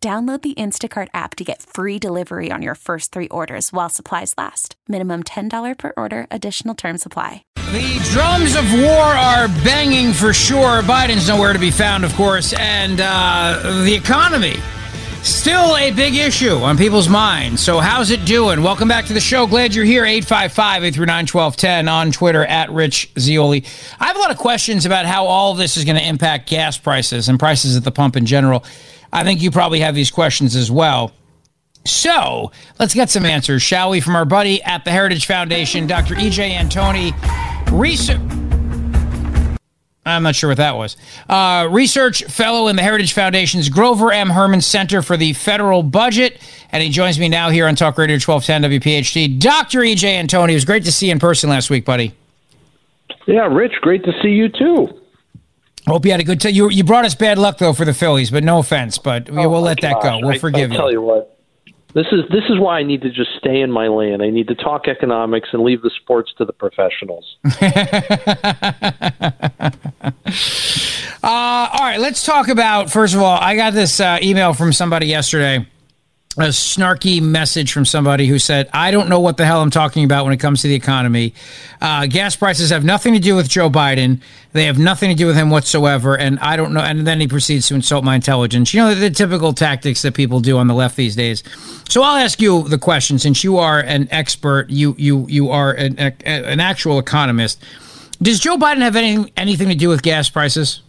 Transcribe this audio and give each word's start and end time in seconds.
Download 0.00 0.40
the 0.42 0.54
Instacart 0.54 1.08
app 1.12 1.34
to 1.34 1.42
get 1.42 1.60
free 1.60 1.98
delivery 1.98 2.52
on 2.52 2.62
your 2.62 2.76
first 2.76 3.10
three 3.10 3.26
orders 3.30 3.72
while 3.72 3.88
supplies 3.88 4.32
last. 4.38 4.76
Minimum 4.86 5.24
$10 5.24 5.76
per 5.76 5.92
order, 5.96 6.28
additional 6.30 6.76
term 6.76 6.98
supply. 6.98 7.42
The 7.56 7.98
drums 8.12 8.54
of 8.54 8.72
war 8.74 9.02
are 9.02 9.48
banging 9.64 10.12
for 10.12 10.32
sure. 10.32 10.82
Biden's 10.82 11.26
nowhere 11.26 11.52
to 11.52 11.58
be 11.58 11.72
found, 11.72 12.04
of 12.04 12.14
course, 12.14 12.52
and 12.52 13.00
uh, 13.02 13.82
the 13.82 13.92
economy. 13.92 14.54
Still 15.24 15.76
a 15.76 15.90
big 15.90 16.14
issue 16.14 16.54
on 16.58 16.78
people's 16.78 17.08
minds. 17.08 17.60
So, 17.60 17.80
how's 17.80 18.12
it 18.12 18.24
doing? 18.24 18.62
Welcome 18.62 18.86
back 18.86 19.06
to 19.06 19.12
the 19.12 19.20
show. 19.20 19.48
Glad 19.48 19.74
you're 19.74 19.84
here. 19.84 20.04
855 20.04 20.84
839 20.84 21.26
1210 21.26 21.88
on 21.88 22.12
Twitter 22.12 22.44
at 22.44 22.70
Rich 22.70 23.10
Zeoli. 23.18 23.64
I 23.98 24.06
have 24.06 24.16
a 24.16 24.20
lot 24.20 24.30
of 24.30 24.38
questions 24.38 24.86
about 24.86 25.06
how 25.06 25.26
all 25.26 25.50
of 25.50 25.58
this 25.58 25.76
is 25.76 25.84
going 25.84 25.96
to 25.96 26.06
impact 26.06 26.48
gas 26.48 26.78
prices 26.78 27.28
and 27.28 27.36
prices 27.36 27.76
at 27.76 27.82
the 27.82 27.90
pump 27.90 28.16
in 28.16 28.26
general. 28.26 28.64
I 29.12 29.24
think 29.24 29.42
you 29.42 29.50
probably 29.50 29.80
have 29.80 29.94
these 29.94 30.10
questions 30.10 30.54
as 30.56 30.70
well. 30.70 31.12
So 31.84 32.52
let's 32.78 32.94
get 32.94 33.08
some 33.08 33.24
answers, 33.24 33.62
shall 33.62 33.90
we, 33.90 34.00
from 34.00 34.14
our 34.14 34.24
buddy 34.24 34.62
at 34.62 34.84
the 34.84 34.90
Heritage 34.90 35.26
Foundation, 35.26 35.86
Dr. 35.86 36.14
EJ 36.14 36.52
Antoni, 36.52 37.12
research. 37.72 38.20
I'm 40.04 40.22
not 40.22 40.34
sure 40.34 40.48
what 40.48 40.56
that 40.56 40.76
was. 40.76 40.96
Uh, 41.28 41.68
research 41.70 42.24
fellow 42.24 42.68
in 42.68 42.76
the 42.76 42.82
Heritage 42.82 43.12
Foundation's 43.12 43.68
Grover 43.68 44.10
M. 44.10 44.30
Hermann 44.30 44.62
Center 44.62 45.02
for 45.02 45.16
the 45.16 45.34
Federal 45.34 45.82
Budget. 45.82 46.40
And 46.72 46.82
he 46.82 46.88
joins 46.88 47.18
me 47.18 47.28
now 47.28 47.50
here 47.50 47.66
on 47.66 47.74
Talk 47.74 47.98
Radio 47.98 48.14
1210 48.14 48.80
WPHT. 48.80 49.38
Dr. 49.38 49.80
EJ 49.80 50.22
Antoni, 50.22 50.52
it 50.52 50.54
was 50.54 50.64
great 50.64 50.84
to 50.84 50.92
see 50.92 51.06
you 51.06 51.12
in 51.12 51.18
person 51.18 51.50
last 51.50 51.68
week, 51.68 51.84
buddy. 51.84 52.14
Yeah, 53.26 53.46
Rich, 53.46 53.74
great 53.82 54.04
to 54.04 54.12
see 54.22 54.30
you 54.30 54.48
too. 54.48 54.88
Hope 55.88 56.04
you 56.04 56.10
had 56.12 56.20
a 56.20 56.24
good 56.24 56.40
time. 56.40 56.52
You, 56.54 56.70
you 56.70 56.84
brought 56.84 57.04
us 57.04 57.14
bad 57.14 57.38
luck 57.38 57.58
though 57.58 57.72
for 57.72 57.84
the 57.84 57.94
Phillies, 57.94 58.30
but 58.30 58.44
no 58.44 58.58
offense. 58.58 58.98
But 58.98 59.28
we, 59.30 59.44
Oh, 59.44 59.48
will 59.48 59.62
let 59.62 59.80
that 59.80 60.02
go. 60.02 60.18
We'll 60.20 60.30
I- 60.30 60.38
forgive 60.38 60.70
I'll 60.70 60.76
you. 60.76 60.78
Tell 60.78 60.92
you 60.92 61.02
what, 61.02 61.38
this 61.94 62.06
is 62.12 62.20
this 62.30 62.44
is 62.50 62.58
why 62.60 62.78
I 62.78 62.82
need 62.82 63.02
to 63.02 63.10
just 63.10 63.30
stay 63.38 63.60
in 63.60 63.70
my 63.72 63.88
lane. 63.88 64.20
I 64.20 64.30
need 64.30 64.48
to 64.48 64.54
talk 64.54 64.86
economics 64.88 65.48
and 65.52 65.62
leave 65.62 65.80
the 65.82 65.90
sports 66.02 66.32
to 66.38 66.44
the 66.44 66.52
professionals. 66.52 67.36
Uh, 71.20 71.68
all 71.72 71.80
right, 71.80 71.98
let's 71.98 72.24
talk 72.24 72.46
about. 72.48 72.90
First 72.92 73.14
of 73.14 73.20
all, 73.20 73.36
I 73.40 73.56
got 73.56 73.72
this 73.74 73.98
uh, 74.00 74.18
email 74.22 74.54
from 74.54 74.72
somebody 74.72 75.06
yesterday, 75.06 75.66
a 76.38 76.48
snarky 76.48 77.20
message 77.20 77.72
from 77.72 77.84
somebody 77.84 78.26
who 78.26 78.38
said, 78.38 78.68
"I 78.72 78.90
don't 78.90 79.08
know 79.08 79.20
what 79.20 79.36
the 79.36 79.44
hell 79.44 79.60
I'm 79.60 79.70
talking 79.70 80.04
about 80.04 80.24
when 80.24 80.32
it 80.32 80.38
comes 80.38 80.62
to 80.62 80.68
the 80.68 80.74
economy. 80.74 81.34
Uh, 81.80 82.06
gas 82.06 82.36
prices 82.36 82.70
have 82.70 82.84
nothing 82.84 83.12
to 83.14 83.18
do 83.18 83.34
with 83.34 83.48
Joe 83.48 83.68
Biden. 83.68 84.20
They 84.52 84.64
have 84.64 84.78
nothing 84.78 85.10
to 85.10 85.16
do 85.16 85.26
with 85.26 85.36
him 85.36 85.50
whatsoever, 85.50 86.16
and 86.16 86.38
I 86.38 86.56
don't 86.56 86.72
know." 86.72 86.80
And 86.80 87.06
then 87.06 87.20
he 87.20 87.28
proceeds 87.28 87.68
to 87.68 87.74
insult 87.74 88.04
my 88.04 88.14
intelligence. 88.14 88.72
You 88.72 88.80
know 88.80 88.94
the 88.94 89.10
typical 89.10 89.52
tactics 89.52 90.02
that 90.02 90.14
people 90.14 90.40
do 90.40 90.58
on 90.58 90.68
the 90.68 90.74
left 90.74 90.96
these 90.96 91.16
days. 91.16 91.42
So 91.88 92.02
I'll 92.02 92.16
ask 92.16 92.40
you 92.40 92.68
the 92.68 92.78
question, 92.78 93.18
since 93.18 93.42
you 93.42 93.58
are 93.58 93.80
an 93.80 94.08
expert, 94.10 94.70
you 94.70 94.94
you 94.98 95.26
you 95.28 95.50
are 95.50 95.72
an, 95.72 95.98
an 95.98 96.60
actual 96.60 96.98
economist. 96.98 97.62
Does 98.20 98.40
Joe 98.40 98.56
Biden 98.56 98.78
have 98.78 98.96
any, 98.96 99.32
anything 99.36 99.68
to 99.68 99.76
do 99.76 99.88
with 99.88 100.02
gas 100.02 100.28
prices? 100.28 100.82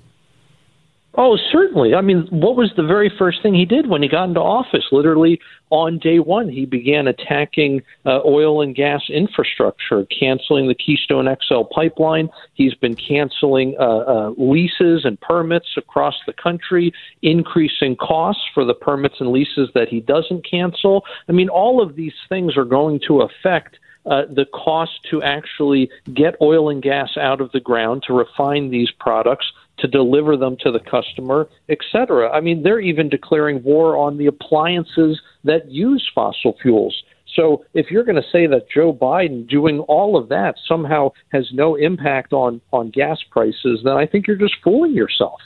Oh, 1.21 1.37
certainly. 1.51 1.93
I 1.95 1.99
mean, 1.99 2.29
what 2.29 2.55
was 2.55 2.71
the 2.77 2.83
very 2.83 3.11
first 3.19 3.43
thing 3.43 3.53
he 3.53 3.65
did 3.65 3.89
when 3.89 4.01
he 4.01 4.07
got 4.07 4.29
into 4.29 4.39
office? 4.39 4.85
Literally 4.89 5.41
on 5.69 5.99
day 5.99 6.19
one, 6.19 6.47
he 6.47 6.65
began 6.65 7.07
attacking 7.07 7.81
uh, 8.05 8.21
oil 8.25 8.61
and 8.61 8.73
gas 8.73 9.01
infrastructure, 9.09 10.05
canceling 10.05 10.69
the 10.69 10.75
Keystone 10.75 11.27
XL 11.45 11.63
pipeline. 11.75 12.29
He's 12.53 12.73
been 12.73 12.95
canceling 12.95 13.75
uh, 13.77 13.83
uh, 13.83 14.33
leases 14.37 15.03
and 15.03 15.19
permits 15.19 15.67
across 15.75 16.15
the 16.25 16.31
country, 16.31 16.93
increasing 17.21 17.97
costs 17.97 18.43
for 18.53 18.63
the 18.63 18.73
permits 18.73 19.15
and 19.19 19.33
leases 19.33 19.67
that 19.75 19.89
he 19.89 19.99
doesn't 19.99 20.49
cancel. 20.49 21.03
I 21.27 21.33
mean, 21.33 21.49
all 21.49 21.81
of 21.81 21.97
these 21.97 22.15
things 22.29 22.55
are 22.55 22.63
going 22.63 23.01
to 23.07 23.23
affect 23.23 23.75
uh, 24.05 24.21
the 24.33 24.45
cost 24.53 24.91
to 25.11 25.21
actually 25.21 25.89
get 26.13 26.35
oil 26.41 26.69
and 26.69 26.81
gas 26.81 27.09
out 27.17 27.41
of 27.41 27.51
the 27.51 27.59
ground 27.59 28.03
to 28.07 28.13
refine 28.13 28.69
these 28.69 28.89
products 29.01 29.51
to 29.81 29.87
deliver 29.87 30.37
them 30.37 30.57
to 30.61 30.71
the 30.71 30.79
customer, 30.79 31.47
etc. 31.69 32.29
I 32.31 32.41
mean, 32.41 32.63
they're 32.63 32.79
even 32.79 33.09
declaring 33.09 33.63
war 33.63 33.97
on 33.97 34.17
the 34.17 34.27
appliances 34.27 35.19
that 35.43 35.69
use 35.69 36.09
fossil 36.13 36.57
fuels. 36.61 37.03
So 37.35 37.63
if 37.73 37.91
you're 37.91 38.03
going 38.03 38.21
to 38.21 38.29
say 38.31 38.47
that 38.47 38.69
Joe 38.69 38.93
Biden 38.93 39.47
doing 39.47 39.79
all 39.81 40.17
of 40.17 40.29
that 40.29 40.55
somehow 40.67 41.11
has 41.31 41.47
no 41.53 41.75
impact 41.75 42.33
on 42.33 42.59
on 42.73 42.89
gas 42.89 43.19
prices, 43.29 43.81
then 43.83 43.93
I 43.93 44.05
think 44.05 44.27
you're 44.27 44.35
just 44.35 44.55
fooling 44.63 44.93
yourself. 44.93 45.39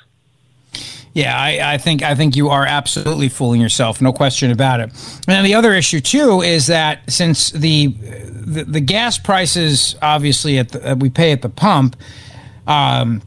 Yeah, 1.14 1.40
I, 1.40 1.74
I 1.74 1.78
think 1.78 2.02
I 2.02 2.16
think 2.16 2.36
you 2.36 2.50
are 2.50 2.66
absolutely 2.66 3.30
fooling 3.30 3.62
yourself, 3.62 4.02
no 4.02 4.12
question 4.12 4.50
about 4.50 4.80
it. 4.80 4.92
And 5.28 5.46
the 5.46 5.54
other 5.54 5.74
issue 5.74 6.00
too 6.00 6.42
is 6.42 6.68
that 6.68 7.12
since 7.12 7.52
the 7.52 7.88
the, 7.88 8.64
the 8.64 8.82
gas 8.82 9.20
prices 9.20 9.96
obviously 10.02 10.58
at 10.58 10.70
the, 10.70 10.96
we 10.96 11.10
pay 11.10 11.32
at 11.32 11.44
the 11.44 11.50
pump, 11.50 11.96
um, 12.66 13.22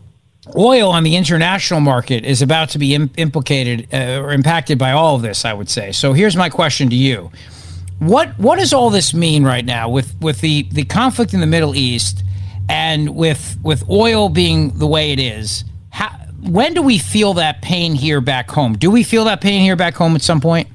oil 0.54 0.90
on 0.90 1.02
the 1.02 1.16
international 1.16 1.80
market 1.80 2.24
is 2.24 2.42
about 2.42 2.70
to 2.70 2.78
be 2.78 2.94
Im- 2.94 3.10
implicated 3.16 3.88
uh, 3.92 4.20
or 4.22 4.32
impacted 4.32 4.78
by 4.78 4.92
all 4.92 5.16
of 5.16 5.22
this. 5.22 5.44
I 5.44 5.52
would 5.52 5.68
say. 5.68 5.92
So 5.92 6.12
here's 6.12 6.36
my 6.36 6.48
question 6.48 6.90
to 6.90 6.96
you: 6.96 7.30
What 7.98 8.38
what 8.38 8.58
does 8.58 8.72
all 8.72 8.90
this 8.90 9.14
mean 9.14 9.44
right 9.44 9.64
now 9.64 9.88
with 9.88 10.14
with 10.20 10.40
the 10.40 10.68
the 10.70 10.84
conflict 10.84 11.34
in 11.34 11.40
the 11.40 11.46
Middle 11.46 11.74
East 11.74 12.22
and 12.68 13.14
with 13.16 13.58
with 13.62 13.88
oil 13.88 14.28
being 14.28 14.78
the 14.78 14.86
way 14.86 15.12
it 15.12 15.18
is? 15.18 15.64
How, 15.90 16.10
when 16.42 16.74
do 16.74 16.82
we 16.82 16.98
feel 16.98 17.34
that 17.34 17.62
pain 17.62 17.94
here 17.94 18.20
back 18.20 18.50
home? 18.50 18.76
Do 18.76 18.90
we 18.90 19.02
feel 19.02 19.24
that 19.24 19.40
pain 19.40 19.62
here 19.62 19.76
back 19.76 19.94
home 19.94 20.14
at 20.14 20.22
some 20.22 20.40
point? 20.40 20.68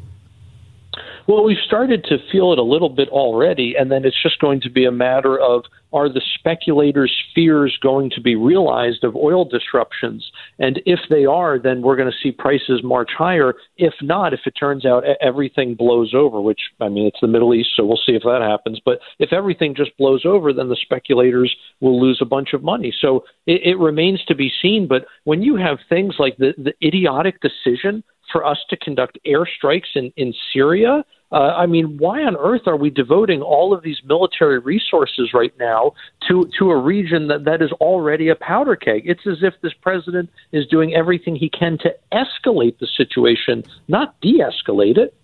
Well, 1.27 1.43
we've 1.43 1.57
started 1.65 2.03
to 2.05 2.17
feel 2.31 2.51
it 2.51 2.59
a 2.59 2.63
little 2.63 2.89
bit 2.89 3.09
already, 3.09 3.75
and 3.77 3.91
then 3.91 4.05
it's 4.05 4.21
just 4.21 4.39
going 4.39 4.61
to 4.61 4.69
be 4.69 4.85
a 4.85 4.91
matter 4.91 5.39
of 5.39 5.63
are 5.93 6.09
the 6.09 6.21
speculators' 6.35 7.13
fears 7.35 7.77
going 7.81 8.09
to 8.11 8.21
be 8.21 8.35
realized 8.35 9.03
of 9.03 9.15
oil 9.15 9.45
disruptions? 9.45 10.31
And 10.57 10.81
if 10.85 10.99
they 11.09 11.25
are, 11.25 11.59
then 11.59 11.81
we're 11.81 11.97
going 11.97 12.11
to 12.11 12.17
see 12.23 12.31
prices 12.31 12.81
march 12.83 13.11
higher. 13.17 13.55
If 13.77 13.93
not, 14.01 14.33
if 14.33 14.41
it 14.45 14.51
turns 14.51 14.85
out 14.85 15.03
everything 15.21 15.75
blows 15.75 16.13
over, 16.15 16.39
which, 16.41 16.61
I 16.79 16.89
mean, 16.89 17.05
it's 17.05 17.19
the 17.21 17.27
Middle 17.27 17.53
East, 17.53 17.69
so 17.75 17.85
we'll 17.85 17.99
see 18.05 18.13
if 18.13 18.23
that 18.23 18.41
happens. 18.41 18.79
But 18.83 18.99
if 19.19 19.33
everything 19.33 19.75
just 19.75 19.95
blows 19.97 20.25
over, 20.25 20.53
then 20.53 20.69
the 20.69 20.77
speculators 20.81 21.53
will 21.81 22.01
lose 22.01 22.19
a 22.21 22.25
bunch 22.25 22.53
of 22.53 22.63
money. 22.63 22.93
So 22.99 23.25
it, 23.45 23.61
it 23.63 23.77
remains 23.77 24.23
to 24.25 24.35
be 24.35 24.51
seen. 24.61 24.87
But 24.87 25.05
when 25.25 25.41
you 25.41 25.57
have 25.57 25.79
things 25.89 26.15
like 26.19 26.37
the, 26.37 26.53
the 26.57 26.73
idiotic 26.85 27.41
decision 27.41 28.03
for 28.31 28.45
us 28.45 28.57
to 28.69 28.77
conduct 28.77 29.17
airstrikes 29.25 29.95
in, 29.95 30.11
in 30.15 30.33
Syria, 30.53 31.03
uh, 31.31 31.53
I 31.55 31.65
mean, 31.65 31.97
why 31.97 32.23
on 32.23 32.35
earth 32.35 32.63
are 32.65 32.75
we 32.75 32.89
devoting 32.89 33.41
all 33.41 33.73
of 33.73 33.83
these 33.83 33.97
military 34.03 34.59
resources 34.59 35.33
right 35.33 35.53
now 35.57 35.93
to 36.27 36.49
to 36.59 36.71
a 36.71 36.77
region 36.77 37.27
that, 37.29 37.45
that 37.45 37.61
is 37.61 37.71
already 37.73 38.27
a 38.27 38.35
powder 38.35 38.75
keg? 38.75 39.03
It's 39.05 39.25
as 39.25 39.37
if 39.41 39.53
this 39.61 39.73
president 39.81 40.29
is 40.51 40.67
doing 40.67 40.93
everything 40.93 41.35
he 41.35 41.49
can 41.49 41.77
to 41.79 41.95
escalate 42.11 42.79
the 42.79 42.87
situation, 42.97 43.63
not 43.87 44.19
de-escalate 44.19 44.97
it. 44.97 45.15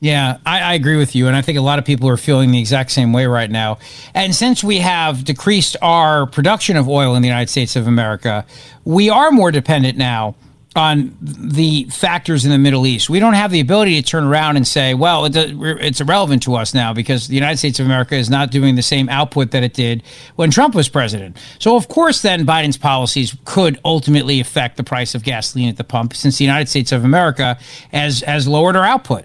Yeah, 0.00 0.38
I, 0.44 0.60
I 0.60 0.74
agree 0.74 0.96
with 0.96 1.14
you. 1.14 1.26
And 1.26 1.34
I 1.34 1.42
think 1.42 1.56
a 1.56 1.62
lot 1.62 1.78
of 1.78 1.84
people 1.84 2.08
are 2.08 2.18
feeling 2.18 2.50
the 2.50 2.58
exact 2.58 2.90
same 2.90 3.12
way 3.12 3.26
right 3.26 3.50
now. 3.50 3.78
And 4.14 4.34
since 4.34 4.62
we 4.62 4.78
have 4.78 5.24
decreased 5.24 5.76
our 5.80 6.26
production 6.26 6.76
of 6.76 6.86
oil 6.86 7.14
in 7.14 7.22
the 7.22 7.28
United 7.28 7.48
States 7.48 7.76
of 7.76 7.86
America, 7.86 8.44
we 8.84 9.08
are 9.08 9.30
more 9.30 9.50
dependent 9.50 9.96
now 9.96 10.34
on 10.76 11.16
the 11.20 11.84
factors 11.84 12.44
in 12.44 12.50
the 12.50 12.58
Middle 12.58 12.86
East. 12.86 13.08
We 13.08 13.18
don't 13.18 13.34
have 13.34 13.50
the 13.50 13.60
ability 13.60 14.00
to 14.00 14.06
turn 14.06 14.24
around 14.24 14.56
and 14.56 14.66
say, 14.66 14.94
well, 14.94 15.24
it's 15.24 16.00
irrelevant 16.00 16.42
to 16.44 16.54
us 16.54 16.74
now 16.74 16.92
because 16.92 17.28
the 17.28 17.34
United 17.34 17.56
States 17.56 17.80
of 17.80 17.86
America 17.86 18.14
is 18.14 18.28
not 18.28 18.50
doing 18.50 18.74
the 18.74 18.82
same 18.82 19.08
output 19.08 19.52
that 19.52 19.62
it 19.62 19.74
did 19.74 20.02
when 20.36 20.50
Trump 20.50 20.74
was 20.74 20.88
president. 20.88 21.38
So, 21.58 21.76
of 21.76 21.88
course, 21.88 22.22
then 22.22 22.46
Biden's 22.46 22.76
policies 22.76 23.36
could 23.44 23.80
ultimately 23.84 24.40
affect 24.40 24.76
the 24.76 24.84
price 24.84 25.14
of 25.14 25.22
gasoline 25.22 25.68
at 25.68 25.76
the 25.76 25.84
pump 25.84 26.14
since 26.14 26.38
the 26.38 26.44
United 26.44 26.68
States 26.68 26.92
of 26.92 27.04
America 27.04 27.58
has, 27.92 28.20
has 28.20 28.46
lowered 28.46 28.76
our 28.76 28.84
output 28.84 29.24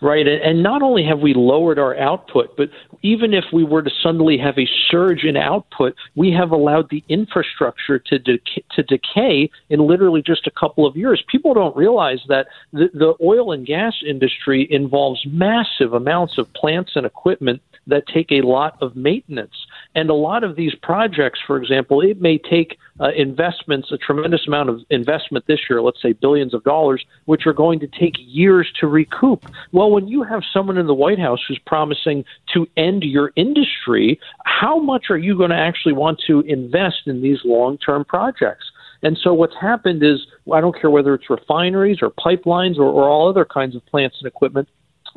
right? 0.00 0.26
And 0.26 0.62
not 0.62 0.82
only 0.82 1.04
have 1.04 1.20
we 1.20 1.34
lowered 1.34 1.78
our 1.78 1.96
output, 1.96 2.56
but 2.56 2.68
even 3.02 3.32
if 3.32 3.44
we 3.52 3.64
were 3.64 3.82
to 3.82 3.90
suddenly 4.02 4.36
have 4.38 4.58
a 4.58 4.68
surge 4.90 5.24
in 5.24 5.36
output, 5.36 5.94
we 6.14 6.32
have 6.32 6.50
allowed 6.50 6.90
the 6.90 7.02
infrastructure 7.08 7.98
to 7.98 8.18
decay, 8.18 8.64
to 8.72 8.82
decay 8.82 9.50
in 9.70 9.80
literally 9.80 10.22
just 10.22 10.46
a 10.46 10.50
couple 10.50 10.86
of 10.86 10.96
years. 10.96 11.22
People 11.28 11.54
don't 11.54 11.76
realize 11.76 12.20
that 12.28 12.46
the, 12.72 12.88
the 12.92 13.14
oil 13.22 13.52
and 13.52 13.66
gas 13.66 13.94
industry 14.06 14.66
involves 14.70 15.24
massive 15.26 15.92
amounts 15.92 16.38
of 16.38 16.52
plants 16.52 16.92
and 16.94 17.06
equipment 17.06 17.62
that 17.86 18.06
take 18.06 18.32
a 18.32 18.42
lot 18.42 18.76
of 18.82 18.96
maintenance. 18.96 19.54
And 19.96 20.10
a 20.10 20.14
lot 20.14 20.44
of 20.44 20.56
these 20.56 20.74
projects, 20.74 21.40
for 21.46 21.56
example, 21.56 22.02
it 22.02 22.20
may 22.20 22.36
take 22.36 22.76
uh, 23.00 23.12
investments, 23.16 23.90
a 23.90 23.96
tremendous 23.96 24.46
amount 24.46 24.68
of 24.68 24.80
investment 24.90 25.46
this 25.46 25.58
year, 25.70 25.80
let's 25.80 26.02
say 26.02 26.12
billions 26.12 26.52
of 26.52 26.62
dollars, 26.64 27.02
which 27.24 27.46
are 27.46 27.54
going 27.54 27.80
to 27.80 27.86
take 27.86 28.12
years 28.18 28.70
to 28.78 28.86
recoup. 28.86 29.46
Well, 29.72 29.90
when 29.90 30.06
you 30.06 30.22
have 30.22 30.42
someone 30.52 30.76
in 30.76 30.86
the 30.86 30.94
White 30.94 31.18
House 31.18 31.40
who's 31.48 31.58
promising 31.66 32.26
to 32.52 32.66
end 32.76 33.04
your 33.04 33.32
industry, 33.36 34.20
how 34.44 34.78
much 34.78 35.06
are 35.08 35.16
you 35.16 35.34
going 35.34 35.50
to 35.50 35.56
actually 35.56 35.94
want 35.94 36.20
to 36.26 36.40
invest 36.40 37.06
in 37.06 37.22
these 37.22 37.38
long 37.46 37.78
term 37.78 38.04
projects? 38.04 38.66
And 39.02 39.16
so 39.22 39.32
what's 39.32 39.56
happened 39.58 40.02
is, 40.02 40.26
I 40.52 40.60
don't 40.60 40.78
care 40.78 40.90
whether 40.90 41.14
it's 41.14 41.30
refineries 41.30 41.98
or 42.02 42.10
pipelines 42.10 42.76
or, 42.76 42.84
or 42.84 43.08
all 43.08 43.30
other 43.30 43.46
kinds 43.46 43.74
of 43.74 43.84
plants 43.86 44.16
and 44.20 44.26
equipment, 44.26 44.68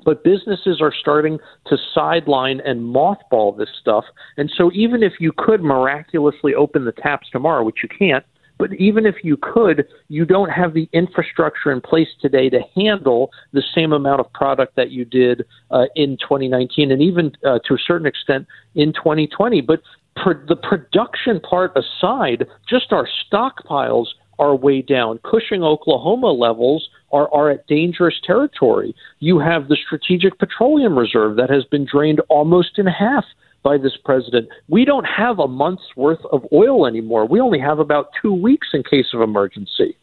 but 0.06 0.24
businesses 0.24 0.82
are 0.82 0.94
starting 0.98 1.40
to 1.68 1.78
sideline 1.94 2.62
and 2.66 2.82
mothball 2.82 3.58
this 3.58 3.70
stuff. 3.80 4.06
And 4.38 4.52
so 4.56 4.72
even 4.74 5.04
if 5.04 5.14
you 5.20 5.32
could 5.38 5.62
miraculously 5.62 6.56
open 6.56 6.86
the 6.86 6.92
taps 6.92 7.30
tomorrow, 7.32 7.64
which 7.64 7.84
you 7.84 7.90
can't, 7.90 8.26
but 8.60 8.74
even 8.74 9.06
if 9.06 9.16
you 9.24 9.38
could, 9.38 9.88
you 10.10 10.26
don't 10.26 10.50
have 10.50 10.74
the 10.74 10.90
infrastructure 10.92 11.72
in 11.72 11.80
place 11.80 12.10
today 12.22 12.50
to 12.50 12.60
handle 12.76 13.32
the 13.54 13.64
same 13.74 13.94
amount 13.94 14.20
of 14.20 14.32
product 14.34 14.76
that 14.76 14.92
you 14.92 15.06
did 15.06 15.46
uh, 15.72 15.86
in 15.96 16.18
2019 16.18 16.92
and 16.92 17.02
even 17.02 17.32
uh, 17.46 17.60
to 17.66 17.74
a 17.74 17.78
certain 17.78 18.06
extent 18.06 18.46
in 18.76 18.92
2020. 18.92 19.62
But 19.62 19.82
per- 20.18 20.46
the 20.46 20.58
production 20.58 21.40
part 21.40 21.72
aside, 21.78 22.46
just 22.70 22.92
our 22.92 23.08
stockpiles 23.32 24.08
are 24.40 24.56
way 24.56 24.82
down. 24.82 25.20
Cushing, 25.24 25.64
Oklahoma 25.64 26.32
levels 26.32 26.90
are, 27.12 27.34
are 27.34 27.50
at 27.50 27.68
dangerous 27.68 28.16
territory. 28.26 28.96
You 29.20 29.40
have 29.40 29.68
the 29.68 29.78
Strategic 29.86 30.38
Petroleum 30.40 30.98
Reserve 30.98 31.36
that 31.38 31.50
has 31.50 31.66
been 31.66 31.86
drained 31.86 32.22
almost 32.30 32.78
in 32.78 32.88
half 32.88 33.26
by 33.64 33.78
this 33.78 33.98
president. 34.04 34.50
We 34.68 34.86
don't 34.86 35.06
have 35.06 35.40
a 35.40 35.48
month's 35.48 35.96
worth 35.96 36.24
of 36.32 36.46
oil 36.54 36.86
anymore. 36.86 37.26
We 37.26 37.40
only 37.40 37.60
have 37.60 37.80
about 37.80 38.12
two 38.22 38.34
weeks 38.34 38.70
in 38.74 38.84
case 38.84 39.08
of 39.14 39.22
emergency. 39.22 39.98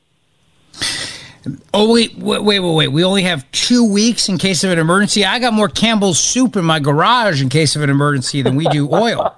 Oh 1.72 1.92
wait, 1.92 2.16
wait, 2.16 2.42
wait, 2.42 2.60
wait! 2.60 2.88
We 2.88 3.04
only 3.04 3.22
have 3.22 3.48
two 3.52 3.88
weeks 3.88 4.28
in 4.28 4.36
case 4.36 4.64
of 4.64 4.70
an 4.72 4.80
emergency. 4.80 5.24
I 5.24 5.38
got 5.38 5.52
more 5.52 5.68
Campbell's 5.68 6.18
soup 6.18 6.56
in 6.56 6.64
my 6.64 6.80
garage 6.80 7.40
in 7.40 7.48
case 7.48 7.76
of 7.76 7.82
an 7.82 7.90
emergency 7.90 8.42
than 8.42 8.56
we 8.56 8.66
do 8.66 8.88
oil. 8.92 9.36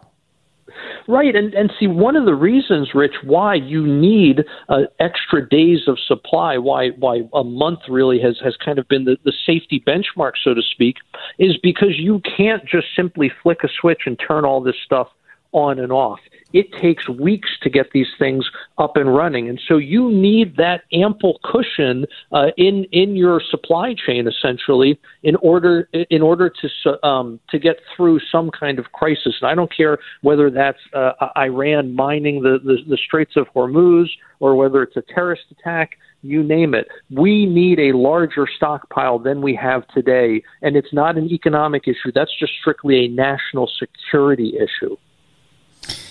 Right, 1.10 1.34
and 1.34 1.54
and 1.54 1.72
see 1.80 1.86
one 1.86 2.16
of 2.16 2.26
the 2.26 2.34
reasons, 2.34 2.90
Rich, 2.94 3.14
why 3.24 3.54
you 3.54 3.86
need 3.86 4.44
uh, 4.68 4.82
extra 5.00 5.48
days 5.48 5.88
of 5.88 5.98
supply, 6.06 6.58
why 6.58 6.90
why 6.90 7.22
a 7.32 7.42
month 7.42 7.80
really 7.88 8.20
has 8.20 8.38
has 8.44 8.58
kind 8.62 8.78
of 8.78 8.86
been 8.88 9.06
the, 9.06 9.16
the 9.24 9.32
safety 9.46 9.82
benchmark, 9.86 10.32
so 10.44 10.52
to 10.52 10.60
speak, 10.60 10.96
is 11.38 11.56
because 11.62 11.96
you 11.96 12.20
can't 12.36 12.62
just 12.66 12.88
simply 12.94 13.32
flick 13.42 13.64
a 13.64 13.68
switch 13.80 14.02
and 14.04 14.20
turn 14.28 14.44
all 14.44 14.60
this 14.60 14.76
stuff 14.84 15.08
on 15.52 15.78
and 15.78 15.92
off. 15.92 16.20
It 16.52 16.72
takes 16.80 17.08
weeks 17.08 17.50
to 17.62 17.70
get 17.70 17.90
these 17.92 18.06
things 18.18 18.46
up 18.78 18.96
and 18.96 19.14
running, 19.14 19.48
and 19.48 19.60
so 19.68 19.76
you 19.76 20.10
need 20.10 20.56
that 20.56 20.82
ample 20.92 21.40
cushion 21.44 22.06
uh, 22.32 22.48
in 22.56 22.84
in 22.92 23.16
your 23.16 23.42
supply 23.50 23.94
chain, 23.94 24.26
essentially, 24.26 24.98
in 25.22 25.36
order 25.36 25.88
in 26.10 26.22
order 26.22 26.50
to 26.50 27.06
um, 27.06 27.38
to 27.50 27.58
get 27.58 27.76
through 27.94 28.20
some 28.32 28.50
kind 28.50 28.78
of 28.78 28.92
crisis. 28.92 29.34
And 29.40 29.50
I 29.50 29.54
don't 29.54 29.74
care 29.74 29.98
whether 30.22 30.50
that's 30.50 30.78
uh, 30.94 31.12
Iran 31.36 31.94
mining 31.94 32.42
the, 32.42 32.58
the 32.64 32.78
the 32.88 32.96
Straits 32.96 33.36
of 33.36 33.46
Hormuz 33.54 34.06
or 34.40 34.56
whether 34.56 34.82
it's 34.82 34.96
a 34.96 35.02
terrorist 35.02 35.42
attack 35.50 35.98
you 36.22 36.42
name 36.42 36.74
it. 36.74 36.88
We 37.10 37.46
need 37.46 37.78
a 37.78 37.96
larger 37.96 38.46
stockpile 38.56 39.18
than 39.18 39.40
we 39.40 39.54
have 39.54 39.86
today. 39.88 40.42
And 40.62 40.76
it's 40.76 40.92
not 40.92 41.16
an 41.16 41.30
economic 41.30 41.86
issue. 41.86 42.12
That's 42.14 42.36
just 42.38 42.52
strictly 42.60 43.04
a 43.04 43.08
national 43.08 43.70
security 43.78 44.54
issue. 44.56 44.96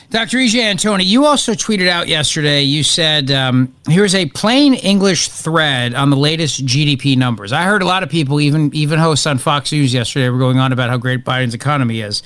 Dr. 0.10 0.38
EJ 0.38 0.62
Antoni, 0.62 1.04
you 1.04 1.26
also 1.26 1.52
tweeted 1.52 1.90
out 1.90 2.08
yesterday, 2.08 2.62
you 2.62 2.82
said, 2.82 3.30
um, 3.30 3.76
here's 3.90 4.16
a 4.16 4.26
plain 4.28 4.74
English 4.74 5.28
thread 5.28 5.94
on 5.94 6.10
the 6.12 6.16
latest 6.16 6.66
GDP 6.66 7.18
numbers. 7.18 7.52
I 7.52 7.64
heard 7.64 7.82
a 7.82 7.86
lot 7.86 8.04
of 8.04 8.10
people, 8.10 8.40
even, 8.40 8.74
even 8.74 9.00
hosts 9.00 9.28
on 9.28 9.38
Fox 9.38 9.74
News 9.74 9.94
yesterday, 9.94 10.30
were 10.30 10.38
going 10.38 10.60
on 10.60 10.72
about 10.72 10.90
how 10.90 10.96
great 10.96 11.26
Biden's 11.26 11.54
economy 11.54 12.00
is. 12.00 12.24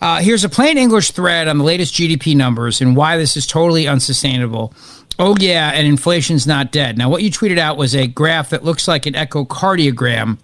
Uh, 0.00 0.18
here's 0.20 0.42
a 0.42 0.48
plain 0.48 0.76
English 0.76 1.12
thread 1.12 1.46
on 1.46 1.58
the 1.58 1.64
latest 1.64 1.94
GDP 1.94 2.34
numbers 2.34 2.80
and 2.80 2.96
why 2.96 3.16
this 3.16 3.36
is 3.36 3.46
totally 3.46 3.86
unsustainable. 3.86 4.74
Oh, 5.16 5.36
yeah, 5.38 5.70
and 5.70 5.86
inflation's 5.86 6.48
not 6.48 6.72
dead. 6.72 6.98
Now, 6.98 7.08
what 7.08 7.22
you 7.22 7.30
tweeted 7.30 7.58
out 7.58 7.76
was 7.76 7.94
a 7.94 8.08
graph 8.08 8.50
that 8.50 8.64
looks 8.64 8.88
like 8.88 9.06
an 9.06 9.14
echocardiogram 9.14 10.38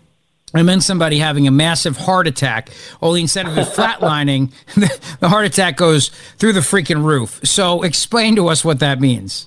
and 0.54 0.68
then 0.68 0.80
somebody 0.80 1.18
having 1.18 1.46
a 1.46 1.50
massive 1.50 1.96
heart 1.96 2.26
attack. 2.26 2.70
Only 3.00 3.22
instead 3.22 3.46
of 3.46 3.56
it 3.56 3.66
flatlining, 3.76 4.52
the 5.20 5.28
heart 5.28 5.46
attack 5.46 5.76
goes 5.76 6.08
through 6.38 6.54
the 6.54 6.60
freaking 6.60 7.04
roof. 7.04 7.40
So 7.44 7.82
explain 7.82 8.36
to 8.36 8.48
us 8.48 8.64
what 8.64 8.80
that 8.80 9.00
means. 9.00 9.46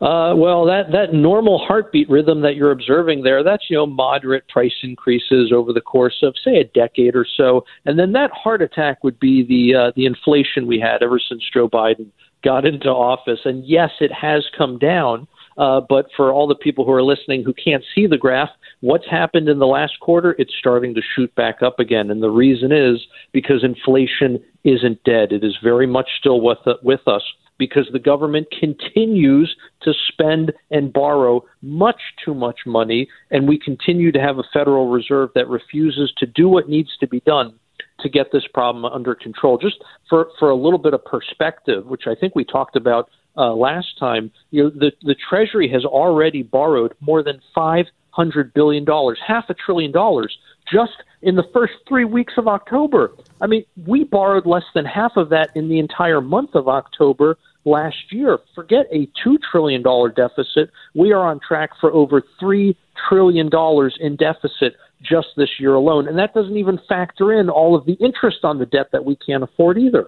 Uh, 0.00 0.34
well, 0.36 0.66
that, 0.66 0.92
that 0.92 1.14
normal 1.14 1.58
heartbeat 1.58 2.08
rhythm 2.10 2.42
that 2.42 2.54
you're 2.54 2.70
observing 2.70 3.22
there, 3.22 3.42
that's, 3.42 3.64
you 3.70 3.76
know, 3.76 3.86
moderate 3.86 4.46
price 4.48 4.74
increases 4.82 5.50
over 5.54 5.72
the 5.72 5.80
course 5.80 6.18
of, 6.22 6.34
say, 6.44 6.56
a 6.56 6.64
decade 6.64 7.16
or 7.16 7.26
so. 7.36 7.64
And 7.86 7.98
then 7.98 8.12
that 8.12 8.30
heart 8.30 8.60
attack 8.60 9.02
would 9.02 9.18
be 9.18 9.42
the, 9.42 9.74
uh, 9.74 9.92
the 9.96 10.04
inflation 10.04 10.66
we 10.66 10.78
had 10.78 11.02
ever 11.02 11.18
since 11.18 11.42
Joe 11.52 11.66
Biden 11.66 12.08
got 12.44 12.66
into 12.66 12.88
office. 12.88 13.40
And 13.46 13.64
yes, 13.64 13.90
it 14.00 14.12
has 14.12 14.44
come 14.56 14.78
down. 14.78 15.26
Uh, 15.56 15.80
but 15.80 16.08
for 16.14 16.30
all 16.30 16.46
the 16.46 16.54
people 16.54 16.84
who 16.84 16.92
are 16.92 17.02
listening 17.02 17.42
who 17.42 17.54
can't 17.54 17.82
see 17.94 18.06
the 18.06 18.18
graph, 18.18 18.50
what's 18.80 19.08
happened 19.10 19.48
in 19.48 19.58
the 19.58 19.66
last 19.66 19.98
quarter? 20.00 20.34
It's 20.38 20.52
starting 20.58 20.94
to 20.94 21.02
shoot 21.14 21.34
back 21.34 21.62
up 21.62 21.78
again. 21.78 22.10
And 22.10 22.22
the 22.22 22.30
reason 22.30 22.72
is 22.72 23.04
because 23.32 23.64
inflation 23.64 24.42
isn't 24.64 25.02
dead. 25.04 25.32
It 25.32 25.44
is 25.44 25.56
very 25.62 25.86
much 25.86 26.08
still 26.18 26.40
with, 26.40 26.58
with 26.82 27.06
us 27.06 27.22
because 27.58 27.88
the 27.92 27.98
government 27.98 28.48
continues 28.58 29.54
to 29.82 29.92
spend 30.08 30.52
and 30.70 30.92
borrow 30.92 31.44
much 31.62 32.00
too 32.24 32.34
much 32.34 32.60
money. 32.66 33.08
And 33.30 33.48
we 33.48 33.58
continue 33.58 34.12
to 34.12 34.20
have 34.20 34.38
a 34.38 34.44
Federal 34.52 34.90
Reserve 34.90 35.30
that 35.34 35.48
refuses 35.48 36.12
to 36.18 36.26
do 36.26 36.48
what 36.48 36.68
needs 36.68 36.90
to 37.00 37.06
be 37.06 37.20
done 37.20 37.54
to 38.00 38.08
get 38.10 38.26
this 38.30 38.44
problem 38.52 38.84
under 38.84 39.14
control. 39.14 39.56
Just 39.56 39.76
for, 40.08 40.28
for 40.38 40.50
a 40.50 40.56
little 40.56 40.78
bit 40.78 40.92
of 40.92 41.04
perspective, 41.04 41.86
which 41.86 42.02
I 42.06 42.14
think 42.14 42.34
we 42.34 42.44
talked 42.44 42.76
about 42.76 43.08
uh, 43.38 43.54
last 43.54 43.98
time, 43.98 44.30
you 44.50 44.64
know, 44.64 44.70
the, 44.70 44.92
the 45.02 45.16
Treasury 45.28 45.70
has 45.72 45.84
already 45.84 46.42
borrowed 46.42 46.94
more 47.00 47.22
than 47.22 47.40
five 47.54 47.86
hundred 48.16 48.54
billion 48.54 48.84
dollars, 48.84 49.18
half 49.24 49.50
a 49.50 49.54
trillion 49.54 49.92
dollars, 49.92 50.36
just 50.72 51.02
in 51.20 51.36
the 51.36 51.44
first 51.52 51.74
three 51.86 52.04
weeks 52.04 52.34
of 52.38 52.48
October. 52.48 53.12
I 53.40 53.46
mean, 53.46 53.64
we 53.86 54.04
borrowed 54.04 54.46
less 54.46 54.64
than 54.74 54.86
half 54.86 55.12
of 55.16 55.28
that 55.28 55.50
in 55.54 55.68
the 55.68 55.78
entire 55.78 56.22
month 56.22 56.54
of 56.54 56.66
October 56.66 57.36
last 57.66 58.10
year. 58.10 58.38
Forget 58.54 58.86
a 58.90 59.08
two 59.22 59.38
trillion 59.50 59.82
dollar 59.82 60.08
deficit. 60.08 60.70
We 60.94 61.12
are 61.12 61.26
on 61.26 61.40
track 61.46 61.70
for 61.80 61.92
over 61.92 62.22
three 62.40 62.76
trillion 63.08 63.50
dollars 63.50 63.96
in 64.00 64.16
deficit 64.16 64.76
just 65.02 65.28
this 65.36 65.50
year 65.60 65.74
alone, 65.74 66.08
and 66.08 66.18
that 66.18 66.32
doesn't 66.32 66.56
even 66.56 66.80
factor 66.88 67.32
in 67.32 67.50
all 67.50 67.76
of 67.76 67.84
the 67.84 67.94
interest 67.94 68.38
on 68.44 68.58
the 68.58 68.66
debt 68.66 68.88
that 68.92 69.04
we 69.04 69.16
can't 69.16 69.42
afford 69.42 69.76
either. 69.76 70.06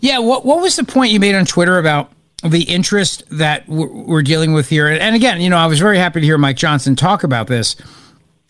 Yeah, 0.00 0.18
what 0.18 0.46
what 0.46 0.62
was 0.62 0.76
the 0.76 0.84
point 0.84 1.12
you 1.12 1.20
made 1.20 1.34
on 1.34 1.44
Twitter 1.44 1.78
about 1.78 2.10
the 2.44 2.62
interest 2.62 3.24
that 3.30 3.68
we're 3.68 4.22
dealing 4.22 4.52
with 4.52 4.68
here? 4.68 4.88
And 4.88 5.14
again, 5.14 5.40
you 5.40 5.50
know, 5.50 5.56
I 5.56 5.66
was 5.66 5.78
very 5.78 5.98
happy 5.98 6.20
to 6.20 6.26
hear 6.26 6.38
Mike 6.38 6.56
Johnson 6.56 6.96
talk 6.96 7.24
about 7.24 7.46
this. 7.46 7.76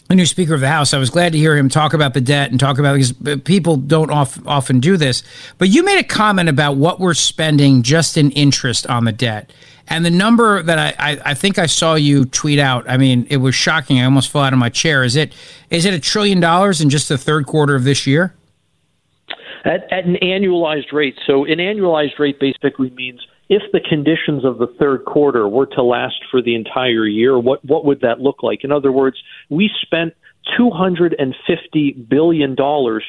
The 0.09 0.15
new 0.15 0.25
Speaker 0.25 0.55
of 0.55 0.61
the 0.61 0.69
House. 0.69 0.95
I 0.95 0.99
was 0.99 1.11
glad 1.11 1.33
to 1.33 1.39
hear 1.39 1.55
him 1.55 1.69
talk 1.69 1.93
about 1.93 2.15
the 2.15 2.23
debt 2.23 2.51
and 2.51 2.59
talk 2.59 2.79
about 2.79 2.95
because 2.95 3.15
uh, 3.27 3.37
people 3.45 3.77
don't 3.77 4.11
often 4.11 4.81
do 4.81 4.97
this. 4.97 5.23
But 5.59 5.69
you 5.69 5.85
made 5.85 5.99
a 5.99 6.05
comment 6.05 6.49
about 6.49 6.77
what 6.77 6.99
we're 6.99 7.13
spending 7.13 7.83
just 7.83 8.17
in 8.17 8.31
interest 8.31 8.87
on 8.87 9.05
the 9.05 9.13
debt. 9.13 9.53
And 9.87 10.07
the 10.07 10.11
number 10.11 10.63
that 10.63 10.79
I, 10.79 10.95
I, 10.99 11.21
I, 11.27 11.35
think 11.35 11.59
I 11.59 11.67
saw 11.67 11.95
you 11.95 12.25
tweet 12.25 12.59
out, 12.59 12.89
I 12.89 12.97
mean, 12.97 13.27
it 13.29 13.39
was 13.39 13.55
shocking. 13.55 14.01
I 14.01 14.05
almost 14.05 14.31
fell 14.31 14.43
out 14.43 14.55
of 14.55 14.59
my 14.59 14.71
chair. 14.71 15.05
Is 15.05 15.15
it 15.15 15.35
is 15.69 15.85
it 15.85 15.93
a 15.93 16.01
trillion 16.01 16.41
dollars 16.41 16.81
in 16.81 16.89
just 16.89 17.11
the 17.11 17.19
third 17.19 17.47
quarter 17.47 17.75
of 17.75 17.85
this 17.85 18.07
year? 18.07 18.35
at, 19.69 19.93
at 19.93 20.05
an 20.05 20.17
annualized 20.23 20.93
rate. 20.93 21.19
So 21.27 21.45
an 21.45 21.59
annualized 21.59 22.19
rate 22.19 22.41
basically 22.41 22.91
means 22.91 23.21
if 23.49 23.63
the 23.73 23.81
conditions 23.81 24.45
of 24.45 24.59
the 24.59 24.67
third 24.79 25.05
quarter 25.05 25.49
were 25.49 25.67
to 25.67 25.83
last 25.83 26.21
for 26.31 26.43
the 26.43 26.55
entire 26.55 27.07
year, 27.07 27.39
what 27.39 27.65
what 27.65 27.85
would 27.85 28.01
that 28.03 28.21
look 28.21 28.43
like? 28.43 28.65
In 28.65 28.73
other 28.73 28.93
words, 28.93 29.17
we 29.49 29.71
spent 29.83 30.15
$250 30.59 32.09
billion 32.09 32.57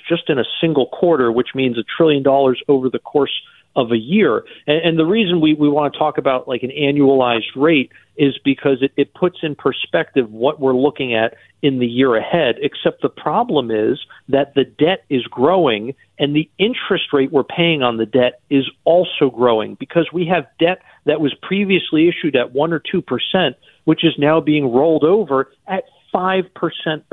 just 0.07 0.29
in 0.29 0.39
a 0.39 0.43
single 0.59 0.87
quarter, 0.87 1.31
which 1.31 1.49
means 1.55 1.77
a 1.77 1.83
trillion 1.97 2.23
dollars 2.23 2.61
over 2.67 2.89
the 2.89 2.99
course 2.99 3.31
of 3.79 3.91
a 3.91 3.97
year. 3.97 4.43
And, 4.67 4.77
and 4.83 4.99
the 4.99 5.05
reason 5.05 5.39
we, 5.39 5.53
we 5.53 5.69
want 5.69 5.93
to 5.93 5.99
talk 5.99 6.17
about 6.17 6.47
like 6.47 6.63
an 6.63 6.71
annualized 6.71 7.55
rate 7.55 7.91
is 8.17 8.37
because 8.43 8.79
it, 8.81 8.91
it 8.97 9.13
puts 9.13 9.37
in 9.41 9.55
perspective 9.55 10.29
what 10.29 10.59
we're 10.59 10.75
looking 10.75 11.15
at 11.15 11.35
in 11.61 11.79
the 11.79 11.87
year 11.87 12.15
ahead. 12.17 12.55
Except 12.61 13.01
the 13.01 13.09
problem 13.09 13.71
is 13.71 13.97
that 14.27 14.53
the 14.55 14.65
debt 14.65 15.05
is 15.09 15.23
growing 15.23 15.95
and 16.19 16.35
the 16.35 16.49
interest 16.57 17.05
rate 17.13 17.31
we're 17.31 17.43
paying 17.43 17.81
on 17.81 17.95
the 17.95 18.05
debt 18.05 18.41
is 18.49 18.69
also 18.83 19.29
growing 19.29 19.75
because 19.75 20.09
we 20.11 20.25
have 20.27 20.45
debt 20.59 20.81
that 21.05 21.21
was 21.21 21.33
previously 21.41 22.09
issued 22.09 22.35
at 22.35 22.51
1 22.51 22.73
or 22.73 22.81
2%, 22.81 23.55
which 23.85 24.03
is 24.03 24.13
now 24.17 24.41
being 24.41 24.71
rolled 24.71 25.05
over 25.05 25.49
at 25.67 25.85
5% 26.13 26.43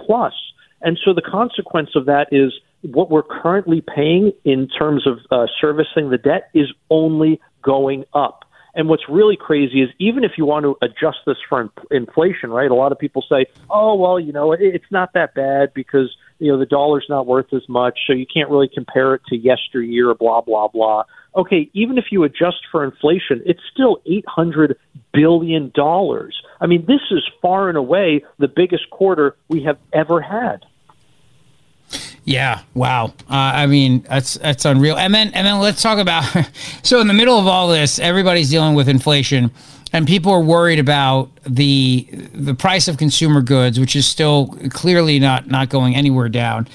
plus. 0.00 0.34
And 0.82 0.98
so 1.04 1.14
the 1.14 1.22
consequence 1.22 1.90
of 1.94 2.06
that 2.06 2.28
is 2.32 2.52
what 2.92 3.10
we're 3.10 3.22
currently 3.22 3.82
paying 3.82 4.32
in 4.44 4.68
terms 4.68 5.06
of 5.06 5.18
uh, 5.30 5.46
servicing 5.60 6.10
the 6.10 6.18
debt 6.18 6.50
is 6.54 6.72
only 6.90 7.40
going 7.62 8.04
up. 8.14 8.44
And 8.74 8.90
what's 8.90 9.08
really 9.08 9.36
crazy 9.36 9.80
is 9.80 9.88
even 9.98 10.22
if 10.22 10.32
you 10.36 10.44
want 10.44 10.64
to 10.64 10.76
adjust 10.82 11.18
this 11.26 11.38
for 11.48 11.62
in- 11.62 11.70
inflation, 11.90 12.50
right? 12.50 12.70
A 12.70 12.74
lot 12.74 12.92
of 12.92 12.98
people 12.98 13.24
say, 13.26 13.46
"Oh, 13.70 13.94
well, 13.94 14.20
you 14.20 14.32
know, 14.32 14.52
it, 14.52 14.60
it's 14.60 14.90
not 14.90 15.14
that 15.14 15.34
bad 15.34 15.72
because 15.72 16.14
you 16.38 16.52
know 16.52 16.58
the 16.58 16.66
dollar's 16.66 17.06
not 17.08 17.26
worth 17.26 17.54
as 17.54 17.66
much, 17.70 18.00
so 18.06 18.12
you 18.12 18.26
can't 18.26 18.50
really 18.50 18.68
compare 18.68 19.14
it 19.14 19.22
to 19.28 19.36
yesteryear." 19.36 20.14
Blah 20.14 20.42
blah 20.42 20.68
blah. 20.68 21.04
Okay, 21.34 21.70
even 21.72 21.96
if 21.96 22.06
you 22.10 22.22
adjust 22.24 22.58
for 22.70 22.84
inflation, 22.84 23.42
it's 23.46 23.62
still 23.72 24.02
eight 24.04 24.26
hundred 24.28 24.76
billion 25.14 25.72
dollars. 25.74 26.38
I 26.60 26.66
mean, 26.66 26.84
this 26.86 27.00
is 27.10 27.22
far 27.40 27.70
and 27.70 27.78
away 27.78 28.24
the 28.38 28.48
biggest 28.48 28.90
quarter 28.90 29.36
we 29.48 29.62
have 29.62 29.78
ever 29.94 30.20
had. 30.20 30.66
Yeah, 32.26 32.62
wow. 32.74 33.06
Uh, 33.30 33.34
I 33.54 33.66
mean, 33.66 34.00
that's 34.08 34.34
that's 34.34 34.64
unreal. 34.64 34.96
And 34.96 35.14
then 35.14 35.32
and 35.32 35.46
then 35.46 35.60
let's 35.60 35.80
talk 35.80 35.98
about. 35.98 36.24
so 36.82 37.00
in 37.00 37.06
the 37.06 37.14
middle 37.14 37.38
of 37.38 37.46
all 37.46 37.68
this, 37.68 38.00
everybody's 38.00 38.50
dealing 38.50 38.74
with 38.74 38.88
inflation, 38.88 39.52
and 39.92 40.08
people 40.08 40.32
are 40.32 40.40
worried 40.40 40.80
about 40.80 41.30
the 41.46 42.08
the 42.34 42.54
price 42.54 42.88
of 42.88 42.96
consumer 42.98 43.42
goods, 43.42 43.78
which 43.78 43.94
is 43.94 44.06
still 44.06 44.48
clearly 44.70 45.20
not 45.20 45.46
not 45.46 45.68
going 45.68 45.94
anywhere 45.94 46.28
down, 46.28 46.66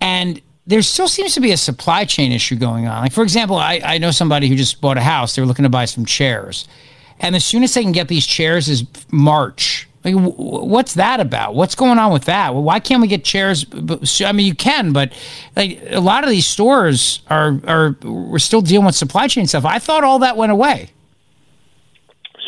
and 0.00 0.40
there 0.66 0.80
still 0.80 1.08
seems 1.08 1.34
to 1.34 1.40
be 1.40 1.52
a 1.52 1.58
supply 1.58 2.06
chain 2.06 2.32
issue 2.32 2.56
going 2.56 2.86
on. 2.86 3.02
Like 3.02 3.12
for 3.12 3.22
example, 3.22 3.56
I, 3.56 3.82
I 3.84 3.98
know 3.98 4.10
somebody 4.10 4.48
who 4.48 4.56
just 4.56 4.80
bought 4.80 4.96
a 4.96 5.02
house. 5.02 5.36
They're 5.36 5.44
looking 5.44 5.64
to 5.64 5.68
buy 5.68 5.84
some 5.84 6.06
chairs, 6.06 6.66
and 7.20 7.36
as 7.36 7.44
soon 7.44 7.62
as 7.62 7.74
they 7.74 7.82
can 7.82 7.92
get 7.92 8.08
these 8.08 8.26
chairs 8.26 8.70
is 8.70 8.84
March 9.10 9.73
like, 10.04 10.14
what's 10.14 10.94
that 10.94 11.20
about? 11.20 11.54
What's 11.54 11.74
going 11.74 11.98
on 11.98 12.12
with 12.12 12.24
that? 12.24 12.54
Why 12.54 12.78
can't 12.78 13.00
we 13.00 13.08
get 13.08 13.24
chairs? 13.24 13.64
I 14.20 14.32
mean, 14.32 14.46
you 14.46 14.54
can, 14.54 14.92
but 14.92 15.12
like 15.56 15.80
a 15.90 16.00
lot 16.00 16.24
of 16.24 16.30
these 16.30 16.46
stores 16.46 17.20
are 17.28 17.60
are 17.66 17.96
we're 18.02 18.38
still 18.38 18.60
dealing 18.60 18.86
with 18.86 18.94
supply 18.94 19.28
chain 19.28 19.46
stuff. 19.46 19.64
I 19.64 19.78
thought 19.78 20.04
all 20.04 20.18
that 20.18 20.36
went 20.36 20.52
away. 20.52 20.90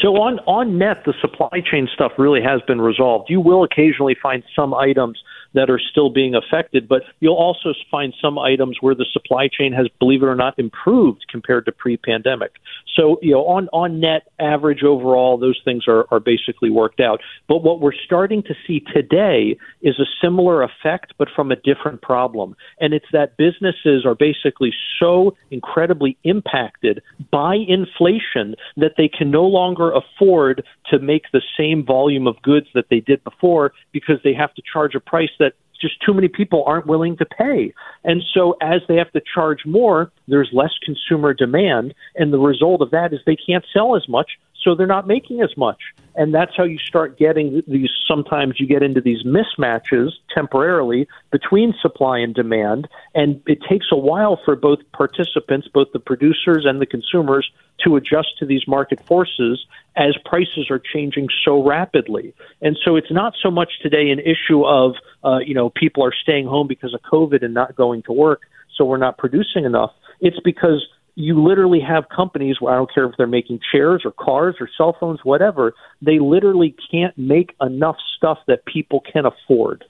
So 0.03 0.17
on 0.17 0.39
on 0.41 0.77
net, 0.77 1.05
the 1.07 1.15
supply 1.21 1.63
chain 1.65 1.89
stuff 1.95 2.13
really 2.19 2.43
has 2.43 2.61
been 2.67 2.81
resolved. 2.81 3.31
You 3.31 3.41
will 3.41 3.65
occasionally 3.65 4.17
find 4.23 4.43
some 4.55 4.75
items 4.75 5.19
that 5.55 5.71
are 5.71 5.81
still 5.81 6.11
being 6.11 6.35
affected, 6.35 6.89
but 6.89 7.03
you'll 7.21 7.35
also 7.35 7.73
find 7.91 8.15
some 8.21 8.39
items 8.39 8.79
where 8.81 8.95
the 8.95 9.07
supply 9.13 9.49
chain 9.49 9.73
has, 9.73 9.87
believe 9.99 10.23
it 10.23 10.27
or 10.27 10.35
not, 10.35 10.59
improved 10.59 11.25
compared 11.31 11.65
to 11.67 11.73
pre-pandemic. 11.73 12.53
So, 12.95 13.19
you 13.23 13.33
know, 13.33 13.45
on, 13.47 13.69
on 13.73 14.01
net 14.01 14.29
average 14.39 14.83
overall, 14.83 15.39
those 15.39 15.61
things 15.65 15.85
are, 15.87 16.07
are 16.11 16.21
basically 16.21 16.71
worked 16.71 17.01
out. 17.01 17.21
But 17.49 17.63
what 17.63 17.81
we're 17.81 17.95
starting 18.05 18.43
to 18.45 18.55
see 18.67 18.81
today 18.95 19.57
is 19.83 19.99
a 19.99 20.07
similar 20.23 20.63
effect, 20.63 21.15
but 21.19 21.29
from 21.35 21.51
a 21.51 21.57
different 21.57 22.03
problem. 22.03 22.57
And 22.81 22.95
it's 22.95 23.07
that 23.13 23.37
businesses 23.37 24.05
are 24.07 24.15
basically 24.15 24.73
so 24.99 25.37
incredibly 25.51 26.17
impacted 26.25 27.03
by 27.31 27.57
inflation 27.57 28.55
that 28.77 28.93
they 28.97 29.09
can 29.09 29.31
no 29.31 29.45
longer 29.45 29.93
afford 29.93 30.65
to 30.91 30.99
make 30.99 31.25
the 31.33 31.43
same 31.59 31.85
volume 31.85 32.27
of 32.27 32.41
goods 32.43 32.67
that 32.75 32.87
they 32.91 33.01
did 33.01 33.23
before 33.25 33.73
because 33.93 34.17
they 34.25 34.35
have 34.35 34.55
to 34.55 34.63
charge 34.73 34.95
a 34.95 35.01
price 35.01 35.31
that 35.39 35.46
just 35.81 35.95
too 36.05 36.15
many 36.15 36.29
people 36.29 36.65
aren't 36.67 36.87
willing 36.87 37.17
to 37.19 37.25
pay. 37.25 37.73
And 38.05 38.23
so 38.33 38.57
as 38.61 38.81
they 38.89 38.97
have 38.97 39.13
to 39.13 39.23
charge 39.35 39.65
more, 39.67 40.11
there's 40.29 40.51
less 40.53 40.73
consumer 40.85 41.35
demand. 41.35 41.95
And 42.17 42.33
the 42.33 42.39
result 42.39 42.83
of 42.83 42.91
that 42.91 43.13
is 43.13 43.21
they 43.27 43.37
can't 43.37 43.65
sell 43.73 43.97
as 43.97 44.09
much, 44.09 44.33
so 44.67 44.75
they're 44.75 44.87
not 44.87 45.07
making 45.07 45.41
as 45.43 45.57
much. 45.57 45.81
And 46.17 46.35
that's 46.35 46.51
how 46.57 46.65
you 46.65 46.79
start 46.79 47.19
getting 47.19 47.63
these. 47.69 47.91
Sometimes 48.09 48.59
you 48.59 48.67
get 48.67 48.83
into 48.83 49.01
these 49.01 49.23
mismatches 49.23 50.11
temporarily 50.35 51.07
between 51.31 51.73
supply 51.81 52.19
and 52.19 52.35
demand. 52.35 52.89
And 53.15 53.41
it 53.47 53.61
takes 53.69 53.87
a 53.93 53.97
while 53.97 54.41
for 54.45 54.57
both 54.57 54.81
participants, 54.93 55.69
both 55.73 55.89
the 55.93 56.01
producers 56.01 56.65
and 56.67 56.81
the 56.81 56.87
consumers, 56.87 57.49
to 57.85 57.95
adjust 57.95 58.39
to 58.39 58.47
these 58.47 58.67
market 58.67 58.99
forces 59.07 59.65
as 59.95 60.17
prices 60.25 60.69
are 60.69 60.81
changing 60.81 61.29
so 61.45 61.63
rapidly. 61.63 62.35
And 62.61 62.77
so 62.85 62.97
it's 62.97 63.13
not 63.13 63.35
so 63.41 63.51
much 63.51 63.71
today 63.83 64.11
an 64.11 64.19
issue 64.19 64.65
of, 64.65 64.95
uh, 65.23 65.39
you 65.39 65.55
know, 65.55 65.71
people 65.71 66.05
are 66.05 66.15
staying 66.23 66.47
home 66.47 66.67
because 66.67 66.93
of 66.93 67.01
COVID 67.03 67.45
and 67.45 67.55
not 67.55 67.77
going 67.77 68.03
to 68.05 68.13
work, 68.13 68.43
so 68.75 68.85
we're 68.85 68.97
not 68.97 69.19
producing 69.19 69.65
enough. 69.65 69.93
It's 70.21 70.41
because 70.41 70.87
you 71.17 71.43
literally 71.43 71.81
have 71.81 72.09
companies 72.15 72.61
where 72.61 72.75
I 72.75 72.77
don't 72.77 72.93
care 72.93 73.07
if 73.07 73.17
they're 73.17 73.27
making 73.27 73.61
chairs 73.73 74.03
or 74.05 74.13
cars 74.13 74.57
or 74.61 74.69
cell 74.77 74.97
phones, 75.01 75.21
whatever, 75.25 75.75
they 76.03 76.19
literally 76.19 76.77
can't 76.91 77.17
make 77.17 77.57
enough 77.61 77.97
stuff 78.17 78.39
that 78.47 78.67
people 78.67 79.01
can 79.01 79.25
afford. 79.25 79.85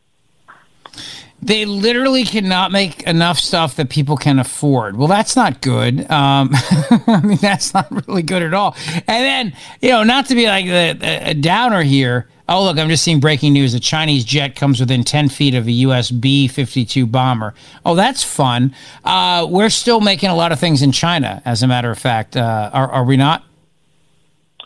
They 1.42 1.64
literally 1.64 2.24
cannot 2.24 2.72
make 2.72 3.02
enough 3.02 3.38
stuff 3.38 3.76
that 3.76 3.90
people 3.90 4.16
can 4.16 4.38
afford. 4.38 4.96
Well, 4.96 5.08
that's 5.08 5.36
not 5.36 5.60
good. 5.60 6.10
Um, 6.10 6.50
I 7.06 7.20
mean, 7.22 7.38
that's 7.38 7.74
not 7.74 7.88
really 8.06 8.22
good 8.22 8.42
at 8.42 8.54
all. 8.54 8.74
And 8.94 9.04
then, 9.06 9.52
you 9.80 9.90
know, 9.90 10.02
not 10.02 10.26
to 10.26 10.34
be 10.34 10.46
like 10.46 10.66
a, 10.66 11.30
a 11.30 11.34
downer 11.34 11.82
here. 11.82 12.28
Oh, 12.48 12.64
look, 12.64 12.78
I'm 12.78 12.88
just 12.88 13.02
seeing 13.02 13.20
breaking 13.20 13.52
news. 13.52 13.74
A 13.74 13.80
Chinese 13.80 14.24
jet 14.24 14.54
comes 14.54 14.78
within 14.80 15.02
10 15.04 15.28
feet 15.28 15.54
of 15.54 15.66
a 15.66 15.72
U.S. 15.72 16.10
B 16.10 16.46
52 16.48 17.06
bomber. 17.06 17.54
Oh, 17.84 17.94
that's 17.94 18.22
fun. 18.22 18.74
Uh, 19.04 19.46
we're 19.50 19.68
still 19.68 20.00
making 20.00 20.30
a 20.30 20.34
lot 20.34 20.52
of 20.52 20.60
things 20.60 20.80
in 20.80 20.92
China, 20.92 21.42
as 21.44 21.62
a 21.62 21.66
matter 21.66 21.90
of 21.90 21.98
fact. 21.98 22.36
Uh, 22.36 22.70
are, 22.72 22.90
are 22.90 23.04
we 23.04 23.16
not? 23.16 23.44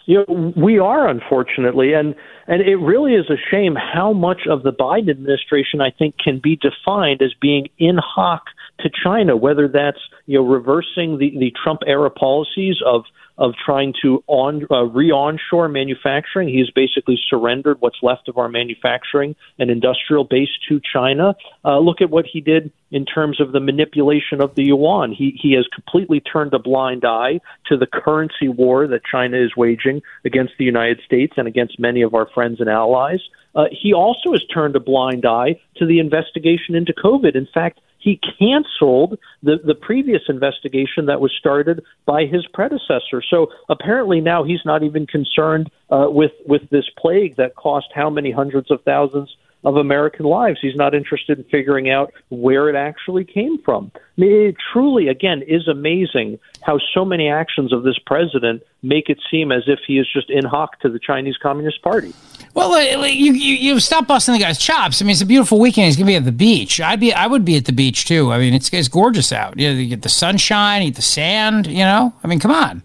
You 0.07 0.25
know, 0.27 0.53
we 0.57 0.79
are, 0.79 1.09
unfortunately. 1.09 1.93
And 1.93 2.15
and 2.47 2.63
it 2.63 2.77
really 2.77 3.15
is 3.15 3.31
a 3.31 3.37
shame 3.51 3.77
how 3.77 4.13
much 4.13 4.43
of 4.49 4.63
the 4.63 4.73
Biden 4.73 5.11
administration, 5.11 5.81
I 5.81 5.91
think, 5.91 6.17
can 6.19 6.41
be 6.43 6.57
defined 6.57 7.23
as 7.23 7.33
being 7.41 7.69
in 7.79 7.97
hoc 7.99 8.45
to 8.81 8.91
China, 8.91 9.37
whether 9.37 9.69
that's 9.69 10.01
you 10.27 10.39
know 10.39 10.45
reversing 10.47 11.19
the, 11.19 11.31
the 11.39 11.53
Trump 11.63 11.81
era 11.87 12.11
policies 12.11 12.77
of 12.85 13.05
of 13.41 13.55
trying 13.65 13.95
to 14.03 14.23
on 14.27 14.67
uh, 14.71 14.85
re-onshore 14.85 15.69
manufacturing. 15.69 16.49
He's 16.49 16.71
basically 16.71 17.19
surrendered 17.29 17.81
what's 17.81 17.97
left 18.03 18.29
of 18.29 18.37
our 18.37 18.51
manufacturing 18.51 19.35
and 19.59 19.71
industrial 19.71 20.25
base 20.25 20.51
to 20.69 20.81
China. 20.93 21.35
Uh, 21.65 21.79
look 21.79 22.03
at 22.03 22.11
what 22.11 22.27
he 22.31 22.43
did 22.43 22.71
in 22.91 23.07
terms 23.07 23.41
of 23.41 23.53
the 23.53 23.61
manipulation 23.61 24.43
of 24.43 24.55
the 24.57 24.65
yuan. 24.65 25.13
He 25.13 25.39
he 25.41 25.55
has 25.55 25.67
completely 25.75 26.21
turned 26.21 26.53
a 26.53 26.59
blind 26.59 27.05
eye 27.05 27.41
to 27.69 27.79
the 27.79 27.87
currency 27.87 28.49
war 28.49 28.87
that 28.87 29.01
China 29.11 29.39
is 29.39 29.57
waging 29.57 30.03
against 30.25 30.53
the 30.59 30.67
United 30.67 31.01
States 31.07 31.35
and 31.39 31.49
against 31.49 31.81
many 31.81 32.03
of 32.03 32.15
our 32.15 32.29
friends 32.35 32.61
and 32.61 32.69
allies. 32.69 33.21
Uh, 33.55 33.65
he 33.73 33.93
also 33.95 34.33
has 34.33 34.45
turned 34.45 34.77
a 34.77 34.81
blind 34.81 35.25
eye 35.25 35.59
to 35.77 35.87
the 35.87 35.99
investigation 35.99 36.75
into 36.75 36.93
COVID. 36.93 37.35
In 37.35 37.49
fact, 37.53 37.81
he 38.01 38.19
canceled 38.39 39.19
the, 39.43 39.57
the 39.65 39.75
previous 39.75 40.23
investigation 40.29 41.07
that 41.07 41.21
was 41.21 41.33
started 41.39 41.85
by 42.07 42.25
his 42.25 42.47
predecessor. 42.53 43.23
So 43.29 43.49
apparently 43.69 44.21
now 44.21 44.43
he's 44.43 44.65
not 44.65 44.83
even 44.83 45.07
concerned 45.07 45.71
uh, 45.91 46.07
with 46.09 46.33
with 46.47 46.69
this 46.71 46.87
plague 46.99 47.37
that 47.37 47.55
cost 47.55 47.87
how 47.95 48.11
many 48.11 48.31
hundreds 48.31 48.71
of 48.71 48.83
thousands 48.83 49.37
of 49.65 49.77
American 49.77 50.25
lives. 50.25 50.59
He's 50.61 50.77
not 50.77 50.95
interested 50.95 51.39
in 51.39 51.45
figuring 51.45 51.91
out 51.91 52.13
where 52.31 52.69
it 52.69 52.77
actually 52.77 53.25
came 53.25 53.59
from. 53.63 53.93
I 53.95 54.01
mean, 54.17 54.33
it 54.49 54.57
truly, 54.73 55.09
again, 55.09 55.43
is 55.43 55.69
amazing 55.69 56.39
how 56.63 56.79
so 56.95 57.05
many 57.05 57.29
actions 57.29 57.73
of 57.73 57.83
this 57.83 57.99
president 58.07 58.63
make 58.83 59.11
it 59.11 59.19
seem 59.31 59.53
as 59.53 59.65
if 59.67 59.81
he 59.87 59.99
is 59.99 60.09
just 60.11 60.31
in 60.31 60.45
hoc 60.45 60.81
to 60.81 60.89
the 60.89 60.99
Chinese 60.99 61.37
Communist 61.37 61.83
Party. 61.83 62.15
Well, 62.55 62.83
you, 62.83 63.33
you 63.33 63.55
you 63.55 63.81
stop 63.81 64.07
busting 64.07 64.35
the 64.35 64.41
guy's 64.41 64.59
chops. 64.59 65.01
I 65.01 65.05
mean, 65.05 65.13
it's 65.13 65.23
a 65.23 65.27
beautiful 65.27 65.59
weekend. 65.61 65.87
He's 65.87 65.97
gonna 65.97 66.07
be 66.07 66.17
at 66.17 66.25
the 66.25 66.33
beach. 66.33 66.81
I'd 66.81 67.01
be 67.01 67.13
I 67.13 67.27
would 67.27 67.45
be 67.45 67.57
at 67.57 67.65
the 67.65 67.73
beach 67.73 68.07
too. 68.07 68.33
I 68.33 68.39
mean, 68.39 68.55
it's 68.55 68.73
it's 68.73 68.89
gorgeous 68.89 69.33
out. 69.33 69.59
You, 69.59 69.69
know, 69.69 69.79
you 69.79 69.89
get 69.89 70.03
the 70.03 70.09
sunshine, 70.09 70.83
eat 70.83 70.97
the 70.97 71.03
sand. 71.03 71.67
You 71.67 71.85
know, 71.85 72.13
I 72.25 72.27
mean, 72.27 72.41
come 72.41 72.51
on. 72.51 72.83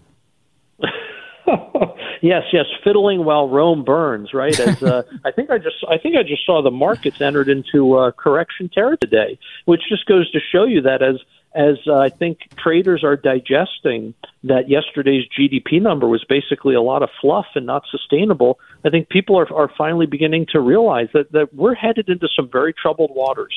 Yes, 2.22 2.44
yes, 2.52 2.64
fiddling 2.82 3.24
while 3.24 3.48
Rome 3.48 3.84
burns. 3.84 4.34
Right. 4.34 4.58
As 4.58 4.82
uh, 4.82 5.02
I 5.24 5.30
think 5.30 5.50
I 5.50 5.58
just 5.58 5.76
I 5.88 5.96
think 5.96 6.16
I 6.16 6.22
just 6.22 6.44
saw 6.44 6.60
the 6.60 6.70
markets 6.72 7.20
entered 7.20 7.48
into 7.48 7.96
uh, 7.96 8.10
correction 8.10 8.68
territory 8.68 8.98
today, 9.00 9.38
which 9.66 9.82
just 9.88 10.06
goes 10.06 10.30
to 10.32 10.40
show 10.40 10.64
you 10.64 10.80
that 10.82 11.02
as 11.02 11.16
as 11.56 11.78
uh, 11.86 11.96
I 11.96 12.10
think 12.10 12.40
traders 12.56 13.02
are 13.02 13.16
digesting 13.16 14.12
that 14.44 14.68
yesterday's 14.68 15.24
GDP 15.26 15.80
number 15.80 16.06
was 16.06 16.22
basically 16.28 16.74
a 16.74 16.82
lot 16.82 17.02
of 17.02 17.08
fluff 17.20 17.46
and 17.54 17.64
not 17.64 17.84
sustainable, 17.90 18.60
I 18.84 18.90
think 18.90 19.08
people 19.08 19.38
are, 19.38 19.52
are 19.52 19.70
finally 19.76 20.06
beginning 20.06 20.46
to 20.52 20.60
realize 20.60 21.08
that, 21.14 21.32
that 21.32 21.54
we're 21.54 21.74
headed 21.74 22.10
into 22.10 22.28
some 22.36 22.50
very 22.50 22.74
troubled 22.74 23.10
waters. 23.14 23.54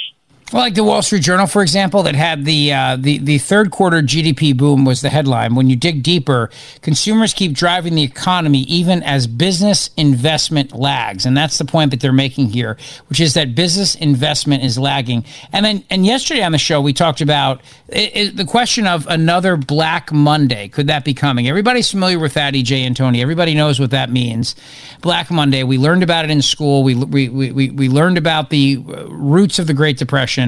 Like 0.51 0.73
the 0.73 0.83
Wall 0.83 1.03
Street 1.03 1.21
Journal, 1.21 1.45
for 1.45 1.61
example, 1.61 2.01
that 2.03 2.15
had 2.15 2.43
the 2.43 2.73
uh, 2.73 2.97
the 2.99 3.19
the 3.19 3.37
third 3.37 3.69
quarter 3.69 4.01
GDP 4.01 4.57
boom 4.57 4.83
was 4.83 5.01
the 5.01 5.09
headline. 5.09 5.53
When 5.53 5.69
you 5.69 5.75
dig 5.75 6.01
deeper, 6.01 6.49
consumers 6.81 7.35
keep 7.35 7.53
driving 7.53 7.93
the 7.93 8.01
economy 8.01 8.61
even 8.61 9.03
as 9.03 9.27
business 9.27 9.91
investment 9.95 10.73
lags, 10.73 11.27
and 11.27 11.37
that's 11.37 11.59
the 11.59 11.65
point 11.65 11.91
that 11.91 11.99
they're 11.99 12.11
making 12.11 12.49
here, 12.49 12.77
which 13.09 13.19
is 13.19 13.35
that 13.35 13.53
business 13.53 13.93
investment 13.93 14.63
is 14.63 14.79
lagging. 14.79 15.23
And 15.53 15.63
then, 15.63 15.83
and 15.91 16.03
yesterday 16.03 16.41
on 16.41 16.51
the 16.51 16.57
show, 16.57 16.81
we 16.81 16.93
talked 16.93 17.21
about 17.21 17.61
it, 17.87 18.15
it, 18.15 18.37
the 18.37 18.45
question 18.45 18.87
of 18.87 19.05
another 19.05 19.55
Black 19.55 20.11
Monday. 20.11 20.67
Could 20.67 20.87
that 20.87 21.05
be 21.05 21.13
coming? 21.13 21.47
Everybody's 21.47 21.91
familiar 21.91 22.17
with 22.17 22.33
that, 22.33 22.55
EJ 22.55 22.87
Antoni. 22.87 23.21
Everybody 23.21 23.53
knows 23.53 23.79
what 23.79 23.91
that 23.91 24.09
means. 24.09 24.55
Black 25.01 25.29
Monday. 25.29 25.61
We 25.61 25.77
learned 25.77 26.01
about 26.01 26.25
it 26.25 26.31
in 26.31 26.41
school. 26.41 26.81
We 26.81 26.95
we 26.95 27.29
we 27.29 27.69
we 27.69 27.87
learned 27.87 28.17
about 28.17 28.49
the 28.49 28.77
roots 29.09 29.59
of 29.59 29.67
the 29.67 29.75
Great 29.75 29.99
Depression 29.99 30.38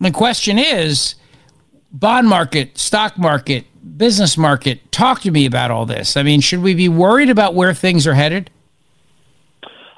The 0.00 0.10
question 0.10 0.58
is 0.58 1.14
bond 1.92 2.28
market, 2.28 2.78
stock 2.78 3.16
market, 3.16 3.64
business 3.96 4.36
market. 4.36 4.92
Talk 4.92 5.20
to 5.22 5.30
me 5.30 5.46
about 5.46 5.70
all 5.70 5.86
this. 5.86 6.16
I 6.16 6.22
mean, 6.22 6.40
should 6.40 6.62
we 6.62 6.74
be 6.74 6.88
worried 6.88 7.30
about 7.30 7.54
where 7.54 7.72
things 7.72 8.06
are 8.06 8.14
headed? 8.14 8.50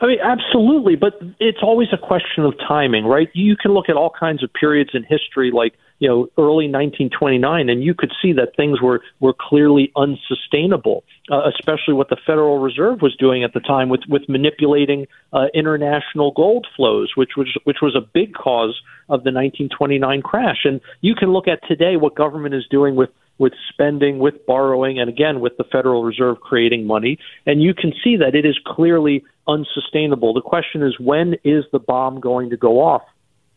I 0.01 0.07
mean, 0.07 0.19
absolutely, 0.23 0.95
but 0.95 1.21
it's 1.41 1.59
always 1.61 1.89
a 1.93 1.99
question 1.99 2.45
of 2.45 2.55
timing, 2.69 3.05
right? 3.05 3.29
You 3.33 3.57
can 3.57 3.73
look 3.73 3.89
at 3.89 3.97
all 3.97 4.11
kinds 4.11 4.45
of 4.45 4.53
periods 4.53 4.91
in 4.95 5.03
history, 5.03 5.51
like 5.51 5.75
you 5.99 6.09
know 6.09 6.29
early 6.39 6.67
1929, 6.67 7.69
and 7.69 7.83
you 7.83 7.95
could 7.95 8.13
see 8.23 8.33
that 8.33 8.57
things 8.57 8.81
were 8.81 9.01
were 9.21 9.35
clearly 9.39 9.93
unsustainable, 9.97 11.05
uh, 11.31 11.43
especially 11.49 11.95
what 11.95 12.09
the 12.09 12.17
Federal 12.27 12.59
Reserve 12.59 13.03
was 13.03 13.17
doing 13.17 13.45
at 13.45 13.53
the 13.53 13.61
time 13.61 13.89
with 13.89 14.03
with 14.09 14.23
manipulating 14.29 15.07
uh, 15.33 15.47
international 15.55 16.33
gold 16.33 16.67
flows, 16.77 17.13
which 17.17 17.31
was 17.37 17.49
which 17.65 17.79
was 17.83 17.95
a 17.97 18.01
big 18.01 18.35
cause 18.35 18.81
of 19.09 19.25
the 19.25 19.33
1929 19.33 20.23
crash. 20.23 20.65
And 20.65 20.81
you 21.01 21.15
can 21.15 21.33
look 21.33 21.49
at 21.49 21.67
today 21.67 21.97
what 21.97 22.15
government 22.15 22.55
is 22.55 22.67
doing 22.71 22.95
with 22.95 23.11
with 23.39 23.53
spending, 23.69 24.19
with 24.19 24.35
borrowing, 24.47 24.99
and 24.99 25.09
again 25.09 25.41
with 25.41 25.57
the 25.57 25.65
Federal 25.65 26.05
Reserve 26.05 26.41
creating 26.41 26.87
money, 26.87 27.19
and 27.47 27.63
you 27.63 27.75
can 27.75 27.93
see 28.05 28.17
that 28.17 28.35
it 28.35 28.45
is 28.45 28.59
clearly 28.67 29.25
unsustainable. 29.47 30.35
The 30.35 30.43
question 30.43 30.83
is 30.83 30.99
when 31.01 31.35
is 31.45 31.65
the 31.73 31.79
bomb 31.79 32.21
going 32.21 32.51
to 32.51 32.57
go 32.57 32.81
off? 32.81 33.03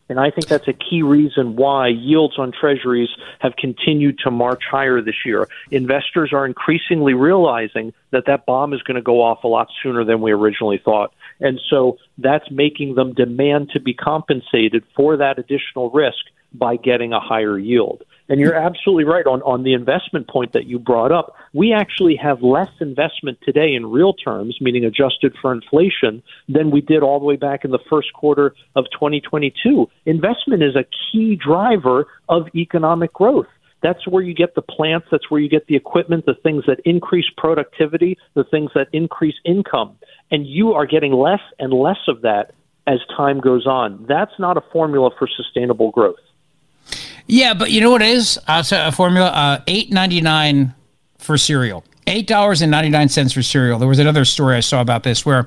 And 0.08 0.20
I 0.20 0.30
think 0.30 0.46
that's 0.46 0.68
a 0.68 0.72
key 0.72 1.02
reason 1.02 1.56
why 1.56 1.88
yields 1.88 2.38
on 2.38 2.52
treasuries 2.52 3.08
have 3.38 3.56
continued 3.56 4.18
to 4.24 4.30
march 4.30 4.62
higher 4.70 5.00
this 5.00 5.14
year. 5.24 5.48
Investors 5.70 6.32
are 6.32 6.44
increasingly 6.44 7.14
realizing 7.14 7.94
that 8.10 8.26
that 8.26 8.44
bomb 8.44 8.74
is 8.74 8.82
going 8.82 8.96
to 8.96 9.02
go 9.02 9.22
off 9.22 9.44
a 9.44 9.48
lot 9.48 9.68
sooner 9.82 10.04
than 10.04 10.20
we 10.20 10.32
originally 10.32 10.80
thought. 10.84 11.14
And 11.40 11.60
so 11.70 11.98
that's 12.18 12.50
making 12.50 12.94
them 12.94 13.14
demand 13.14 13.70
to 13.70 13.80
be 13.80 13.94
compensated 13.94 14.84
for 14.94 15.16
that 15.16 15.38
additional 15.38 15.90
risk 15.90 16.24
by 16.54 16.76
getting 16.76 17.12
a 17.12 17.20
higher 17.20 17.58
yield. 17.58 18.04
And 18.28 18.40
you're 18.40 18.54
absolutely 18.54 19.04
right 19.04 19.26
on, 19.26 19.42
on 19.42 19.62
the 19.62 19.74
investment 19.74 20.28
point 20.28 20.52
that 20.52 20.66
you 20.66 20.78
brought 20.78 21.12
up. 21.12 21.34
We 21.52 21.72
actually 21.72 22.16
have 22.16 22.42
less 22.42 22.70
investment 22.80 23.38
today 23.42 23.74
in 23.74 23.90
real 23.90 24.14
terms, 24.14 24.56
meaning 24.60 24.84
adjusted 24.84 25.34
for 25.42 25.52
inflation, 25.52 26.22
than 26.48 26.70
we 26.70 26.80
did 26.80 27.02
all 27.02 27.18
the 27.18 27.26
way 27.26 27.36
back 27.36 27.64
in 27.64 27.72
the 27.72 27.78
first 27.90 28.12
quarter 28.14 28.54
of 28.74 28.86
2022. 28.92 29.88
Investment 30.06 30.62
is 30.62 30.76
a 30.76 30.86
key 31.10 31.36
driver 31.36 32.06
of 32.28 32.48
economic 32.54 33.12
growth. 33.12 33.48
That's 33.82 34.06
where 34.06 34.22
you 34.22 34.32
get 34.32 34.54
the 34.54 34.62
plants, 34.62 35.08
that's 35.10 35.28
where 35.30 35.40
you 35.40 35.48
get 35.48 35.66
the 35.66 35.76
equipment, 35.76 36.24
the 36.24 36.34
things 36.34 36.64
that 36.68 36.80
increase 36.84 37.26
productivity, 37.36 38.16
the 38.34 38.44
things 38.44 38.70
that 38.74 38.88
increase 38.92 39.34
income. 39.44 39.98
And 40.30 40.46
you 40.46 40.72
are 40.72 40.86
getting 40.86 41.12
less 41.12 41.40
and 41.58 41.72
less 41.72 41.98
of 42.08 42.22
that 42.22 42.52
as 42.86 42.98
time 43.16 43.40
goes 43.40 43.66
on. 43.66 44.06
That's 44.08 44.32
not 44.38 44.56
a 44.56 44.62
formula 44.72 45.10
for 45.18 45.28
sustainable 45.28 45.90
growth. 45.90 46.16
Yeah, 47.32 47.54
but 47.54 47.70
you 47.70 47.80
know 47.80 47.90
what 47.90 48.02
it 48.02 48.10
is? 48.10 48.38
Uh, 48.46 48.62
so 48.62 48.86
a 48.86 48.92
formula 48.92 49.28
uh, 49.28 49.62
eight 49.66 49.90
ninety 49.90 50.20
nine 50.20 50.74
for 51.16 51.38
cereal. 51.38 51.82
Eight 52.06 52.26
dollars 52.26 52.60
and 52.60 52.70
ninety 52.70 52.90
nine 52.90 53.08
cents 53.08 53.32
for 53.32 53.42
cereal. 53.42 53.78
There 53.78 53.88
was 53.88 53.98
another 53.98 54.26
story 54.26 54.54
I 54.54 54.60
saw 54.60 54.82
about 54.82 55.02
this 55.02 55.24
where 55.24 55.46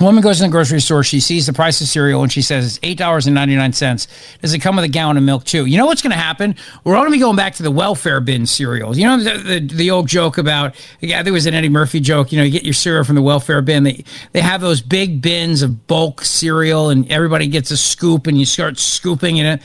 a 0.00 0.04
woman 0.04 0.22
goes 0.22 0.40
in 0.40 0.48
the 0.48 0.50
grocery 0.50 0.80
store, 0.80 1.04
she 1.04 1.20
sees 1.20 1.44
the 1.44 1.52
price 1.52 1.78
of 1.82 1.88
cereal, 1.88 2.22
and 2.22 2.32
she 2.32 2.40
says 2.40 2.64
it's 2.64 2.80
eight 2.82 2.96
dollars 2.96 3.26
and 3.26 3.34
ninety 3.34 3.54
nine 3.54 3.74
cents. 3.74 4.08
Does 4.40 4.54
it 4.54 4.60
come 4.60 4.76
with 4.76 4.84
a 4.86 4.88
gallon 4.88 5.18
of 5.18 5.22
milk 5.24 5.44
too? 5.44 5.66
You 5.66 5.76
know 5.76 5.84
what's 5.84 6.00
going 6.00 6.12
to 6.12 6.16
happen? 6.16 6.56
We're 6.84 6.94
going 6.94 7.04
to 7.04 7.12
be 7.12 7.18
going 7.18 7.36
back 7.36 7.56
to 7.56 7.62
the 7.62 7.70
welfare 7.70 8.22
bin 8.22 8.46
cereals. 8.46 8.96
You 8.96 9.04
know 9.04 9.22
the, 9.22 9.60
the, 9.60 9.60
the 9.60 9.90
old 9.90 10.08
joke 10.08 10.38
about 10.38 10.74
yeah, 11.00 11.22
there 11.22 11.34
was 11.34 11.44
an 11.44 11.52
Eddie 11.52 11.68
Murphy 11.68 12.00
joke. 12.00 12.32
You 12.32 12.38
know, 12.38 12.44
you 12.44 12.50
get 12.50 12.64
your 12.64 12.72
cereal 12.72 13.04
from 13.04 13.16
the 13.16 13.22
welfare 13.22 13.60
bin. 13.60 13.82
They 13.82 14.04
they 14.32 14.40
have 14.40 14.62
those 14.62 14.80
big 14.80 15.20
bins 15.20 15.60
of 15.60 15.86
bulk 15.86 16.22
cereal, 16.22 16.88
and 16.88 17.12
everybody 17.12 17.46
gets 17.46 17.70
a 17.70 17.76
scoop, 17.76 18.26
and 18.26 18.38
you 18.38 18.46
start 18.46 18.78
scooping 18.78 19.36
in 19.36 19.44
it. 19.44 19.60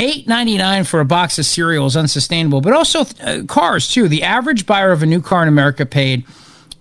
Eight 0.00 0.26
ninety 0.26 0.56
nine 0.56 0.84
for 0.84 1.00
a 1.00 1.04
box 1.04 1.38
of 1.38 1.44
cereal 1.44 1.84
is 1.84 1.94
unsustainable, 1.94 2.62
but 2.62 2.72
also 2.72 3.04
uh, 3.22 3.42
cars 3.46 3.86
too. 3.86 4.08
The 4.08 4.22
average 4.22 4.64
buyer 4.64 4.92
of 4.92 5.02
a 5.02 5.06
new 5.06 5.20
car 5.20 5.42
in 5.42 5.48
America 5.48 5.84
paid 5.84 6.24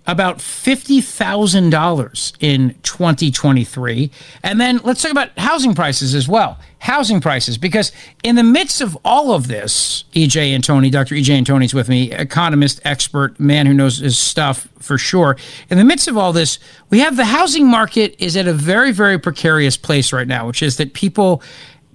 about 0.08 0.40
fifty 0.40 1.02
thousand 1.02 1.70
dollars 1.72 2.32
in 2.40 2.76
twenty 2.82 3.30
twenty 3.30 3.66
three, 3.66 4.10
and 4.42 4.58
then 4.62 4.80
let's 4.86 5.02
talk 5.02 5.12
about 5.12 5.38
housing 5.38 5.76
prices 5.76 6.16
as 6.16 6.30
well. 6.30 6.60
Housing 6.78 7.20
prices, 7.20 7.58
because 7.58 7.92
in 8.24 8.38
the 8.38 8.44
midst 8.44 8.80
of 8.80 8.98
all 9.04 9.34
of 9.34 9.50
this, 9.50 10.06
EJ 10.14 10.58
Antoni, 10.58 10.90
Dr. 10.90 11.16
EJ 11.16 11.44
Antoni's 11.44 11.74
with 11.74 11.90
me, 11.90 12.14
economist, 12.14 12.80
expert, 12.86 13.38
man 13.38 13.66
who 13.66 13.74
knows 13.74 13.98
his 13.98 14.18
stuff 14.18 14.66
for 14.80 14.98
sure. 14.98 15.36
In 15.70 15.78
the 15.78 15.84
midst 15.84 16.08
of 16.08 16.16
all 16.16 16.32
this, 16.32 16.58
we 16.90 17.00
have 17.00 17.18
the 17.18 17.26
housing 17.26 17.68
market 17.68 18.16
is 18.18 18.38
at 18.38 18.48
a 18.48 18.54
very, 18.54 18.94
very 18.94 19.20
precarious 19.20 19.76
place 19.76 20.14
right 20.14 20.26
now, 20.28 20.48
which 20.48 20.64
is 20.64 20.78
that 20.78 20.94
people 20.94 21.44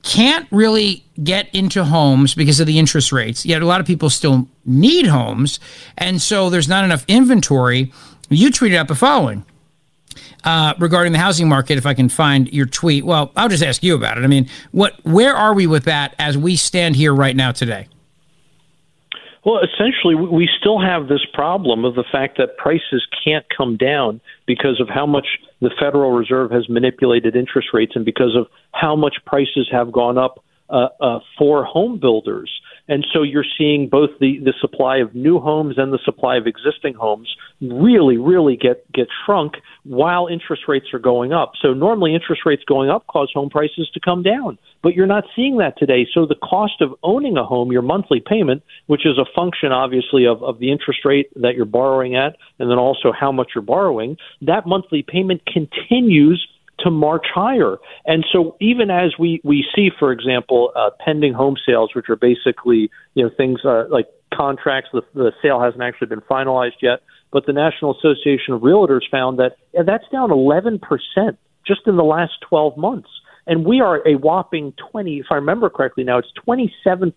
can't 0.04 0.46
really 0.50 1.04
get 1.22 1.52
into 1.54 1.84
homes 1.84 2.34
because 2.34 2.60
of 2.60 2.66
the 2.66 2.78
interest 2.78 3.10
rates. 3.10 3.44
Yet 3.44 3.62
a 3.62 3.66
lot 3.66 3.80
of 3.80 3.86
people 3.86 4.10
still 4.10 4.46
need 4.64 5.06
homes. 5.06 5.58
And 5.96 6.20
so 6.20 6.50
there's 6.50 6.68
not 6.68 6.84
enough 6.84 7.04
inventory. 7.08 7.92
You 8.28 8.50
tweeted 8.50 8.76
out 8.76 8.88
the 8.88 8.94
following. 8.94 9.44
Uh, 10.44 10.74
regarding 10.78 11.12
the 11.12 11.18
housing 11.18 11.48
market, 11.48 11.78
if 11.78 11.86
I 11.86 11.94
can 11.94 12.10
find 12.10 12.52
your 12.52 12.66
tweet, 12.66 13.06
well, 13.06 13.32
I'll 13.34 13.48
just 13.48 13.62
ask 13.62 13.82
you 13.82 13.94
about 13.94 14.18
it. 14.18 14.24
I 14.24 14.26
mean, 14.26 14.48
what, 14.72 14.92
where 15.02 15.34
are 15.34 15.54
we 15.54 15.66
with 15.66 15.84
that 15.84 16.14
as 16.18 16.36
we 16.36 16.56
stand 16.56 16.96
here 16.96 17.14
right 17.14 17.34
now 17.34 17.50
today? 17.50 17.88
Well, 19.44 19.60
essentially, 19.62 20.14
we 20.14 20.48
still 20.58 20.80
have 20.80 21.08
this 21.08 21.24
problem 21.32 21.84
of 21.84 21.94
the 21.94 22.04
fact 22.10 22.38
that 22.38 22.56
prices 22.58 23.06
can't 23.24 23.44
come 23.54 23.76
down 23.76 24.20
because 24.46 24.80
of 24.80 24.88
how 24.88 25.06
much 25.06 25.26
the 25.64 25.70
Federal 25.80 26.12
Reserve 26.12 26.50
has 26.50 26.68
manipulated 26.68 27.34
interest 27.34 27.68
rates 27.72 27.92
and 27.94 28.04
because 28.04 28.36
of 28.36 28.46
how 28.72 28.94
much 28.94 29.16
prices 29.26 29.68
have 29.72 29.90
gone 29.90 30.18
up 30.18 30.44
uh, 30.68 30.88
uh, 31.00 31.18
for 31.38 31.64
home 31.64 31.98
builders. 31.98 32.50
And 32.86 33.06
so 33.12 33.22
you're 33.22 33.46
seeing 33.56 33.88
both 33.88 34.10
the, 34.20 34.38
the 34.44 34.52
supply 34.60 34.98
of 34.98 35.14
new 35.14 35.38
homes 35.38 35.76
and 35.78 35.92
the 35.92 35.98
supply 36.04 36.36
of 36.36 36.46
existing 36.46 36.94
homes 36.94 37.34
really, 37.60 38.18
really 38.18 38.56
get, 38.56 38.90
get 38.92 39.08
shrunk 39.24 39.54
while 39.84 40.26
interest 40.26 40.64
rates 40.68 40.86
are 40.92 40.98
going 40.98 41.32
up. 41.32 41.52
So 41.62 41.72
normally 41.72 42.14
interest 42.14 42.42
rates 42.44 42.62
going 42.66 42.90
up 42.90 43.06
cause 43.06 43.30
home 43.32 43.48
prices 43.48 43.90
to 43.94 44.00
come 44.00 44.22
down, 44.22 44.58
but 44.82 44.94
you're 44.94 45.06
not 45.06 45.24
seeing 45.34 45.56
that 45.58 45.78
today. 45.78 46.06
So 46.12 46.26
the 46.26 46.34
cost 46.34 46.80
of 46.80 46.90
owning 47.02 47.38
a 47.38 47.44
home, 47.44 47.72
your 47.72 47.82
monthly 47.82 48.20
payment, 48.20 48.62
which 48.86 49.06
is 49.06 49.18
a 49.18 49.24
function 49.34 49.72
obviously 49.72 50.26
of, 50.26 50.42
of 50.42 50.58
the 50.58 50.70
interest 50.70 51.00
rate 51.04 51.30
that 51.36 51.54
you're 51.54 51.64
borrowing 51.64 52.16
at 52.16 52.36
and 52.58 52.70
then 52.70 52.78
also 52.78 53.12
how 53.18 53.32
much 53.32 53.52
you're 53.54 53.62
borrowing, 53.62 54.16
that 54.42 54.66
monthly 54.66 55.02
payment 55.02 55.42
continues 55.46 56.46
to 56.80 56.90
march 56.90 57.26
higher. 57.34 57.76
And 58.04 58.24
so 58.32 58.56
even 58.60 58.90
as 58.90 59.12
we, 59.18 59.40
we 59.44 59.64
see, 59.74 59.90
for 59.98 60.12
example, 60.12 60.72
uh, 60.76 60.90
pending 61.04 61.32
home 61.34 61.56
sales, 61.66 61.90
which 61.94 62.08
are 62.08 62.16
basically, 62.16 62.90
you 63.14 63.24
know, 63.24 63.30
things 63.36 63.60
uh, 63.64 63.84
like 63.90 64.06
contracts, 64.32 64.90
the, 64.92 65.02
the 65.14 65.32
sale 65.42 65.60
hasn't 65.60 65.82
actually 65.82 66.08
been 66.08 66.20
finalized 66.22 66.82
yet, 66.82 67.00
but 67.32 67.46
the 67.46 67.52
National 67.52 67.96
Association 67.96 68.54
of 68.54 68.62
Realtors 68.62 69.08
found 69.10 69.38
that 69.38 69.56
yeah, 69.72 69.82
that's 69.86 70.04
down 70.10 70.30
11% 70.30 70.80
just 71.66 71.80
in 71.86 71.96
the 71.96 72.04
last 72.04 72.32
12 72.48 72.76
months. 72.76 73.08
And 73.46 73.64
we 73.64 73.80
are 73.80 74.06
a 74.08 74.14
whopping 74.14 74.72
20, 74.90 75.18
if 75.18 75.26
I 75.30 75.34
remember 75.34 75.68
correctly 75.68 76.04
now, 76.04 76.18
it's 76.18 76.32
27% 76.46 77.12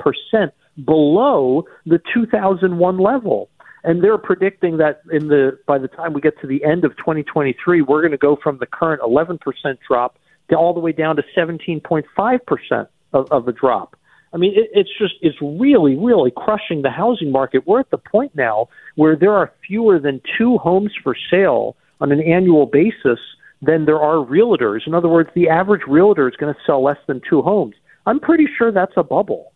below 0.83 1.63
the 1.85 1.99
2001 2.13 2.97
level 2.97 3.49
and 3.87 4.03
they're 4.03 4.17
predicting 4.17 4.77
that 4.77 5.01
in 5.11 5.29
the 5.29 5.57
by 5.65 5.77
the 5.77 5.87
time 5.87 6.11
we 6.11 6.19
get 6.19 6.39
to 6.41 6.47
the 6.47 6.63
end 6.65 6.83
of 6.83 6.95
2023, 6.97 7.81
we're 7.81 8.01
going 8.01 8.11
to 8.11 8.17
go 8.17 8.35
from 8.43 8.57
the 8.57 8.65
current 8.65 9.01
11% 9.01 9.39
drop 9.87 10.19
to 10.49 10.57
all 10.57 10.73
the 10.73 10.81
way 10.81 10.91
down 10.91 11.15
to 11.15 11.23
17.5% 11.35 12.87
of, 13.13 13.31
of 13.31 13.47
a 13.47 13.53
drop. 13.53 13.95
I 14.33 14.37
mean, 14.37 14.51
it, 14.55 14.69
it's 14.73 14.89
just 14.99 15.13
it's 15.21 15.37
really 15.41 15.95
really 15.95 16.31
crushing 16.35 16.81
the 16.81 16.89
housing 16.89 17.31
market. 17.31 17.65
We're 17.65 17.79
at 17.79 17.89
the 17.89 17.97
point 17.97 18.35
now 18.35 18.67
where 18.95 19.15
there 19.15 19.31
are 19.31 19.53
fewer 19.65 19.99
than 19.99 20.21
two 20.37 20.57
homes 20.57 20.91
for 21.01 21.15
sale 21.31 21.77
on 22.01 22.11
an 22.11 22.21
annual 22.21 22.65
basis 22.65 23.19
than 23.61 23.85
there 23.85 23.99
are 23.99 24.17
realtors. 24.17 24.85
In 24.85 24.93
other 24.93 25.07
words, 25.07 25.29
the 25.33 25.47
average 25.47 25.83
realtor 25.87 26.27
is 26.27 26.35
going 26.35 26.53
to 26.53 26.59
sell 26.65 26.83
less 26.83 26.99
than 27.07 27.21
two 27.27 27.41
homes. 27.41 27.75
I'm 28.05 28.19
pretty 28.19 28.47
sure 28.57 28.71
that's 28.71 28.93
a 28.97 29.03
bubble. 29.03 29.53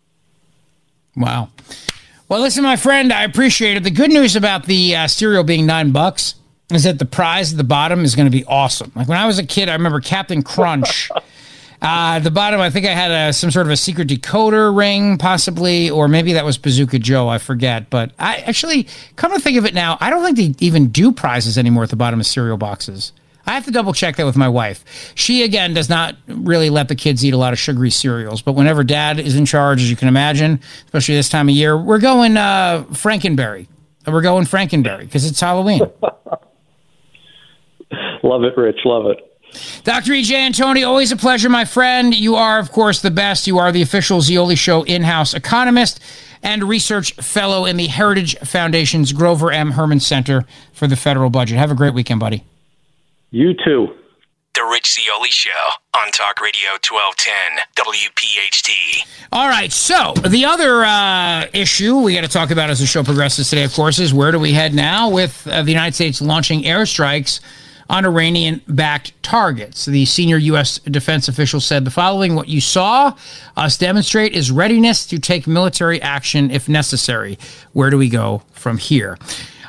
Wow. 1.17 1.49
Well, 2.31 2.39
listen, 2.39 2.63
my 2.63 2.77
friend, 2.77 3.11
I 3.11 3.25
appreciate 3.25 3.75
it. 3.75 3.83
The 3.83 3.91
good 3.91 4.09
news 4.09 4.37
about 4.37 4.65
the 4.65 4.95
uh, 4.95 5.07
cereal 5.07 5.43
being 5.43 5.65
nine 5.65 5.91
bucks 5.91 6.35
is 6.71 6.85
that 6.85 6.97
the 6.97 7.03
prize 7.03 7.51
at 7.51 7.57
the 7.57 7.65
bottom 7.65 8.05
is 8.05 8.15
going 8.15 8.25
to 8.25 8.31
be 8.31 8.45
awesome. 8.45 8.89
Like 8.95 9.09
when 9.09 9.17
I 9.17 9.27
was 9.27 9.37
a 9.37 9.45
kid, 9.45 9.67
I 9.67 9.73
remember 9.73 9.99
Captain 9.99 10.41
Crunch. 10.41 11.11
Uh, 11.83 12.17
at 12.17 12.19
the 12.19 12.29
bottom, 12.29 12.61
I 12.61 12.69
think 12.69 12.85
I 12.85 12.93
had 12.93 13.09
a, 13.09 13.33
some 13.33 13.49
sort 13.49 13.65
of 13.65 13.71
a 13.71 13.75
secret 13.75 14.07
decoder 14.07 14.77
ring, 14.77 15.17
possibly, 15.17 15.89
or 15.89 16.07
maybe 16.07 16.33
that 16.33 16.45
was 16.45 16.59
Bazooka 16.59 16.99
Joe. 16.99 17.27
I 17.27 17.39
forget. 17.39 17.89
But 17.89 18.11
I 18.19 18.35
actually, 18.35 18.87
come 19.15 19.33
to 19.33 19.39
think 19.39 19.57
of 19.57 19.65
it 19.65 19.73
now, 19.73 19.97
I 19.99 20.11
don't 20.11 20.23
think 20.23 20.59
they 20.59 20.63
even 20.63 20.89
do 20.89 21.11
prizes 21.11 21.57
anymore 21.57 21.81
at 21.81 21.89
the 21.89 21.95
bottom 21.95 22.19
of 22.19 22.27
cereal 22.27 22.57
boxes. 22.57 23.13
I 23.45 23.53
have 23.53 23.65
to 23.65 23.71
double 23.71 23.93
check 23.93 24.15
that 24.17 24.25
with 24.25 24.37
my 24.37 24.49
wife. 24.49 25.13
She, 25.15 25.43
again, 25.43 25.73
does 25.73 25.89
not 25.89 26.15
really 26.27 26.69
let 26.69 26.87
the 26.87 26.95
kids 26.95 27.25
eat 27.25 27.33
a 27.33 27.37
lot 27.37 27.53
of 27.53 27.59
sugary 27.59 27.89
cereals. 27.89 28.41
But 28.41 28.53
whenever 28.53 28.83
dad 28.83 29.19
is 29.19 29.35
in 29.35 29.45
charge, 29.45 29.81
as 29.81 29.89
you 29.89 29.95
can 29.95 30.07
imagine, 30.07 30.59
especially 30.85 31.15
this 31.15 31.29
time 31.29 31.49
of 31.49 31.55
year, 31.55 31.77
we're 31.77 31.99
going 31.99 32.37
uh, 32.37 32.85
Frankenberry. 32.91 33.67
We're 34.05 34.21
going 34.21 34.45
Frankenberry 34.45 35.01
because 35.01 35.25
it's 35.25 35.39
Halloween. 35.39 35.81
love 38.23 38.43
it, 38.43 38.57
Rich. 38.57 38.79
Love 38.85 39.07
it. 39.07 39.27
Dr. 39.83 40.13
EJ 40.13 40.49
Antoni, 40.49 40.87
always 40.87 41.11
a 41.11 41.17
pleasure, 41.17 41.49
my 41.49 41.65
friend. 41.65 42.15
You 42.15 42.35
are, 42.35 42.57
of 42.57 42.71
course, 42.71 43.01
the 43.01 43.11
best. 43.11 43.47
You 43.47 43.57
are 43.57 43.71
the 43.71 43.81
official 43.81 44.21
Zeoli 44.21 44.55
Show 44.55 44.83
in 44.83 45.03
house 45.03 45.33
economist 45.33 45.99
and 46.43 46.63
research 46.63 47.13
fellow 47.15 47.65
in 47.65 47.77
the 47.77 47.87
Heritage 47.87 48.37
Foundation's 48.39 49.13
Grover 49.13 49.51
M. 49.51 49.71
Hermann 49.71 49.99
Center 49.99 50.45
for 50.73 50.87
the 50.87 50.95
Federal 50.95 51.29
Budget. 51.29 51.57
Have 51.57 51.71
a 51.71 51.75
great 51.75 51.93
weekend, 51.93 52.19
buddy. 52.19 52.43
You 53.31 53.53
too. 53.53 53.95
The 54.53 54.63
Rich 54.69 54.95
Zeoli 54.95 55.29
Show 55.29 55.49
on 55.95 56.11
Talk 56.11 56.41
Radio 56.41 56.71
1210 56.85 57.63
WPHT. 57.77 59.07
All 59.31 59.47
right, 59.47 59.71
so 59.71 60.11
the 60.27 60.43
other 60.43 60.83
uh, 60.83 61.47
issue 61.53 61.99
we 61.99 62.13
got 62.13 62.21
to 62.21 62.27
talk 62.27 62.51
about 62.51 62.69
as 62.69 62.81
the 62.81 62.85
show 62.85 63.05
progresses 63.05 63.49
today, 63.49 63.63
of 63.63 63.71
course, 63.71 63.99
is 63.99 64.13
where 64.13 64.33
do 64.33 64.39
we 64.39 64.51
head 64.51 64.73
now 64.73 65.09
with 65.09 65.47
uh, 65.47 65.63
the 65.63 65.71
United 65.71 65.95
States 65.95 66.21
launching 66.21 66.63
airstrikes 66.63 67.39
on 67.89 68.03
Iranian 68.03 68.61
backed 68.67 69.13
targets. 69.23 69.85
The 69.85 70.03
senior 70.03 70.37
U.S. 70.37 70.79
defense 70.79 71.29
official 71.29 71.61
said 71.61 71.85
the 71.85 71.91
following 71.91 72.35
What 72.35 72.49
you 72.49 72.59
saw 72.59 73.15
us 73.55 73.77
demonstrate 73.77 74.33
is 74.33 74.51
readiness 74.51 75.05
to 75.07 75.19
take 75.19 75.47
military 75.47 76.01
action 76.01 76.51
if 76.51 76.67
necessary. 76.67 77.39
Where 77.71 77.89
do 77.89 77.97
we 77.97 78.09
go 78.09 78.43
from 78.51 78.77
here? 78.77 79.17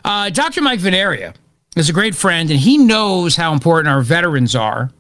Uh, 0.04 0.30
Dr. 0.30 0.62
Mike 0.62 0.80
Vanaria 0.80 1.34
is 1.76 1.88
a 1.88 1.92
great 1.92 2.14
friend, 2.14 2.50
and 2.50 2.60
he 2.60 2.78
knows 2.78 3.36
how 3.36 3.52
important 3.52 3.88
our 3.88 4.02
veterans 4.02 4.54
are 4.54 4.90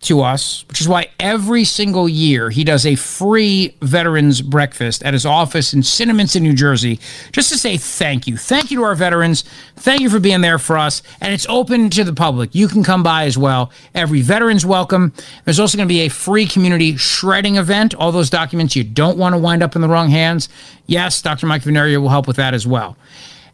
to 0.00 0.22
us, 0.22 0.64
which 0.68 0.80
is 0.80 0.88
why 0.88 1.08
every 1.18 1.62
single 1.62 2.08
year 2.08 2.48
he 2.48 2.64
does 2.64 2.86
a 2.86 2.94
free 2.94 3.76
veterans 3.82 4.40
breakfast 4.40 5.02
at 5.02 5.12
his 5.12 5.26
office 5.26 5.74
in 5.74 5.80
Cinnaminson, 5.80 6.40
New 6.40 6.54
Jersey, 6.54 6.98
just 7.32 7.50
to 7.50 7.58
say 7.58 7.76
thank 7.76 8.26
you. 8.26 8.38
Thank 8.38 8.70
you 8.70 8.78
to 8.78 8.84
our 8.84 8.94
veterans. 8.94 9.44
Thank 9.76 10.00
you 10.00 10.08
for 10.08 10.18
being 10.18 10.40
there 10.40 10.58
for 10.58 10.78
us. 10.78 11.02
And 11.20 11.34
it's 11.34 11.46
open 11.50 11.90
to 11.90 12.04
the 12.04 12.14
public. 12.14 12.54
You 12.54 12.66
can 12.66 12.82
come 12.82 13.02
by 13.02 13.24
as 13.24 13.36
well. 13.36 13.70
Every 13.94 14.22
veteran's 14.22 14.64
welcome. 14.64 15.12
There's 15.44 15.60
also 15.60 15.76
going 15.76 15.88
to 15.88 15.92
be 15.92 16.00
a 16.00 16.08
free 16.08 16.46
community 16.46 16.96
shredding 16.96 17.56
event. 17.56 17.94
All 17.94 18.10
those 18.10 18.30
documents 18.30 18.74
you 18.74 18.84
don't 18.84 19.18
want 19.18 19.34
to 19.34 19.38
wind 19.38 19.62
up 19.62 19.76
in 19.76 19.82
the 19.82 19.88
wrong 19.88 20.08
hands. 20.08 20.48
Yes, 20.86 21.20
Dr. 21.20 21.46
Mike 21.46 21.62
Vanaria 21.62 22.00
will 22.00 22.08
help 22.08 22.26
with 22.26 22.36
that 22.36 22.54
as 22.54 22.66
well. 22.66 22.96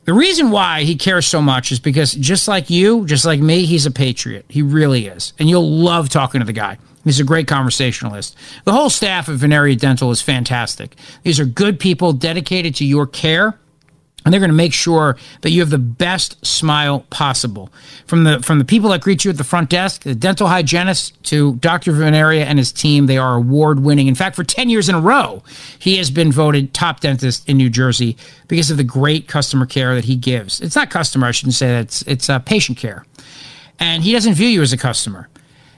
The 0.07 0.15
reason 0.15 0.53
why 0.53 0.85
he 0.85 0.95
cares 0.95 1.27
so 1.27 1.43
much 1.43 1.73
is 1.73 1.81
because 1.81 2.13
just 2.13 2.47
like 2.47 2.71
you, 2.71 3.05
just 3.07 3.25
like 3.25 3.41
me, 3.41 3.65
he's 3.65 3.87
a 3.87 3.91
patriot. 3.91 4.45
He 4.49 4.63
really 4.63 5.09
is. 5.09 5.33
And 5.39 5.51
you'll 5.51 5.69
love 5.69 6.09
talking 6.09 6.41
to 6.41 6.47
the 6.47 6.53
guy. 6.53 6.79
He's 7.03 7.19
a 7.19 7.25
great 7.25 7.49
conversationalist. 7.49 8.37
The 8.65 8.73
whole 8.73 8.89
staff 8.89 9.29
of 9.29 9.41
Vanaria 9.41 9.79
Dental 9.79 10.13
is 10.13 10.23
fantastic. 10.23 10.95
These 11.25 11.41
are 11.41 11.45
good 11.45 11.81
people 11.81 12.13
dedicated 12.13 12.77
to 12.77 12.85
your 12.85 13.07
care 13.09 13.59
and 14.27 14.33
they're 14.33 14.41
going 14.41 14.51
to 14.51 14.57
make 14.57 14.75
sure 14.75 15.17
that 15.43 15.51
you 15.51 15.61
have 15.61 15.71
the 15.71 15.79
best 15.79 16.45
smile 16.45 17.07
possible. 17.11 17.73
From 18.07 18.25
the 18.25 18.41
from 18.41 18.59
the 18.59 18.65
people 18.65 18.91
that 18.91 19.01
greet 19.01 19.25
you 19.25 19.31
at 19.31 19.39
the 19.39 19.45
front 19.45 19.71
desk, 19.71 20.03
the 20.03 20.17
dental 20.17 20.49
hygienist 20.49 21.23
to 21.25 21.55
Dr. 21.57 21.93
Vanaria 21.93 22.43
and 22.43 22.59
his 22.59 22.73
team, 22.73 23.07
they 23.07 23.19
are 23.19 23.37
award 23.37 23.81
winning. 23.81 24.09
In 24.09 24.17
fact, 24.17 24.35
for 24.35 24.43
10 24.43 24.69
years 24.69 24.89
in 24.89 24.97
a 24.97 25.01
row, 25.01 25.45
he 25.79 25.97
has 25.99 26.11
been 26.11 26.33
voted 26.33 26.75
top 26.75 26.99
dentist 27.01 27.49
in 27.49 27.57
New 27.57 27.71
Jersey 27.71 28.17
because 28.49 28.69
of 28.69 28.77
the 28.79 28.85
great 28.85 29.29
customer 29.29 29.65
care 29.65 29.95
that 29.95 30.07
he 30.07 30.17
gives. 30.17 30.61
It's 30.61 30.75
not 30.75 30.91
customer, 30.91 31.29
I 31.29 31.31
shouldn't 31.31 31.55
say 31.55 31.69
that. 31.69 31.83
It's 31.83 32.03
it's 32.03 32.29
uh, 32.29 32.41
patient 32.41 32.79
care. 32.79 33.07
And 33.79 34.03
he 34.03 34.11
doesn't 34.11 34.35
view 34.35 34.49
you 34.49 34.63
as 34.63 34.73
a 34.73 34.77
customer. 34.77 35.29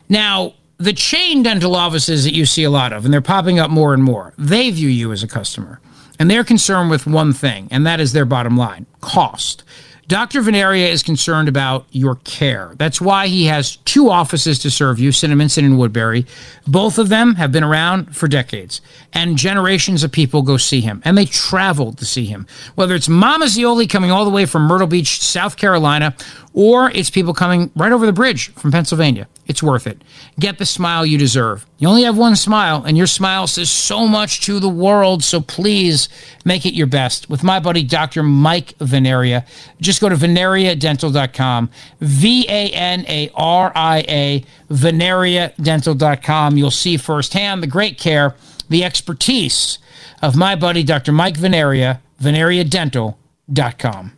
Now, 0.08 0.54
the 0.78 0.94
chain 0.94 1.42
dental 1.42 1.76
offices 1.76 2.24
that 2.24 2.32
you 2.32 2.46
see 2.46 2.64
a 2.64 2.70
lot 2.70 2.94
of, 2.94 3.04
and 3.04 3.12
they're 3.12 3.20
popping 3.20 3.58
up 3.58 3.70
more 3.70 3.92
and 3.92 4.02
more, 4.02 4.32
they 4.38 4.70
view 4.70 4.88
you 4.88 5.12
as 5.12 5.22
a 5.22 5.28
customer. 5.28 5.80
And 6.18 6.30
they're 6.30 6.44
concerned 6.44 6.90
with 6.90 7.06
one 7.06 7.32
thing, 7.32 7.68
and 7.70 7.86
that 7.86 8.00
is 8.00 8.12
their 8.12 8.24
bottom 8.24 8.56
line 8.56 8.86
cost. 9.00 9.62
Dr. 10.08 10.40
Vanaria 10.40 10.88
is 10.88 11.02
concerned 11.02 11.50
about 11.50 11.84
your 11.90 12.14
care. 12.14 12.72
That's 12.78 12.98
why 12.98 13.26
he 13.26 13.44
has 13.44 13.76
two 13.76 14.08
offices 14.08 14.58
to 14.60 14.70
serve 14.70 14.98
you, 14.98 15.10
Cinnaminson 15.10 15.66
and 15.66 15.78
Woodbury. 15.78 16.24
Both 16.66 16.98
of 16.98 17.10
them 17.10 17.34
have 17.34 17.52
been 17.52 17.62
around 17.62 18.16
for 18.16 18.26
decades, 18.26 18.80
and 19.12 19.36
generations 19.36 20.02
of 20.02 20.10
people 20.10 20.40
go 20.40 20.56
see 20.56 20.80
him, 20.80 21.02
and 21.04 21.18
they 21.18 21.26
travel 21.26 21.92
to 21.92 22.06
see 22.06 22.24
him. 22.24 22.46
Whether 22.74 22.94
it's 22.94 23.10
Mama 23.10 23.48
Zeoli 23.48 23.86
coming 23.86 24.10
all 24.10 24.24
the 24.24 24.30
way 24.30 24.46
from 24.46 24.62
Myrtle 24.62 24.86
Beach, 24.86 25.20
South 25.20 25.58
Carolina, 25.58 26.14
or 26.58 26.90
it's 26.90 27.08
people 27.08 27.32
coming 27.32 27.70
right 27.76 27.92
over 27.92 28.04
the 28.04 28.12
bridge 28.12 28.52
from 28.54 28.72
Pennsylvania. 28.72 29.28
It's 29.46 29.62
worth 29.62 29.86
it. 29.86 30.02
Get 30.40 30.58
the 30.58 30.66
smile 30.66 31.06
you 31.06 31.16
deserve. 31.16 31.64
You 31.78 31.86
only 31.86 32.02
have 32.02 32.18
one 32.18 32.34
smile, 32.34 32.82
and 32.82 32.98
your 32.98 33.06
smile 33.06 33.46
says 33.46 33.70
so 33.70 34.08
much 34.08 34.40
to 34.40 34.58
the 34.58 34.68
world, 34.68 35.22
so 35.22 35.40
please 35.40 36.08
make 36.44 36.66
it 36.66 36.74
your 36.74 36.88
best. 36.88 37.30
With 37.30 37.44
my 37.44 37.60
buddy, 37.60 37.84
Dr. 37.84 38.24
Mike 38.24 38.76
Vanaria, 38.78 39.46
just 39.80 40.00
go 40.00 40.08
to 40.08 40.16
vanariadental.com, 40.16 41.70
V 42.00 42.46
A 42.48 42.70
N 42.70 43.04
A 43.06 43.30
R 43.36 43.70
I 43.76 44.04
A, 44.08 44.44
vanariadental.com. 44.68 46.56
You'll 46.56 46.72
see 46.72 46.96
firsthand 46.96 47.62
the 47.62 47.68
great 47.68 47.98
care, 47.98 48.34
the 48.68 48.82
expertise 48.82 49.78
of 50.22 50.34
my 50.34 50.56
buddy, 50.56 50.82
Dr. 50.82 51.12
Mike 51.12 51.36
Vanaria, 51.36 52.00
vanariadental.com. 52.20 54.17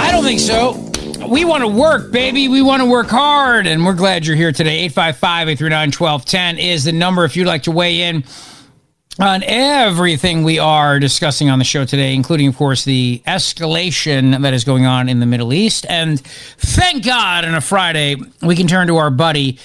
I 0.00 0.12
don't 0.12 0.24
think 0.24 0.40
so. 0.40 0.72
We 1.28 1.44
want 1.44 1.62
to 1.62 1.68
work, 1.68 2.10
baby. 2.10 2.48
We 2.48 2.62
want 2.62 2.80
to 2.80 2.88
work 2.88 3.08
hard. 3.08 3.66
And 3.66 3.84
we're 3.84 3.94
glad 3.94 4.26
you're 4.26 4.34
here 4.34 4.50
today. 4.50 4.80
855 4.86 5.48
839 5.50 5.92
1210 5.92 6.58
is 6.58 6.84
the 6.84 6.92
number 6.92 7.24
if 7.24 7.36
you'd 7.36 7.46
like 7.46 7.64
to 7.64 7.70
weigh 7.70 8.02
in 8.02 8.24
on 9.20 9.42
everything 9.44 10.42
we 10.42 10.58
are 10.58 10.98
discussing 10.98 11.50
on 11.50 11.58
the 11.58 11.64
show 11.66 11.84
today, 11.84 12.14
including, 12.14 12.48
of 12.48 12.56
course, 12.56 12.84
the 12.84 13.22
escalation 13.26 14.40
that 14.40 14.54
is 14.54 14.64
going 14.64 14.86
on 14.86 15.10
in 15.10 15.20
the 15.20 15.26
Middle 15.26 15.52
East. 15.52 15.84
And 15.90 16.18
thank 16.18 17.04
God 17.04 17.44
on 17.44 17.54
a 17.54 17.60
Friday, 17.60 18.16
we 18.40 18.56
can 18.56 18.66
turn 18.66 18.86
to 18.86 18.96
our 18.96 19.10
buddy, 19.10 19.58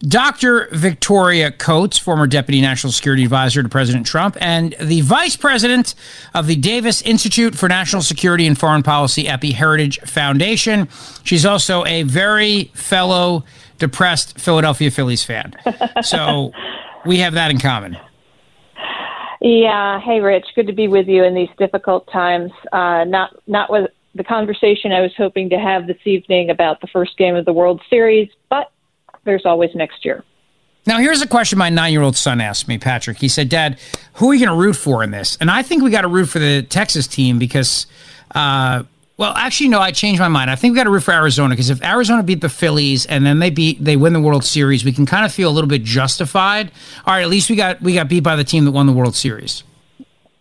Dr. 0.00 0.68
Victoria 0.72 1.50
Coates, 1.50 1.98
former 1.98 2.26
Deputy 2.26 2.60
National 2.62 2.90
Security 2.90 3.24
Advisor 3.24 3.62
to 3.62 3.68
President 3.68 4.06
Trump, 4.06 4.36
and 4.40 4.74
the 4.80 5.02
Vice 5.02 5.36
President 5.36 5.94
of 6.34 6.46
the 6.46 6.56
Davis 6.56 7.02
Institute 7.02 7.54
for 7.54 7.68
National 7.68 8.00
Security 8.00 8.46
and 8.46 8.58
Foreign 8.58 8.82
Policy 8.82 9.28
at 9.28 9.42
the 9.42 9.52
Heritage 9.52 10.00
Foundation. 10.00 10.88
She's 11.22 11.44
also 11.44 11.84
a 11.84 12.04
very 12.04 12.70
fellow 12.74 13.44
depressed 13.78 14.38
Philadelphia 14.38 14.90
Phillies 14.90 15.22
fan. 15.22 15.54
So 16.02 16.52
we 17.04 17.18
have 17.18 17.34
that 17.34 17.50
in 17.50 17.58
common. 17.58 17.98
Yeah. 19.42 20.00
Hey, 20.00 20.20
Rich. 20.20 20.46
Good 20.54 20.66
to 20.66 20.72
be 20.72 20.88
with 20.88 21.08
you 21.08 21.24
in 21.24 21.34
these 21.34 21.48
difficult 21.58 22.10
times. 22.10 22.52
Uh, 22.72 23.04
not 23.04 23.34
not 23.46 23.70
with 23.70 23.90
the 24.14 24.24
conversation 24.24 24.92
I 24.92 25.00
was 25.00 25.12
hoping 25.16 25.50
to 25.50 25.58
have 25.58 25.86
this 25.86 25.98
evening 26.04 26.50
about 26.50 26.80
the 26.80 26.86
first 26.86 27.16
game 27.16 27.36
of 27.36 27.44
the 27.44 27.52
World 27.52 27.80
Series, 27.88 28.28
but 28.48 28.70
there's 29.24 29.44
always 29.44 29.74
next 29.74 30.04
year. 30.04 30.24
Now, 30.86 30.98
here's 30.98 31.20
a 31.20 31.28
question 31.28 31.58
my 31.58 31.68
nine 31.70 31.92
year 31.92 32.02
old 32.02 32.16
son 32.16 32.40
asked 32.40 32.66
me, 32.66 32.78
Patrick. 32.78 33.18
He 33.18 33.28
said, 33.28 33.48
Dad, 33.48 33.78
who 34.14 34.30
are 34.30 34.34
you 34.34 34.44
going 34.44 34.56
to 34.56 34.60
root 34.60 34.74
for 34.74 35.02
in 35.02 35.10
this? 35.10 35.36
And 35.40 35.50
I 35.50 35.62
think 35.62 35.82
we 35.82 35.90
got 35.90 36.02
to 36.02 36.08
root 36.08 36.26
for 36.26 36.38
the 36.38 36.62
Texas 36.62 37.06
team 37.06 37.38
because, 37.38 37.86
uh, 38.34 38.84
well, 39.18 39.34
actually, 39.36 39.68
no, 39.68 39.78
I 39.78 39.92
changed 39.92 40.20
my 40.20 40.28
mind. 40.28 40.50
I 40.50 40.56
think 40.56 40.72
we 40.72 40.76
got 40.76 40.84
to 40.84 40.90
root 40.90 41.02
for 41.02 41.12
Arizona 41.12 41.50
because 41.50 41.68
if 41.68 41.82
Arizona 41.82 42.22
beat 42.22 42.40
the 42.40 42.48
Phillies 42.48 43.04
and 43.04 43.26
then 43.26 43.38
they 43.38 43.50
beat, 43.50 43.84
they 43.84 43.96
win 43.96 44.14
the 44.14 44.20
World 44.20 44.44
Series, 44.44 44.84
we 44.84 44.92
can 44.92 45.04
kind 45.04 45.26
of 45.26 45.32
feel 45.32 45.50
a 45.50 45.52
little 45.52 45.68
bit 45.68 45.84
justified. 45.84 46.72
All 47.06 47.12
right, 47.12 47.22
at 47.22 47.28
least 47.28 47.50
we 47.50 47.56
got 47.56 47.82
we 47.82 47.92
got 47.92 48.08
beat 48.08 48.22
by 48.22 48.36
the 48.36 48.44
team 48.44 48.64
that 48.64 48.70
won 48.70 48.86
the 48.86 48.94
World 48.94 49.14
Series. 49.14 49.62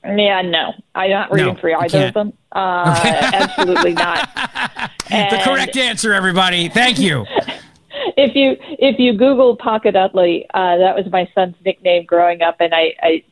Yeah, 0.06 0.42
no, 0.42 0.74
I'm 0.96 1.10
not 1.10 1.32
rooting 1.32 1.56
No, 1.56 1.56
for 1.60 1.76
either 1.76 2.08
of 2.08 2.14
them. 2.14 2.34
Uh, 2.54 2.98
absolutely 3.34 3.94
not. 3.94 4.30
the 5.10 5.42
correct 5.44 5.76
answer, 5.76 6.14
everybody. 6.14 6.70
Thank 6.70 7.00
you. 7.00 7.26
if 8.18 8.36
you 8.36 8.56
if 8.78 9.00
you 9.00 9.14
Google 9.14 9.56
Pocket 9.56 9.96
Utley, 9.96 10.46
uh, 10.54 10.78
that 10.78 10.96
was 10.96 11.06
my 11.12 11.30
son's 11.34 11.56
nickname 11.66 12.06
growing 12.06 12.42
up, 12.42 12.58
and 12.60 12.74
I, 12.74 12.94
I 13.02 13.24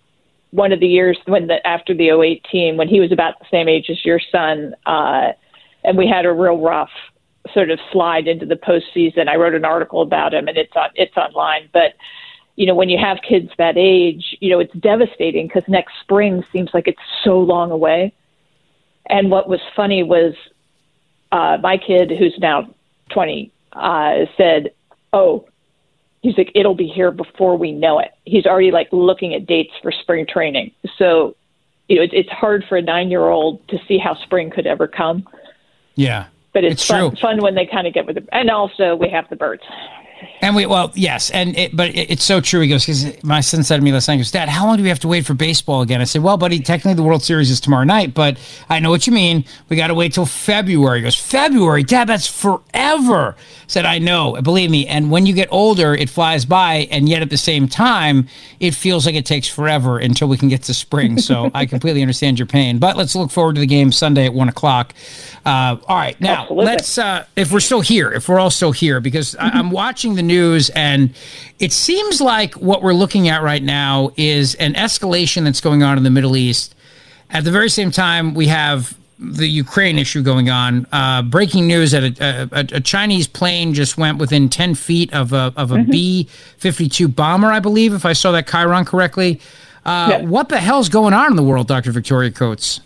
one 0.52 0.72
of 0.72 0.80
the 0.80 0.88
years 0.88 1.18
when 1.26 1.48
the 1.48 1.66
after 1.66 1.94
the 1.94 2.10
08 2.10 2.46
team 2.52 2.78
when 2.78 2.88
he 2.88 3.00
was 3.00 3.12
about 3.12 3.40
the 3.40 3.46
same 3.52 3.68
age 3.68 3.90
as 3.90 4.04
your 4.06 4.20
son, 4.32 4.76
uh, 4.86 5.32
and 5.84 5.98
we 5.98 6.08
had 6.08 6.26
a 6.26 6.32
real 6.32 6.60
rough 6.60 6.92
sort 7.54 7.70
of 7.70 7.80
slide 7.92 8.28
into 8.28 8.46
the 8.46 8.56
postseason. 8.56 9.28
I 9.28 9.36
wrote 9.36 9.56
an 9.56 9.66
article 9.66 10.02
about 10.02 10.34
him, 10.34 10.48
and 10.48 10.58
it's 10.58 10.74
on 10.76 10.90
it's 10.96 11.16
online, 11.18 11.70
but. 11.74 11.94
You 12.60 12.66
know, 12.66 12.74
when 12.74 12.90
you 12.90 12.98
have 12.98 13.20
kids 13.22 13.52
that 13.60 13.78
age, 13.78 14.36
you 14.40 14.50
know, 14.50 14.60
it's 14.60 14.74
devastating 14.74 15.46
because 15.46 15.62
next 15.68 15.94
spring 16.02 16.44
seems 16.52 16.72
like 16.74 16.88
it's 16.88 16.98
so 17.24 17.40
long 17.40 17.70
away. 17.70 18.16
And 19.08 19.30
what 19.30 19.48
was 19.48 19.60
funny 19.76 20.02
was 20.02 20.34
uh, 21.32 21.60
my 21.62 21.78
kid, 21.78 22.10
who's 22.18 22.36
now 22.40 22.68
20, 23.12 23.52
uh, 23.78 24.26
said, 24.36 24.72
"Oh, 25.13 25.48
he's 26.22 26.38
like 26.38 26.52
it'll 26.56 26.76
be 26.76 26.88
here 26.88 27.12
before 27.12 27.58
we 27.58 27.72
know 27.72 28.00
it." 28.00 28.12
He's 28.26 28.46
already 28.46 28.72
like 28.72 28.90
looking 28.92 29.34
at 29.34 29.46
dates 29.46 29.74
for 29.82 29.92
spring 29.92 30.26
training. 30.28 30.72
So, 30.98 31.36
you 31.88 31.98
know, 31.98 32.04
it, 32.04 32.12
it's 32.13 32.30
hard 32.30 32.66
for 32.68 32.78
a 32.78 32.82
nine-year-old 32.82 33.68
to 33.70 33.78
see 33.88 33.98
how 33.98 34.16
spring 34.16 34.50
could 34.50 34.68
ever 34.68 34.88
come. 34.88 35.28
Yeah. 35.96 36.28
But 36.54 36.63
it's, 36.63 36.82
It's 36.82 36.88
fun, 36.88 37.12
true. 37.12 37.20
fun 37.22 37.42
when 37.42 37.56
they 37.56 37.66
kind 37.68 37.86
of 37.88 37.94
get 37.94 38.06
with 38.06 38.18
it. 38.18 38.28
And 38.32 38.50
also, 38.50 38.96
we 38.96 39.10
have 39.10 39.30
the 39.30 39.36
birds. 39.36 39.63
And 40.41 40.56
we, 40.56 40.65
well, 40.65 40.91
yes, 40.93 41.30
and 41.32 41.58
it, 41.58 41.75
but 41.75 41.89
it, 41.89 42.12
it's 42.12 42.23
so 42.23 42.39
true. 42.39 42.62
He 42.62 42.67
goes, 42.67 42.86
because 42.86 43.23
my 43.23 43.41
son 43.41 43.63
said 43.63 43.77
to 43.77 43.82
me 43.82 43.91
last 43.91 44.08
night, 44.08 44.15
he 44.15 44.19
goes, 44.19 44.32
Dad, 44.32 44.49
how 44.49 44.65
long 44.67 44.77
do 44.77 44.84
we 44.84 44.89
have 44.89 44.99
to 44.99 45.08
wait 45.08 45.25
for 45.25 45.34
baseball 45.34 45.82
again? 45.82 45.99
I 45.99 46.03
said, 46.03 46.21
Well, 46.21 46.38
buddy, 46.38 46.60
technically 46.60 46.93
the 46.93 47.03
World 47.03 47.23
Series 47.23 47.49
is 47.49 47.60
tomorrow 47.60 47.84
night, 47.84 48.13
but 48.13 48.38
I 48.69 48.80
know 48.80 48.89
what 48.91 49.08
you 49.08 49.13
mean. 49.13 49.45
We 49.69 49.75
got 49.75 49.88
to 49.88 49.95
wait 49.95 50.13
till 50.13 50.25
February. 50.25 50.99
He 50.99 51.03
goes, 51.03 51.15
February, 51.15 51.84
Dad, 51.84 52.08
that's 52.08 52.27
forever. 52.27 53.36
I 53.36 53.36
said, 53.67 53.86
I 53.86 53.99
know, 53.99 54.39
believe 54.41 54.69
me. 54.69 54.88
And 54.88 55.10
when 55.12 55.25
you 55.25 55.34
get 55.34 55.49
older, 55.51 55.95
it 55.95 56.10
flies 56.10 56.45
by, 56.45 56.88
and 56.91 57.10
yet 57.10 57.21
at 57.21 57.30
the 57.30 57.38
same 57.38 57.67
time, 57.67 58.27
it 58.60 58.75
feels 58.75 59.06
like 59.06 59.15
it 59.15 59.25
takes 59.25 59.47
forever 59.47 59.97
until 59.97 60.27
we 60.27 60.38
can 60.38 60.49
get 60.49 60.63
to 60.63 60.73
spring. 60.73 61.17
So 61.17 61.49
I 61.53 61.65
completely 61.67 62.01
understand 62.01 62.38
your 62.39 62.45
pain. 62.45 62.77
But 62.77 62.95
let's 62.95 63.15
look 63.15 63.32
forward 63.32 63.56
to 63.56 63.62
the 63.62 63.67
game 63.67 63.91
Sunday 63.91 64.25
at 64.25 64.34
one 64.34 64.49
o'clock. 64.49 64.93
Uh, 65.45 65.77
all 65.88 65.95
right, 65.95 66.19
now 66.21 66.43
Absolutely. 66.43 66.65
let's 66.65 66.97
uh, 66.97 67.25
if 67.36 67.51
we're 67.51 67.60
still 67.60 67.82
here, 67.82 68.12
if 68.12 68.27
we're 68.30 68.39
all 68.39 68.49
still 68.49 68.71
here, 68.71 68.99
because 68.99 69.36
I, 69.36 69.49
I'm 69.49 69.71
watching 69.71 70.07
the 70.15 70.24
news 70.24 70.70
and 70.72 71.13
it 71.60 71.72
seems 71.72 72.22
like 72.22 72.54
what 72.56 72.82
we're 72.84 72.93
looking 72.93 73.30
at 73.30 73.41
right 73.41 73.63
now 73.63 74.12
is 74.15 74.56
an 74.56 74.74
escalation 74.76 75.43
that's 75.43 75.62
going 75.62 75.84
on 75.84 75.98
in 75.98 76.04
the 76.04 76.10
Middle 76.12 76.36
East. 76.38 76.76
At 77.30 77.43
the 77.43 77.52
very 77.52 77.70
same 77.70 77.91
time, 77.91 78.34
we 78.34 78.48
have 78.48 78.98
the 79.20 79.48
Ukraine 79.48 79.98
issue 79.98 80.22
going 80.22 80.50
on. 80.50 80.86
Uh, 80.91 81.24
breaking 81.24 81.65
news 81.67 81.91
that 81.91 82.04
a, 82.22 82.50
a, 82.52 82.78
a 82.78 82.80
Chinese 82.82 83.28
plane 83.28 83.74
just 83.74 83.98
went 83.98 84.20
within 84.20 84.48
10 84.50 84.76
feet 84.76 85.12
of 85.13 85.34
a, 85.34 85.52
of 85.58 85.72
a 85.72 85.84
B 85.84 86.26
52 86.58 87.08
bomber, 87.08 87.48
I 87.48 87.60
believe, 87.60 87.93
if 87.93 88.06
I 88.06 88.13
saw 88.13 88.32
that 88.34 88.48
Chiron 88.48 88.86
correctly. 88.86 89.41
Uh, 89.86 90.08
Yeah. 90.12 90.22
What 90.26 90.50
the 90.50 90.60
hell's 90.60 90.89
going 90.89 91.13
on 91.13 91.32
in 91.32 91.36
the 91.36 91.43
world, 91.43 91.67
Dr. 91.67 91.91
Victoria 91.91 92.30
Coates? 92.30 92.80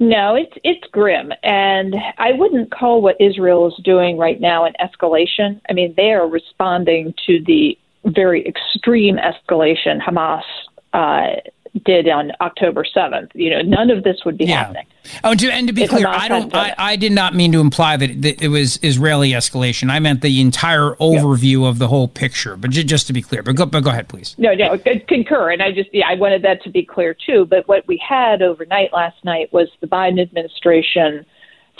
No, 0.00 0.36
it's 0.36 0.52
it's 0.62 0.86
grim, 0.92 1.32
and 1.42 1.94
I 2.18 2.32
wouldn't 2.32 2.70
call 2.70 3.02
what 3.02 3.16
Israel 3.20 3.66
is 3.66 3.74
doing 3.82 4.16
right 4.16 4.40
now 4.40 4.64
an 4.64 4.74
escalation. 4.80 5.60
I 5.68 5.72
mean, 5.72 5.92
they 5.96 6.12
are 6.12 6.28
responding 6.28 7.14
to 7.26 7.42
the 7.44 7.76
very 8.04 8.46
extreme 8.46 9.16
escalation 9.16 10.00
Hamas 10.00 10.42
uh, 10.92 11.40
did 11.84 12.08
on 12.08 12.32
October 12.40 12.84
seventh. 12.84 13.30
You 13.34 13.50
know, 13.50 13.62
none 13.62 13.90
of 13.90 14.04
this 14.04 14.24
would 14.24 14.38
be 14.38 14.46
happening. 14.46 14.86
Oh, 15.24 15.30
and 15.30 15.40
to, 15.40 15.50
and 15.50 15.66
to 15.68 15.72
be 15.72 15.86
clear, 15.86 16.06
I 16.06 16.28
don't. 16.28 16.54
I. 16.54 16.74
I 16.76 16.96
did 16.96 17.12
not 17.12 17.34
mean 17.34 17.52
to 17.52 17.60
imply 17.60 17.96
that, 17.96 18.22
that 18.22 18.42
it 18.42 18.48
was 18.48 18.78
Israeli 18.82 19.30
escalation. 19.30 19.90
I 19.90 19.98
meant 19.98 20.22
the 20.22 20.40
entire 20.40 20.94
overview 21.00 21.68
of 21.68 21.78
the 21.78 21.88
whole 21.88 22.08
picture. 22.08 22.56
But 22.56 22.70
ju- 22.70 22.84
just 22.84 23.06
to 23.08 23.12
be 23.12 23.22
clear, 23.22 23.42
but 23.42 23.56
go, 23.56 23.66
but 23.66 23.82
go 23.82 23.90
ahead, 23.90 24.08
please. 24.08 24.34
No, 24.38 24.52
no, 24.54 24.72
I 24.72 25.02
concur, 25.06 25.50
and 25.50 25.62
I 25.62 25.72
just 25.72 25.90
yeah, 25.92 26.06
I 26.08 26.14
wanted 26.14 26.42
that 26.42 26.62
to 26.64 26.70
be 26.70 26.84
clear 26.84 27.14
too. 27.14 27.46
But 27.46 27.66
what 27.68 27.86
we 27.86 28.00
had 28.06 28.42
overnight 28.42 28.92
last 28.92 29.24
night 29.24 29.52
was 29.52 29.68
the 29.80 29.86
Biden 29.86 30.20
administration 30.20 31.24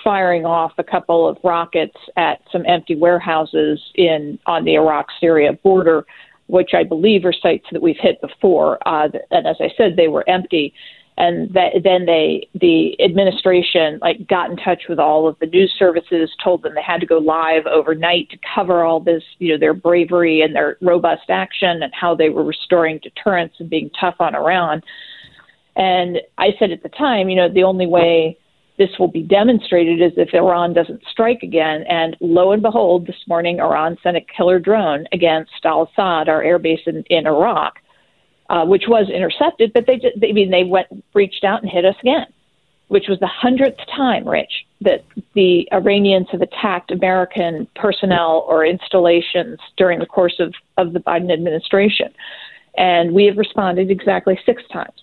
firing 0.05 0.46
off 0.46 0.72
a 0.79 0.85
couple 0.85 1.29
of 1.29 1.37
rockets 1.42 1.96
at 2.16 2.40
some 2.53 2.64
empty 2.66 2.94
warehouses 2.94 3.81
in 3.96 4.38
on 4.46 4.64
the 4.64 4.74
Iraq-Syria 4.74 5.55
border, 5.55 6.07
which 6.49 6.71
I 6.75 6.83
believe 6.83 7.25
are 7.25 7.33
sites 7.33 7.67
that 7.73 7.81
we've 7.81 7.97
hit 7.99 8.21
before. 8.21 8.79
Uh, 8.87 9.09
and 9.31 9.47
as 9.47 9.57
I 9.61 9.71
said, 9.77 9.97
they 9.97 10.09
were 10.09 10.29
empty. 10.29 10.75
And 11.17 11.53
that, 11.53 11.81
then 11.83 12.07
they, 12.07 12.49
the 12.55 12.97
administration, 13.03 13.99
like, 14.01 14.29
got 14.29 14.51
in 14.51 14.57
touch 14.57 14.83
with 14.89 15.01
all 15.01 15.27
of 15.27 15.37
the 15.41 15.47
news 15.47 15.75
services, 15.77 16.31
told 16.43 16.63
them 16.63 16.75
they 16.75 16.83
had 16.83 17.01
to 17.01 17.07
go 17.07 17.19
live 17.19 17.67
overnight 17.67 18.31
to 18.31 18.39
cover 18.55 18.85
all 18.85 19.01
this, 19.01 19.25
you 19.39 19.53
know, 19.53 19.59
their 19.59 19.75
bravery 19.75 20.43
and 20.43 20.55
their 20.55 20.79
robust 20.81 21.29
action 21.29 21.83
and 21.83 21.93
how 21.93 22.15
they 22.15 22.29
were 22.29 22.45
restoring 22.45 23.01
deterrence 23.03 23.55
and 23.59 23.69
being 23.69 23.91
tough 24.01 24.15
on 24.21 24.37
Iran. 24.37 24.81
And 25.75 26.19
I 26.39 26.51
said 26.59 26.71
at 26.71 26.85
the 26.85 26.89
time, 26.89 27.29
you 27.29 27.37
know, 27.37 27.53
the 27.53 27.65
only 27.65 27.87
way 27.87 28.39
this 28.79 28.91
will 28.99 29.09
be 29.09 29.23
demonstrated 29.23 30.01
is 30.01 30.12
if 30.17 30.33
Iran 30.33 30.73
doesn't 30.73 31.03
strike 31.11 31.43
again. 31.43 31.85
And 31.88 32.17
lo 32.21 32.53
and 32.53 32.62
behold, 32.62 33.07
this 33.07 33.27
morning, 33.27 33.59
Iran 33.61 33.99
sent 34.03 34.17
a 34.17 34.21
killer 34.21 34.61
drone 34.61 35.07
against 35.12 35.51
Al 35.64 35.91
Asad, 35.93 36.29
our 36.29 36.43
air 36.43 36.59
base 36.61 36.81
in, 36.87 37.03
in 37.11 37.27
Iraq, 37.27 37.81
uh, 38.49 38.64
which 38.64 38.85
was 38.87 39.11
intercepted. 39.11 39.73
But 39.73 39.87
they, 39.87 39.97
just, 39.97 40.17
I 40.23 40.33
mean, 40.33 40.51
they 40.51 40.64
went 40.64 40.87
reached 41.12 41.43
out 41.43 41.61
and 41.61 41.71
hit 41.71 41.85
us 41.85 41.97
again, 42.01 42.27
which 42.87 43.09
was 43.09 43.19
the 43.19 43.27
hundredth 43.27 43.81
time, 43.95 44.27
Rich, 44.29 44.64
that 44.81 45.05
the 45.35 45.69
Iranians 45.73 46.29
have 46.31 46.41
attacked 46.41 46.93
American 46.93 47.67
personnel 47.75 48.47
or 48.49 48.64
installations 48.64 49.59
during 49.77 49.99
the 49.99 50.07
course 50.07 50.38
of, 50.38 50.55
of 50.77 50.93
the 50.93 51.01
Biden 51.01 51.33
administration. 51.33 52.14
And 52.77 53.12
we 53.12 53.25
have 53.25 53.37
responded 53.37 53.91
exactly 53.91 54.38
six 54.47 54.62
times. 54.73 55.03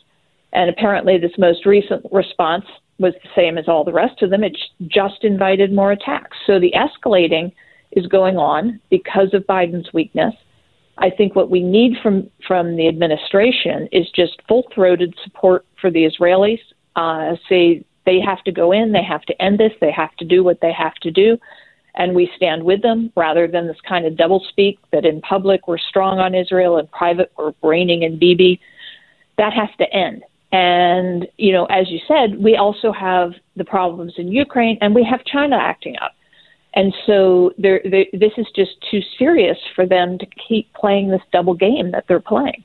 And 0.54 0.70
apparently, 0.70 1.18
this 1.18 1.38
most 1.38 1.66
recent 1.66 2.06
response 2.14 2.64
was 3.00 3.14
the 3.24 3.30
same 3.36 3.58
as 3.58 3.68
all 3.68 3.84
the 3.84 3.94
rest 3.94 4.22
of 4.22 4.30
them. 4.30 4.44
It 4.44 4.58
just 4.88 5.24
invited 5.24 5.74
more 5.74 5.92
attacks. 5.92 6.38
So 6.46 6.60
the 6.60 6.74
escalating 6.74 7.52
is 7.92 8.08
going 8.08 8.38
on 8.38 8.80
because 8.90 9.34
of 9.34 9.44
Biden's 9.44 9.92
weakness. 9.94 10.34
I 10.98 11.10
think 11.10 11.36
what 11.36 11.50
we 11.50 11.62
need 11.62 11.98
from 12.02 12.30
from 12.48 12.78
the 12.78 12.88
administration 12.88 13.90
is 13.92 14.10
just 14.16 14.42
full 14.48 14.64
throated 14.74 15.14
support 15.24 15.66
for 15.80 15.92
the 15.92 16.10
Israelis. 16.10 16.60
Uh, 16.96 17.36
say 17.50 17.86
they 18.06 18.22
have 18.22 18.42
to 18.44 18.52
go 18.52 18.72
in, 18.72 18.94
they 18.94 19.04
have 19.04 19.24
to 19.24 19.42
end 19.42 19.60
this, 19.60 19.74
they 19.82 19.92
have 19.92 20.16
to 20.18 20.26
do 20.26 20.44
what 20.44 20.62
they 20.62 20.72
have 20.72 20.96
to 20.96 21.12
do, 21.12 21.38
and 21.96 22.16
we 22.16 22.32
stand 22.38 22.64
with 22.64 22.82
them 22.82 23.12
rather 23.18 23.48
than 23.48 23.68
this 23.68 23.82
kind 23.88 24.06
of 24.06 24.14
doublespeak 24.14 24.78
that 24.94 25.06
in 25.06 25.20
public 25.22 25.68
we're 25.68 25.78
strong 25.78 26.20
on 26.20 26.34
Israel, 26.34 26.78
in 26.78 26.88
private 26.88 27.32
we're 27.38 27.54
reining 27.62 28.04
in 28.04 28.18
Bibi. 28.18 28.62
That 29.38 29.52
has 29.52 29.70
to 29.80 29.94
end. 29.94 30.24
And, 30.52 31.28
you 31.38 31.52
know, 31.52 31.66
as 31.66 31.90
you 31.90 32.00
said, 32.08 32.42
we 32.42 32.56
also 32.56 32.92
have 32.92 33.34
the 33.56 33.66
problems 33.66 34.14
in 34.18 34.32
Ukraine 34.32 34.78
and 34.82 34.96
we 34.96 35.04
have 35.04 35.24
China 35.26 35.58
acting 35.58 35.96
up. 36.02 36.14
And 36.76 36.94
so 37.06 37.54
there, 37.58 37.82
there, 37.90 38.06
this 38.14 38.34
is 38.38 38.48
just 38.56 38.72
too 38.92 39.02
serious 39.18 39.58
for 39.76 39.86
them 39.86 40.18
to 40.18 40.26
keep 40.48 40.72
playing 40.74 41.10
this 41.10 41.22
double 41.32 41.54
game 41.54 41.92
that 41.92 42.06
they're 42.08 42.20
playing. 42.20 42.64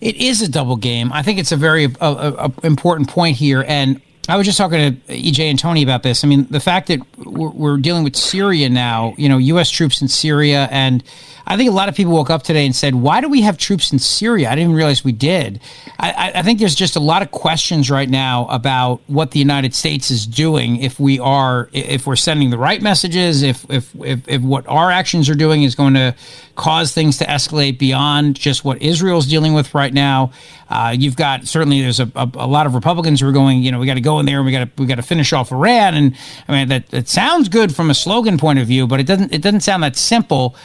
It 0.00 0.16
is 0.16 0.42
a 0.42 0.48
double 0.48 0.76
game. 0.76 1.12
I 1.12 1.22
think 1.22 1.38
it's 1.38 1.52
a 1.52 1.56
very 1.56 1.86
uh, 2.00 2.12
uh, 2.12 2.48
important 2.64 3.08
point 3.08 3.36
here, 3.36 3.64
and 3.66 4.00
I 4.28 4.36
was 4.36 4.46
just 4.46 4.56
talking 4.56 4.78
to 4.78 5.12
EJ 5.12 5.52
Antoni 5.52 5.82
about 5.82 6.04
this. 6.04 6.22
I 6.22 6.28
mean, 6.28 6.46
the 6.48 6.60
fact 6.60 6.86
that 6.86 7.00
we're, 7.18 7.50
we're, 7.50 7.76
dealing 7.76 8.04
with 8.04 8.14
Syria 8.14 8.68
now, 8.68 9.14
you 9.18 9.28
know, 9.28 9.38
U.S. 9.38 9.68
troops 9.68 10.00
in 10.00 10.06
Syria, 10.06 10.68
and 10.70 11.02
I 11.44 11.56
think 11.56 11.68
a 11.68 11.72
lot 11.72 11.88
of 11.88 11.96
people 11.96 12.12
woke 12.12 12.30
up 12.30 12.44
today 12.44 12.64
and 12.64 12.74
said, 12.74 12.94
"Why 12.94 13.20
do 13.20 13.28
we 13.28 13.40
have 13.40 13.58
troops 13.58 13.92
in 13.92 13.98
Syria?" 13.98 14.48
I 14.48 14.50
didn't 14.54 14.70
even 14.70 14.76
realize 14.76 15.02
we 15.02 15.10
did. 15.10 15.60
I, 15.98 16.30
I 16.36 16.42
think 16.42 16.60
there's 16.60 16.76
just 16.76 16.94
a 16.94 17.00
lot 17.00 17.22
of 17.22 17.32
questions 17.32 17.90
right 17.90 18.08
now 18.08 18.46
about 18.46 19.00
what 19.08 19.32
the 19.32 19.40
United 19.40 19.74
States 19.74 20.12
is 20.12 20.24
doing. 20.24 20.76
If 20.76 21.00
we 21.00 21.18
are, 21.18 21.68
if 21.72 22.06
we're 22.06 22.14
sending 22.14 22.50
the 22.50 22.58
right 22.58 22.80
messages, 22.80 23.42
if 23.42 23.68
if 23.68 23.92
if, 24.04 24.28
if 24.28 24.40
what 24.40 24.68
our 24.68 24.92
actions 24.92 25.28
are 25.30 25.34
doing 25.34 25.64
is 25.64 25.74
going 25.74 25.94
to 25.94 26.14
cause 26.54 26.92
things 26.92 27.18
to 27.18 27.24
escalate 27.24 27.78
beyond 27.78 28.36
just 28.36 28.64
what 28.64 28.80
Israel's 28.82 29.26
dealing 29.26 29.54
with 29.54 29.74
right 29.74 29.92
now. 29.92 30.32
Uh, 30.68 30.94
you've 30.96 31.16
got 31.16 31.46
certainly 31.46 31.80
there's 31.82 32.00
a, 32.00 32.10
a, 32.14 32.30
a, 32.34 32.46
lot 32.46 32.66
of 32.66 32.74
Republicans 32.74 33.20
who 33.20 33.28
are 33.28 33.32
going, 33.32 33.62
you 33.62 33.70
know, 33.70 33.78
we 33.78 33.86
got 33.86 33.94
to 33.94 34.00
go 34.00 34.11
in 34.20 34.26
there 34.26 34.38
and 34.38 34.46
we 34.46 34.52
got 34.52 34.64
to 34.64 34.82
we 34.82 34.86
got 34.86 34.96
to 34.96 35.02
finish 35.02 35.32
off 35.32 35.52
Iran, 35.52 35.94
and 35.94 36.16
I 36.48 36.52
mean 36.52 36.68
that 36.68 36.88
that 36.88 37.08
sounds 37.08 37.48
good 37.48 37.74
from 37.74 37.90
a 37.90 37.94
slogan 37.94 38.38
point 38.38 38.58
of 38.58 38.66
view, 38.66 38.86
but 38.86 39.00
it 39.00 39.06
doesn't 39.06 39.32
it 39.32 39.42
doesn't 39.42 39.60
sound 39.60 39.82
that 39.82 39.96
simple. 39.96 40.56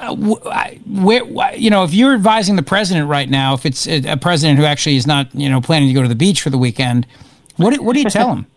Uh, 0.00 0.14
where, 0.86 1.56
you 1.56 1.70
know, 1.70 1.82
if 1.82 1.92
you're 1.92 2.14
advising 2.14 2.54
the 2.54 2.62
president 2.62 3.08
right 3.08 3.28
now, 3.28 3.54
if 3.54 3.66
it's 3.66 3.88
a 3.88 4.16
president 4.16 4.56
who 4.56 4.64
actually 4.64 4.94
is 4.94 5.08
not, 5.08 5.26
you 5.34 5.48
know, 5.48 5.60
planning 5.60 5.88
to 5.88 5.94
go 5.94 6.02
to 6.02 6.08
the 6.08 6.14
beach 6.14 6.40
for 6.40 6.50
the 6.50 6.58
weekend, 6.58 7.04
what 7.56 7.74
do, 7.74 7.82
what 7.82 7.94
do 7.94 8.02
you 8.02 8.08
tell 8.08 8.32
him? 8.32 8.46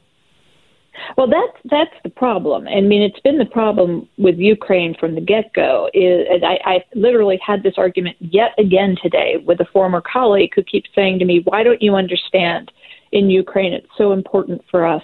Well, 1.18 1.28
that's 1.28 1.58
that's 1.66 1.96
the 2.04 2.10
problem. 2.10 2.68
I 2.68 2.82
mean, 2.82 3.02
it's 3.02 3.20
been 3.20 3.38
the 3.38 3.46
problem 3.46 4.08
with 4.18 4.38
Ukraine 4.38 4.96
from 5.00 5.16
the 5.16 5.22
get 5.22 5.54
go. 5.54 5.90
And 5.94 6.46
I, 6.46 6.60
I 6.66 6.86
literally 6.94 7.40
had 7.46 7.64
this 7.64 7.74
argument 7.78 8.18
yet 8.20 8.52
again 8.58 8.96
today 9.02 9.38
with 9.46 9.60
a 9.60 9.66
former 9.66 10.02
colleague 10.02 10.52
who 10.56 10.64
keeps 10.64 10.90
saying 10.96 11.20
to 11.20 11.26
me, 11.26 11.42
"Why 11.44 11.64
don't 11.64 11.82
you 11.82 11.96
understand? 11.96 12.72
In 13.12 13.30
Ukraine, 13.30 13.74
it's 13.74 13.88
so 13.98 14.12
important 14.14 14.64
for 14.70 14.86
us 14.86 15.04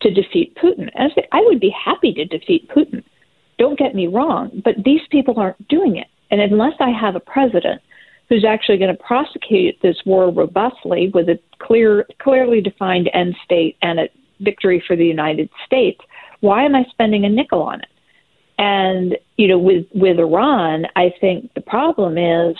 to 0.00 0.10
defeat 0.10 0.54
Putin." 0.56 0.90
And 0.94 1.10
I 1.10 1.14
say, 1.14 1.26
I 1.32 1.40
would 1.42 1.60
be 1.60 1.70
happy 1.70 2.12
to 2.14 2.24
defeat 2.24 2.68
Putin. 2.68 3.02
Don't 3.58 3.78
get 3.78 3.94
me 3.94 4.06
wrong, 4.06 4.62
but 4.64 4.82
these 4.84 5.02
people 5.10 5.38
aren't 5.38 5.68
doing 5.68 5.96
it. 5.96 6.08
And 6.30 6.40
unless 6.40 6.74
I 6.80 6.90
have 6.90 7.16
a 7.16 7.20
president 7.20 7.80
who's 8.28 8.44
actually 8.44 8.78
going 8.78 8.94
to 8.94 9.02
prosecute 9.02 9.76
this 9.82 9.96
war 10.06 10.30
robustly 10.30 11.10
with 11.14 11.28
a 11.28 11.38
clear, 11.58 12.06
clearly 12.20 12.60
defined 12.60 13.10
end 13.12 13.36
state 13.44 13.76
and 13.82 14.00
a 14.00 14.08
victory 14.40 14.82
for 14.86 14.96
the 14.96 15.06
United 15.06 15.48
States. 15.66 16.00
Why 16.40 16.64
am 16.64 16.74
I 16.74 16.84
spending 16.90 17.24
a 17.24 17.28
nickel 17.28 17.62
on 17.62 17.80
it? 17.80 17.88
And 18.58 19.16
you 19.36 19.48
know, 19.48 19.58
with 19.58 19.86
with 19.94 20.18
Iran, 20.18 20.86
I 20.96 21.12
think 21.20 21.52
the 21.54 21.60
problem 21.60 22.16
is 22.18 22.56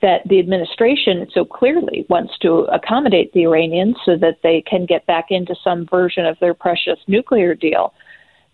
that 0.00 0.26
the 0.28 0.38
administration 0.38 1.26
so 1.32 1.44
clearly 1.44 2.06
wants 2.08 2.38
to 2.38 2.66
accommodate 2.72 3.32
the 3.32 3.42
Iranians 3.42 3.96
so 4.04 4.16
that 4.16 4.38
they 4.42 4.62
can 4.62 4.86
get 4.86 5.06
back 5.06 5.26
into 5.30 5.54
some 5.62 5.86
version 5.86 6.24
of 6.24 6.38
their 6.40 6.54
precious 6.54 6.98
nuclear 7.06 7.54
deal. 7.54 7.92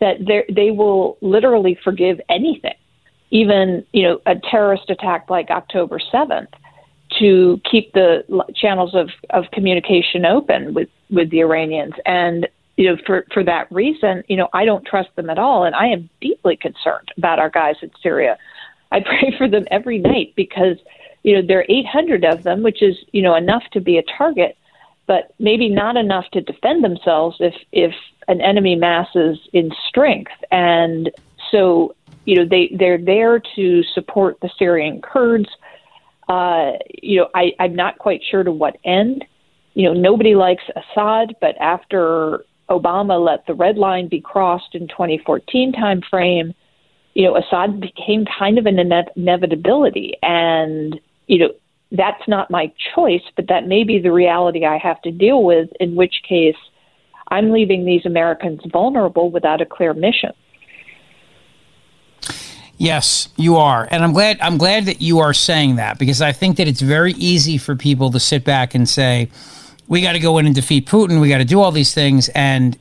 That 0.01 0.45
they 0.55 0.71
will 0.71 1.17
literally 1.21 1.79
forgive 1.83 2.21
anything, 2.29 2.75
even 3.31 3.87
you 3.93 4.03
know 4.03 4.21
a 4.27 4.35
terrorist 4.51 4.91
attack 4.91 5.31
like 5.31 5.51
October 5.51 5.99
seventh, 6.11 6.51
to 7.19 7.61
keep 7.71 7.93
the 7.93 8.25
channels 8.55 8.95
of, 8.95 9.11
of 9.31 9.45
communication 9.53 10.25
open 10.25 10.75
with, 10.75 10.89
with 11.11 11.31
the 11.31 11.41
Iranians. 11.41 11.95
And 12.05 12.49
you 12.77 12.89
know, 12.89 12.97
for 13.07 13.25
for 13.33 13.45
that 13.45 13.71
reason, 13.71 14.25
you 14.29 14.37
know, 14.37 14.49
I 14.53 14.65
don't 14.65 14.85
trust 14.85 15.15
them 15.15 15.31
at 15.31 15.39
all, 15.39 15.65
and 15.65 15.77
I 15.77 15.87
am 15.87 16.11
deeply 16.21 16.57
concerned 16.57 17.09
about 17.17 17.39
our 17.39 17.51
guys 17.51 17.77
in 17.83 17.91
Syria. 18.03 18.37
I 18.91 19.01
pray 19.05 19.33
for 19.39 19.49
them 19.49 19.65
every 19.71 19.99
night 19.99 20.33
because, 20.35 20.77
you 21.25 21.35
know, 21.35 21.47
there 21.47 21.59
are 21.59 21.67
800 21.69 22.25
of 22.25 22.45
them, 22.45 22.63
which 22.63 22.83
is 22.83 22.97
you 23.13 23.23
know 23.23 23.35
enough 23.35 23.65
to 23.73 23.81
be 23.81 23.99
a 23.99 24.05
target, 24.17 24.57
but 25.07 25.35
maybe 25.39 25.69
not 25.69 25.97
enough 25.97 26.27
to 26.33 26.41
defend 26.41 26.85
themselves 26.85 27.37
if 27.41 27.55
if 27.73 27.95
an 28.29 28.41
enemy 28.41 28.77
masses 28.77 29.39
in 29.53 29.73
strength, 29.89 30.33
and 30.53 31.11
so 31.51 31.97
you 32.25 32.37
know 32.37 32.47
they 32.49 32.71
they're 32.79 32.99
there 32.99 33.41
to 33.57 33.83
support 33.95 34.39
the 34.41 34.51
Syrian 34.59 35.03
Kurds. 35.03 35.49
Uh, 36.29 36.73
you 37.03 37.19
know, 37.19 37.29
I, 37.35 37.53
I'm 37.59 37.75
not 37.75 37.99
quite 37.99 38.23
sure 38.31 38.43
to 38.43 38.53
what 38.53 38.79
end 38.85 39.27
you 39.75 39.85
know, 39.85 39.93
nobody 39.93 40.35
likes 40.35 40.63
Assad, 40.77 41.35
but 41.41 41.57
after 41.61 42.45
Obama 42.71 43.23
let 43.23 43.47
the 43.47 43.55
red 43.55 43.77
line 43.77 44.09
be 44.09 44.21
crossed 44.21 44.75
in 44.75 44.89
2014 44.89 45.73
timeframe, 45.73 46.55
you 47.15 47.25
know, 47.25 47.37
Assad 47.37 47.81
became 47.81 48.25
kind 48.39 48.59
of 48.59 48.67
an 48.67 48.79
inevitability. 48.79 50.15
And, 50.23 50.99
you 51.27 51.39
know, 51.39 51.51
that's 51.93 52.27
not 52.27 52.51
my 52.51 52.73
choice, 52.95 53.23
but 53.37 53.49
that 53.49 53.67
may 53.67 53.85
be 53.85 53.99
the 53.99 54.13
reality 54.13 54.65
I 54.65 54.79
have 54.79 55.01
to 55.03 55.11
deal 55.11 55.45
with, 55.45 55.71
in 55.81 55.95
which 55.95 56.23
case 56.29 56.57
I'm 57.29 57.51
leaving 57.51 57.85
these 57.85 58.05
Americans 58.05 58.61
vulnerable 58.71 59.31
without 59.31 59.61
a 59.61 59.67
clear 59.67 59.95
mission. 59.95 60.33
Yes, 62.77 63.29
you 63.37 63.57
are. 63.57 63.87
And 63.91 64.03
I'm 64.03 64.13
glad 64.13 64.41
I'm 64.41 64.59
glad 64.59 64.87
that 64.87 65.01
you 65.01 65.21
are 65.21 65.33
saying 65.33 65.77
that 65.77 65.99
because 65.99 66.21
I 66.21 66.33
think 66.33 66.57
that 66.57 66.67
it's 66.67 66.81
very 66.81 67.13
easy 67.13 67.57
for 67.57 67.77
people 67.77 68.11
to 68.11 68.19
sit 68.19 68.45
back 68.45 68.75
and 68.75 68.89
say, 68.89 69.31
we 69.87 70.01
got 70.01 70.13
to 70.13 70.19
go 70.19 70.39
in 70.39 70.47
and 70.47 70.55
defeat 70.55 70.87
Putin. 70.87 71.21
We 71.21 71.29
got 71.29 71.39
to 71.39 71.45
do 71.45 71.61
all 71.61 71.71
these 71.71 71.95
things. 71.95 72.29
And 72.31 72.77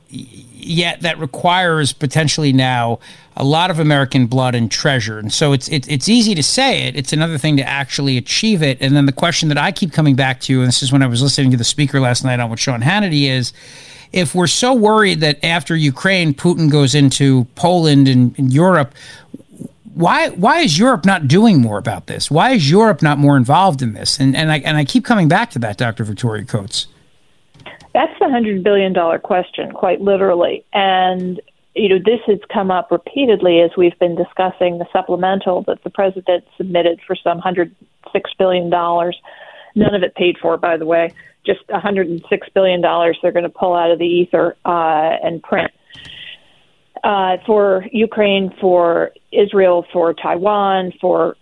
yet 0.66 1.00
that 1.02 1.18
requires 1.18 1.92
potentially 1.92 2.52
now 2.52 2.98
a 3.36 3.44
lot 3.44 3.70
of 3.70 3.78
American 3.78 4.26
blood 4.26 4.54
and 4.54 4.70
treasure. 4.70 5.18
And 5.18 5.32
so 5.32 5.52
it's, 5.52 5.68
it, 5.68 5.90
it's 5.90 6.08
easy 6.08 6.34
to 6.34 6.42
say 6.42 6.82
it. 6.82 6.96
It's 6.96 7.12
another 7.12 7.38
thing 7.38 7.56
to 7.56 7.68
actually 7.68 8.16
achieve 8.16 8.62
it. 8.62 8.78
And 8.80 8.94
then 8.94 9.06
the 9.06 9.12
question 9.12 9.48
that 9.48 9.58
I 9.58 9.72
keep 9.72 9.92
coming 9.92 10.14
back 10.14 10.40
to, 10.42 10.60
and 10.60 10.68
this 10.68 10.82
is 10.82 10.92
when 10.92 11.02
I 11.02 11.06
was 11.06 11.22
listening 11.22 11.50
to 11.50 11.56
the 11.56 11.64
speaker 11.64 12.00
last 12.00 12.24
night 12.24 12.40
on 12.40 12.50
with 12.50 12.60
Sean 12.60 12.82
Hannity 12.82 13.28
is, 13.28 13.52
if 14.12 14.32
we're 14.32 14.46
so 14.46 14.72
worried 14.72 15.20
that 15.20 15.44
after 15.44 15.74
Ukraine, 15.74 16.34
Putin 16.34 16.70
goes 16.70 16.94
into 16.94 17.44
Poland 17.56 18.06
and, 18.06 18.38
and 18.38 18.52
Europe, 18.52 18.94
why 19.94 20.28
why 20.30 20.60
is 20.60 20.78
Europe 20.78 21.04
not 21.04 21.28
doing 21.28 21.60
more 21.60 21.78
about 21.78 22.06
this? 22.06 22.30
Why 22.30 22.52
is 22.52 22.70
Europe 22.70 23.02
not 23.02 23.18
more 23.18 23.36
involved 23.36 23.82
in 23.82 23.94
this? 23.94 24.18
And 24.18 24.36
and 24.36 24.50
I 24.50 24.58
and 24.58 24.76
I 24.76 24.84
keep 24.84 25.04
coming 25.04 25.28
back 25.28 25.50
to 25.50 25.58
that, 25.60 25.78
Dr. 25.78 26.04
Victoria 26.04 26.44
Coates. 26.44 26.86
That's 27.94 28.12
the 28.18 28.28
hundred 28.28 28.62
billion 28.62 28.92
dollar 28.92 29.18
question, 29.18 29.72
quite 29.72 30.00
literally. 30.00 30.64
And 30.72 31.40
you 31.74 31.88
know, 31.88 31.98
this 31.98 32.20
has 32.26 32.38
come 32.52 32.70
up 32.70 32.90
repeatedly 32.90 33.60
as 33.60 33.70
we've 33.76 33.98
been 33.98 34.14
discussing 34.14 34.78
the 34.78 34.86
supplemental 34.92 35.62
that 35.62 35.82
the 35.82 35.90
president 35.90 36.44
submitted 36.56 37.00
for 37.06 37.16
some 37.16 37.38
hundred 37.38 37.74
six 38.12 38.30
billion 38.38 38.68
dollars. 38.70 39.18
None 39.74 39.94
of 39.94 40.02
it 40.02 40.14
paid 40.14 40.36
for, 40.40 40.56
by 40.56 40.76
the 40.76 40.86
way. 40.86 41.12
Just 41.44 41.66
$106 41.68 42.22
billion 42.54 42.80
they're 42.80 43.32
going 43.32 43.42
to 43.42 43.50
pull 43.50 43.74
out 43.74 43.90
of 43.90 43.98
the 43.98 44.06
ether 44.06 44.56
uh, 44.64 45.16
and 45.22 45.42
print. 45.42 45.72
Uh, 47.02 47.36
for 47.44 47.84
Ukraine, 47.92 48.54
for 48.60 49.10
Israel, 49.30 49.84
for 49.92 50.14
Taiwan, 50.14 50.92
for 51.00 51.36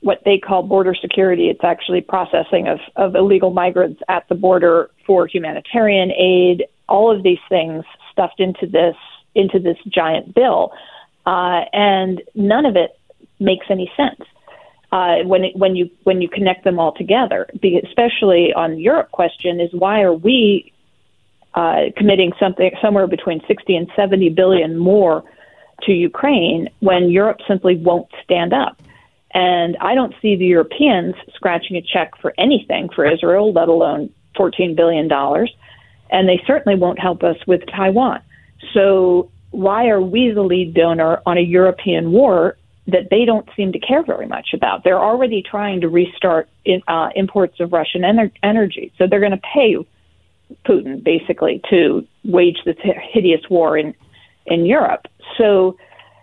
what 0.00 0.22
they 0.24 0.38
call 0.38 0.62
border 0.62 0.94
security. 0.94 1.48
It's 1.48 1.64
actually 1.64 2.00
processing 2.00 2.68
of, 2.68 2.78
of 2.96 3.14
illegal 3.14 3.50
migrants 3.50 4.00
at 4.08 4.28
the 4.28 4.34
border 4.34 4.90
for 5.06 5.26
humanitarian 5.26 6.10
aid. 6.12 6.64
All 6.88 7.14
of 7.14 7.22
these 7.22 7.38
things 7.48 7.84
stuffed 8.10 8.40
into 8.40 8.66
this 8.66 8.96
into 9.34 9.60
this 9.60 9.76
giant 9.86 10.34
bill, 10.34 10.72
uh, 11.24 11.62
and 11.72 12.20
none 12.34 12.66
of 12.66 12.74
it 12.74 12.98
makes 13.38 13.66
any 13.70 13.90
sense 13.96 14.20
uh, 14.90 15.18
when 15.24 15.44
it, 15.44 15.56
when 15.56 15.76
you 15.76 15.90
when 16.04 16.20
you 16.20 16.28
connect 16.28 16.64
them 16.64 16.78
all 16.78 16.92
together. 16.92 17.46
Especially 17.84 18.52
on 18.54 18.72
the 18.72 18.80
Europe 18.80 19.10
question, 19.12 19.60
is 19.60 19.70
why 19.72 20.00
are 20.00 20.14
we 20.14 20.72
uh, 21.54 21.86
committing 21.96 22.32
something 22.40 22.70
somewhere 22.82 23.06
between 23.06 23.40
60 23.46 23.76
and 23.76 23.90
70 23.94 24.30
billion 24.30 24.78
more 24.78 25.24
to 25.82 25.92
Ukraine 25.92 26.68
when 26.80 27.10
Europe 27.10 27.38
simply 27.46 27.76
won't 27.76 28.08
stand 28.24 28.52
up? 28.52 28.80
And 29.32 29.76
I 29.80 29.94
don't 29.94 30.14
see 30.20 30.36
the 30.36 30.46
Europeans 30.46 31.14
scratching 31.34 31.76
a 31.76 31.82
check 31.82 32.12
for 32.20 32.34
anything 32.36 32.88
for 32.94 33.10
Israel, 33.10 33.52
let 33.52 33.68
alone 33.68 34.12
$14 34.36 34.74
billion. 34.74 35.10
And 36.10 36.28
they 36.28 36.42
certainly 36.46 36.76
won't 36.78 36.98
help 36.98 37.22
us 37.22 37.36
with 37.46 37.62
Taiwan. 37.66 38.20
So 38.74 39.30
why 39.50 39.88
are 39.88 40.00
we 40.00 40.32
the 40.32 40.42
lead 40.42 40.74
donor 40.74 41.20
on 41.26 41.38
a 41.38 41.42
European 41.42 42.10
war 42.10 42.56
that 42.86 43.08
they 43.10 43.24
don't 43.24 43.48
seem 43.56 43.72
to 43.72 43.78
care 43.78 44.02
very 44.02 44.26
much 44.26 44.48
about? 44.52 44.82
They're 44.82 44.98
already 44.98 45.42
trying 45.42 45.80
to 45.82 45.88
restart 45.88 46.48
in, 46.64 46.82
uh, 46.88 47.10
imports 47.14 47.60
of 47.60 47.72
Russian 47.72 48.02
ener- 48.02 48.32
energy. 48.42 48.92
So 48.98 49.06
they're 49.06 49.20
going 49.20 49.30
to 49.32 49.38
pay 49.54 49.76
Putin 50.66 51.04
basically 51.04 51.60
to 51.70 52.04
wage 52.24 52.58
this 52.64 52.76
hideous 52.82 53.42
war 53.48 53.78
in, 53.78 53.94
in 54.46 54.66
Europe. 54.66 55.06
So 55.38 55.76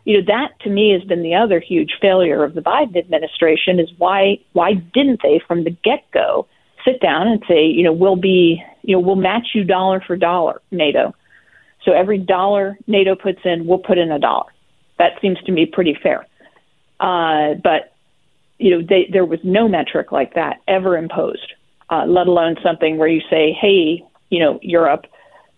you 0.08 0.18
know 0.18 0.24
that 0.26 0.58
to 0.62 0.70
me 0.70 0.92
has 0.92 1.04
been 1.04 1.22
the 1.22 1.36
other 1.36 1.60
huge 1.60 1.92
failure 2.02 2.46
of 2.46 2.54
the 2.54 2.62
Biden 2.62 2.96
administration 2.96 3.78
is 3.78 3.90
why 3.98 4.40
why 4.54 4.74
didn't 4.74 5.20
they 5.22 5.42
from 5.46 5.66
the 5.66 5.70
get 5.70 6.10
go 6.14 6.48
sit 6.86 7.02
down 7.02 7.28
and 7.28 7.44
say 7.46 7.66
you 7.66 7.84
know 7.84 7.92
we'll 7.92 8.16
be 8.16 8.64
you 8.84 8.96
know 8.96 9.02
we'll 9.02 9.18
match 9.18 9.48
you 9.54 9.66
dollar 9.66 10.00
for 10.00 10.16
dollar 10.16 10.62
NATO. 10.72 11.14
So 11.84 11.92
every 11.92 12.18
dollar 12.18 12.78
NATO 12.88 13.16
puts 13.16 13.40
in 13.44 13.68
we'll 13.68 13.80
put 13.80 13.98
in 13.98 14.10
a 14.10 14.18
dollar. 14.18 14.50
That 14.98 15.20
seems 15.22 15.40
to 15.46 15.52
me 15.52 15.66
pretty 15.66 15.98
fair. 16.02 16.26
Uh, 17.02 17.56
but 17.62 17.94
you 18.60 18.72
know 18.72 18.88
they, 18.88 19.10
there 19.12 19.26
was 19.26 19.40
no 19.44 19.68
metric 19.68 20.14
like 20.14 20.36
that 20.36 20.62
ever 20.70 20.98
imposed 20.98 21.52
uh, 21.90 22.06
let 22.06 22.28
alone 22.28 22.56
something 22.64 22.98
where 22.98 23.10
you 23.10 23.22
say 23.30 23.52
hey 23.52 24.02
you 24.30 24.40
know 24.40 24.58
Europe 24.62 25.06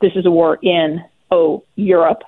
This 0.02 0.14
is 0.16 0.26
a 0.26 0.32
war 0.32 0.58
in 0.64 1.06
oh 1.30 1.64
Europe, 1.76 2.24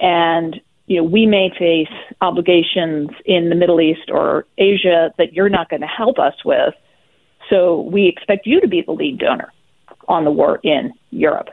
and 0.00 0.60
you 0.92 0.98
know 0.98 1.04
we 1.04 1.24
may 1.24 1.50
face 1.58 1.88
obligations 2.20 3.08
in 3.24 3.48
the 3.48 3.54
Middle 3.54 3.80
East 3.80 4.10
or 4.10 4.44
Asia 4.58 5.10
that 5.16 5.32
you're 5.32 5.48
not 5.48 5.70
going 5.70 5.80
to 5.80 5.86
help 5.86 6.18
us 6.18 6.34
with. 6.44 6.74
So 7.48 7.80
we 7.80 8.08
expect 8.08 8.46
you 8.46 8.60
to 8.60 8.68
be 8.68 8.82
the 8.82 8.92
lead 8.92 9.18
donor 9.18 9.52
on 10.06 10.24
the 10.24 10.30
war 10.30 10.60
in 10.62 10.92
Europe. 11.10 11.48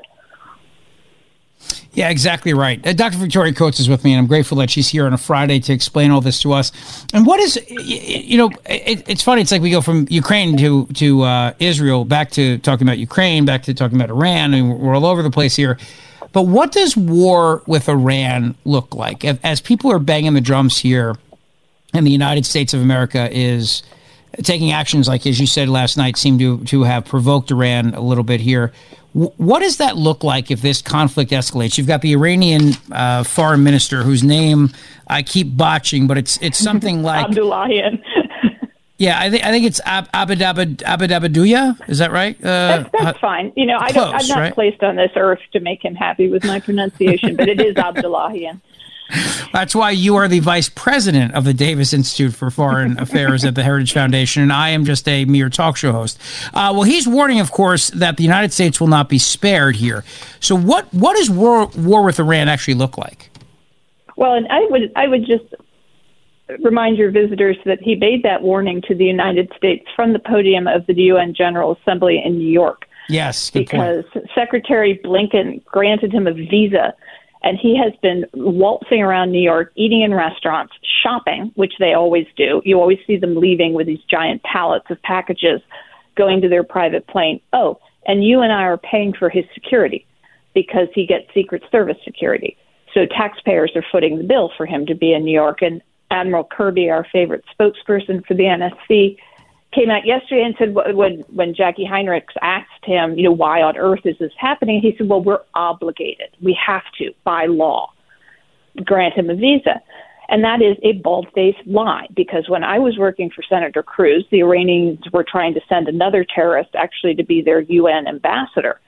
Yeah, 1.93 2.09
exactly 2.09 2.53
right. 2.53 2.85
Uh, 2.85 2.93
Dr. 2.93 3.17
Victoria 3.17 3.53
Coates 3.53 3.79
is 3.79 3.87
with 3.87 4.03
me, 4.03 4.11
and 4.11 4.19
I'm 4.19 4.27
grateful 4.27 4.57
that 4.57 4.69
she's 4.69 4.89
here 4.89 5.05
on 5.05 5.13
a 5.13 5.17
Friday 5.17 5.59
to 5.61 5.73
explain 5.73 6.11
all 6.11 6.21
this 6.21 6.41
to 6.41 6.51
us. 6.51 6.71
And 7.13 7.25
what 7.25 7.39
is, 7.39 7.57
you 7.69 8.37
know, 8.37 8.51
it, 8.65 9.07
it's 9.09 9.23
funny. 9.23 9.41
It's 9.41 9.51
like 9.51 9.61
we 9.61 9.71
go 9.71 9.81
from 9.81 10.05
Ukraine 10.09 10.57
to 10.57 10.85
to 10.85 11.21
uh, 11.23 11.53
Israel, 11.59 12.03
back 12.03 12.31
to 12.31 12.57
talking 12.59 12.85
about 12.87 12.97
Ukraine, 12.97 13.45
back 13.45 13.63
to 13.63 13.73
talking 13.73 13.97
about 13.97 14.09
Iran, 14.09 14.53
and 14.53 14.79
we're 14.79 14.95
all 14.95 15.05
over 15.05 15.23
the 15.23 15.31
place 15.31 15.55
here. 15.55 15.77
But 16.31 16.43
what 16.43 16.71
does 16.71 16.95
war 16.95 17.63
with 17.65 17.89
Iran 17.89 18.55
look 18.65 18.93
like? 18.93 19.25
As 19.25 19.61
people 19.61 19.91
are 19.91 19.99
banging 19.99 20.33
the 20.33 20.41
drums 20.41 20.77
here, 20.77 21.15
and 21.93 22.05
the 22.05 22.11
United 22.11 22.45
States 22.45 22.73
of 22.73 22.81
America 22.81 23.29
is 23.31 23.83
taking 24.43 24.71
actions 24.71 25.07
like, 25.07 25.25
as 25.25 25.39
you 25.39 25.47
said 25.47 25.69
last 25.69 25.97
night, 25.97 26.17
seem 26.17 26.37
to 26.39 26.63
to 26.65 26.83
have 26.83 27.05
provoked 27.05 27.51
Iran 27.51 27.93
a 27.93 28.01
little 28.01 28.23
bit 28.23 28.41
here. 28.41 28.71
What 29.13 29.61
does 29.61 29.77
that 29.77 29.97
look 29.97 30.23
like 30.23 30.51
if 30.51 30.61
this 30.61 30.83
conflict 30.83 31.31
escalates? 31.31 31.79
You've 31.79 31.87
got 31.87 32.01
the 32.01 32.13
Iranian 32.13 32.73
uh, 32.91 33.23
foreign 33.23 33.63
minister 33.63 34.03
whose 34.03 34.23
name 34.23 34.69
I 35.07 35.23
keep 35.23 35.57
botching, 35.57 36.05
but 36.05 36.17
it's 36.19 36.37
it's 36.41 36.59
something 36.59 37.01
like 37.09 37.25
Abdullahian. 37.25 38.03
Yeah, 38.99 39.17
I 39.17 39.29
think 39.29 39.45
I 39.45 39.51
think 39.51 39.65
it's 39.65 39.79
Ab- 39.85 40.09
Abed 40.13 40.41
Is 41.87 41.97
that 41.99 42.11
right? 42.11 42.35
Uh, 42.37 42.43
that's, 42.43 42.89
that's 42.91 43.19
fine. 43.19 43.53
You 43.55 43.65
know, 43.65 43.77
I 43.79 43.91
don't, 43.91 44.13
I'm 44.13 44.27
not 44.27 44.37
right? 44.37 44.53
placed 44.53 44.83
on 44.83 44.97
this 44.97 45.11
earth 45.15 45.39
to 45.53 45.61
make 45.61 45.83
him 45.83 45.95
happy 45.95 46.29
with 46.29 46.43
my 46.43 46.59
pronunciation, 46.59 47.37
but 47.37 47.47
it 47.47 47.61
is 47.61 47.75
Abdullahian. 47.75 48.59
That's 49.53 49.73
why 49.73 49.89
you 49.89 50.17
are 50.17 50.27
the 50.27 50.39
vice 50.39 50.69
president 50.69 51.33
of 51.33 51.43
the 51.43 51.53
Davis 51.53 51.93
Institute 51.93 52.35
for 52.35 52.51
Foreign 52.51 52.99
Affairs 52.99 53.43
at 53.43 53.55
the 53.55 53.63
Heritage 53.63 53.91
Foundation, 53.91 54.43
and 54.43 54.53
I 54.53 54.69
am 54.69 54.85
just 54.85 55.07
a 55.07 55.25
mere 55.25 55.49
talk 55.49 55.77
show 55.77 55.91
host. 55.91 56.19
Uh, 56.53 56.71
well, 56.75 56.83
he's 56.83 57.07
warning, 57.07 57.39
of 57.39 57.51
course, 57.51 57.89
that 57.91 58.17
the 58.17 58.23
United 58.23 58.53
States 58.53 58.79
will 58.79 58.87
not 58.87 59.09
be 59.09 59.17
spared 59.17 59.77
here. 59.77 60.03
So, 60.41 60.55
what 60.55 60.93
what 60.93 61.15
does 61.15 61.29
war 61.29 61.67
war 61.67 62.03
with 62.03 62.19
Iran 62.19 62.49
actually 62.49 62.75
look 62.75 62.97
like? 62.97 63.31
Well, 64.15 64.33
and 64.33 64.47
I 64.49 64.65
would 64.69 64.91
I 64.95 65.07
would 65.07 65.25
just 65.25 65.45
remind 66.63 66.97
your 66.97 67.11
visitors 67.11 67.57
that 67.65 67.79
he 67.81 67.95
made 67.95 68.23
that 68.23 68.41
warning 68.41 68.81
to 68.87 68.95
the 68.95 69.05
United 69.05 69.51
States 69.55 69.85
from 69.95 70.13
the 70.13 70.19
podium 70.19 70.67
of 70.67 70.85
the 70.87 70.93
UN 70.93 71.33
General 71.33 71.77
Assembly 71.81 72.21
in 72.23 72.37
New 72.37 72.49
York. 72.49 72.85
Yes, 73.07 73.49
because 73.49 74.05
point. 74.13 74.27
Secretary 74.35 74.99
Blinken 75.03 75.63
granted 75.65 76.13
him 76.13 76.27
a 76.27 76.33
visa 76.33 76.93
and 77.41 77.57
he 77.57 77.77
has 77.77 77.93
been 78.01 78.25
waltzing 78.33 79.01
around 79.01 79.31
New 79.31 79.41
York, 79.41 79.71
eating 79.75 80.01
in 80.01 80.13
restaurants, 80.13 80.73
shopping, 81.01 81.51
which 81.55 81.73
they 81.79 81.93
always 81.93 82.27
do. 82.35 82.61
You 82.65 82.79
always 82.79 82.99
see 83.07 83.15
them 83.15 83.35
leaving 83.35 83.73
with 83.73 83.87
these 83.87 84.03
giant 84.09 84.43
pallets 84.43 84.87
of 84.89 85.01
packages 85.03 85.61
going 86.15 86.41
to 86.41 86.49
their 86.49 86.63
private 86.63 87.07
plane. 87.07 87.39
Oh, 87.53 87.79
and 88.05 88.23
you 88.23 88.41
and 88.41 88.51
I 88.51 88.63
are 88.63 88.77
paying 88.77 89.13
for 89.13 89.29
his 89.29 89.45
security 89.53 90.05
because 90.53 90.87
he 90.93 91.05
gets 91.05 91.25
Secret 91.33 91.63
Service 91.71 91.97
security. 92.03 92.57
So 92.93 93.05
taxpayers 93.05 93.71
are 93.75 93.85
footing 93.91 94.17
the 94.17 94.23
bill 94.23 94.51
for 94.57 94.65
him 94.65 94.85
to 94.87 94.95
be 94.95 95.13
in 95.13 95.23
New 95.23 95.33
York. 95.33 95.61
And 95.61 95.81
Admiral 96.11 96.43
Kirby, 96.43 96.89
our 96.89 97.05
favorite 97.11 97.43
spokesperson 97.59 98.25
for 98.25 98.33
the 98.33 98.43
NSC, 98.43 99.17
came 99.73 99.89
out 99.89 100.05
yesterday 100.05 100.43
and 100.43 100.55
said 100.57 100.73
when 100.73 101.19
when 101.33 101.53
Jackie 101.53 101.85
Heinrichs 101.85 102.35
asked 102.41 102.83
him, 102.83 103.17
you 103.17 103.23
know, 103.23 103.31
why 103.31 103.61
on 103.61 103.77
earth 103.77 104.05
is 104.05 104.17
this 104.19 104.31
happening? 104.37 104.81
He 104.81 104.95
said, 104.97 105.07
well, 105.07 105.21
we're 105.21 105.43
obligated. 105.53 106.29
We 106.41 106.57
have 106.65 106.83
to 106.97 107.13
by 107.23 107.45
law 107.45 107.91
grant 108.83 109.15
him 109.15 109.29
a 109.29 109.35
visa. 109.35 109.81
And 110.29 110.43
that 110.43 110.61
is 110.61 110.77
a 110.83 110.93
bald 110.93 111.27
faced 111.33 111.65
lie 111.65 112.07
because 112.15 112.47
when 112.47 112.63
I 112.63 112.77
was 112.77 112.97
working 112.97 113.31
for 113.31 113.41
Senator 113.41 113.81
Cruz, 113.81 114.25
the 114.29 114.41
Iranians 114.41 114.99
were 115.11 115.25
trying 115.27 115.55
to 115.55 115.61
send 115.67 115.87
another 115.87 116.23
terrorist 116.23 116.69
actually 116.75 117.15
to 117.15 117.23
be 117.23 117.41
their 117.41 117.61
UN 117.61 118.07
ambassador. 118.07 118.79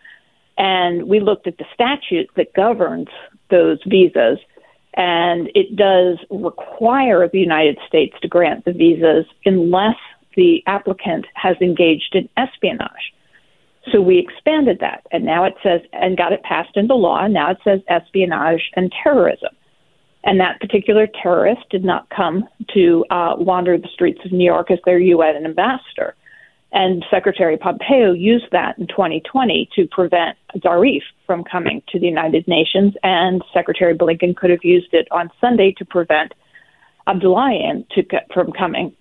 And 0.58 1.08
we 1.08 1.20
looked 1.20 1.48
at 1.48 1.58
the 1.58 1.66
statute 1.74 2.30
that 2.36 2.54
governs 2.54 3.08
those 3.50 3.80
visas, 3.88 4.38
and 4.96 5.50
it 5.56 5.76
does 5.76 6.18
require 6.30 7.28
the 7.28 7.39
United 7.39 7.78
States 7.88 8.16
to 8.22 8.28
grant 8.28 8.66
the 8.66 8.74
visas 8.74 9.26
unless 9.46 9.96
the 10.36 10.64
applicant 10.68 11.26
has 11.34 11.56
engaged 11.62 12.14
in 12.14 12.28
espionage. 12.38 13.14
So 13.92 14.00
we 14.00 14.20
expanded 14.20 14.80
that, 14.82 15.08
and 15.12 15.26
now 15.26 15.44
it 15.44 15.56
says, 15.64 15.82
and 15.92 16.18
got 16.18 16.34
it 16.34 16.44
passed 16.44 16.78
into 16.78 16.94
law, 16.94 17.24
and 17.24 17.34
now 17.34 17.52
it 17.52 17.58
says 17.64 17.82
espionage 17.88 18.70
and 18.76 18.92
terrorism. 19.04 19.50
And 20.24 20.39
that 20.39 20.60
particular 20.60 21.08
terrorist 21.08 21.62
did 21.72 21.84
not 21.84 22.08
come 22.10 22.48
to 22.76 23.06
uh, 23.10 23.36
wander 23.38 23.78
the 23.78 23.88
streets 23.92 24.20
of 24.24 24.32
New 24.32 24.46
York 24.46 24.70
as 24.70 24.78
their 24.86 25.00
UN 25.00 25.46
ambassador. 25.46 26.16
And 26.74 27.04
Secretary 27.12 27.58
Pompeo 27.58 28.14
used 28.14 28.46
that 28.52 28.78
in 28.78 28.88
2020 28.88 29.70
to 29.76 29.88
prevent 29.88 30.38
Zarif 30.58 31.02
from 31.26 31.44
coming 31.44 31.84
to 31.90 32.00
the 32.00 32.08
United 32.08 32.48
Nations, 32.48 32.94
and 33.04 33.44
Secretary 33.54 33.94
Blinken 33.94 34.36
could 34.36 34.50
have 34.52 34.64
used 34.64 34.94
it 34.94 35.08
on 35.12 35.30
Sunday 35.42 35.74
to 35.78 35.86
prevent 35.86 36.34
Abdullahian 37.08 37.88
to, 37.90 38.04
from 38.34 38.52
coming 38.52 38.96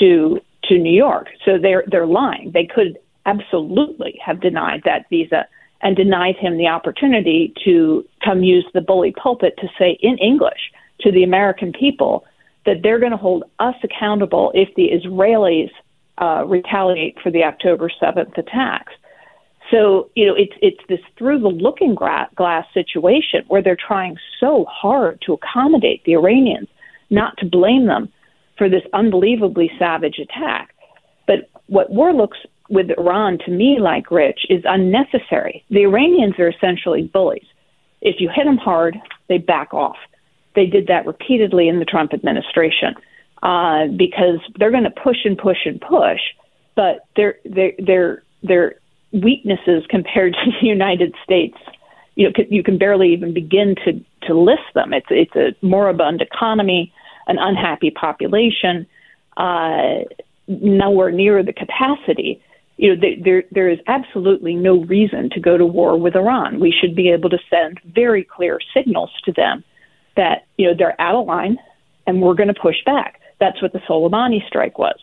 to 0.00 0.40
to 0.64 0.78
New 0.78 0.94
York. 0.94 1.28
So 1.44 1.58
they're 1.58 1.84
they're 1.86 2.06
lying. 2.06 2.50
They 2.52 2.66
could 2.66 2.98
absolutely 3.26 4.18
have 4.24 4.40
denied 4.40 4.82
that 4.84 5.08
visa 5.08 5.46
and 5.82 5.94
denied 5.94 6.36
him 6.36 6.56
the 6.56 6.66
opportunity 6.66 7.52
to 7.64 8.04
come 8.24 8.42
use 8.42 8.66
the 8.74 8.80
bully 8.80 9.12
pulpit 9.12 9.54
to 9.58 9.68
say 9.78 9.98
in 10.00 10.18
English 10.18 10.72
to 11.00 11.12
the 11.12 11.22
American 11.22 11.72
people 11.72 12.24
that 12.66 12.82
they're 12.82 12.98
going 12.98 13.12
to 13.12 13.18
hold 13.18 13.44
us 13.58 13.74
accountable 13.82 14.50
if 14.54 14.74
the 14.74 14.88
Israelis 14.90 15.70
uh, 16.18 16.44
retaliate 16.46 17.18
for 17.22 17.30
the 17.30 17.44
October 17.44 17.90
7th 18.00 18.36
attacks. 18.38 18.92
So, 19.70 20.10
you 20.14 20.26
know, 20.26 20.34
it's 20.34 20.52
it's 20.60 20.80
this 20.88 21.00
through 21.16 21.40
the 21.40 21.48
looking 21.48 21.94
glass 21.94 22.66
situation 22.74 23.44
where 23.48 23.62
they're 23.62 23.76
trying 23.76 24.16
so 24.38 24.66
hard 24.68 25.22
to 25.26 25.32
accommodate 25.32 26.04
the 26.04 26.12
Iranians, 26.12 26.68
not 27.10 27.36
to 27.38 27.46
blame 27.46 27.86
them 27.86 28.12
for 28.58 28.68
this 28.68 28.82
unbelievably 28.92 29.70
savage 29.78 30.18
attack. 30.18 30.74
But 31.26 31.50
what 31.66 31.90
war 31.90 32.12
looks 32.12 32.38
with 32.68 32.90
Iran 32.98 33.38
to 33.46 33.50
me 33.50 33.78
like 33.80 34.10
Rich 34.10 34.40
is 34.50 34.62
unnecessary. 34.66 35.64
The 35.70 35.84
Iranians 35.84 36.38
are 36.38 36.48
essentially 36.48 37.02
bullies. 37.02 37.46
If 38.02 38.20
you 38.20 38.30
hit 38.34 38.44
them 38.44 38.58
hard, 38.58 38.96
they 39.28 39.38
back 39.38 39.72
off. 39.72 39.96
They 40.54 40.66
did 40.66 40.86
that 40.88 41.06
repeatedly 41.06 41.68
in 41.68 41.78
the 41.78 41.84
Trump 41.84 42.12
administration 42.12 42.94
uh, 43.44 43.86
because 43.96 44.40
they're 44.58 44.72
going 44.72 44.84
to 44.84 44.90
push 44.90 45.18
and 45.24 45.38
push 45.38 45.58
and 45.64 45.80
push, 45.80 46.20
but 46.74 47.06
their 47.16 47.36
their 47.44 47.72
their 47.78 48.22
their 48.42 48.74
weaknesses 49.12 49.84
compared 49.88 50.32
to 50.32 50.50
the 50.60 50.66
United 50.66 51.14
States, 51.22 51.56
you 52.16 52.26
know, 52.26 52.44
you 52.50 52.62
can 52.62 52.78
barely 52.78 53.12
even 53.12 53.32
begin 53.32 53.76
to 53.84 54.04
to 54.26 54.34
list 54.34 54.74
them. 54.74 54.92
It's 54.92 55.06
it's 55.10 55.36
a 55.36 55.54
moribund 55.64 56.20
economy 56.20 56.92
an 57.26 57.38
unhappy 57.38 57.90
population, 57.90 58.86
uh, 59.36 60.04
nowhere 60.46 61.10
near 61.10 61.42
the 61.42 61.52
capacity. 61.52 62.42
You 62.76 62.96
know, 62.96 63.08
there 63.22 63.44
there 63.52 63.68
is 63.68 63.78
absolutely 63.86 64.54
no 64.54 64.84
reason 64.84 65.30
to 65.30 65.40
go 65.40 65.56
to 65.56 65.64
war 65.64 65.98
with 65.98 66.16
Iran. 66.16 66.60
We 66.60 66.72
should 66.78 66.96
be 66.96 67.10
able 67.10 67.30
to 67.30 67.38
send 67.48 67.80
very 67.84 68.24
clear 68.24 68.58
signals 68.74 69.10
to 69.24 69.32
them 69.32 69.62
that 70.16 70.46
you 70.56 70.66
know 70.66 70.74
they're 70.76 71.00
out 71.00 71.14
of 71.14 71.26
line, 71.26 71.58
and 72.06 72.20
we're 72.20 72.34
going 72.34 72.52
to 72.52 72.60
push 72.60 72.76
back. 72.84 73.20
That's 73.44 73.60
what 73.60 73.74
the 73.74 73.80
Soleimani 73.80 74.46
strike 74.46 74.78
was, 74.78 74.98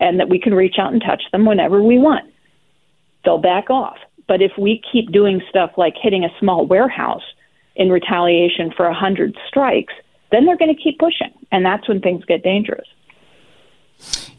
and 0.00 0.18
that 0.18 0.28
we 0.28 0.40
can 0.40 0.52
reach 0.52 0.80
out 0.80 0.92
and 0.92 1.00
touch 1.00 1.22
them 1.30 1.46
whenever 1.46 1.80
we 1.80 1.96
want. 1.96 2.28
They'll 3.24 3.38
back 3.38 3.70
off. 3.70 3.98
But 4.26 4.42
if 4.42 4.50
we 4.58 4.82
keep 4.90 5.12
doing 5.12 5.40
stuff 5.48 5.70
like 5.76 5.94
hitting 5.96 6.24
a 6.24 6.28
small 6.40 6.66
warehouse 6.66 7.22
in 7.76 7.88
retaliation 7.88 8.72
for 8.76 8.86
a 8.86 8.94
hundred 8.94 9.38
strikes, 9.46 9.94
then 10.32 10.44
they're 10.44 10.56
going 10.56 10.74
to 10.74 10.82
keep 10.82 10.98
pushing, 10.98 11.30
and 11.52 11.64
that's 11.64 11.88
when 11.88 12.00
things 12.00 12.24
get 12.24 12.42
dangerous. 12.42 12.88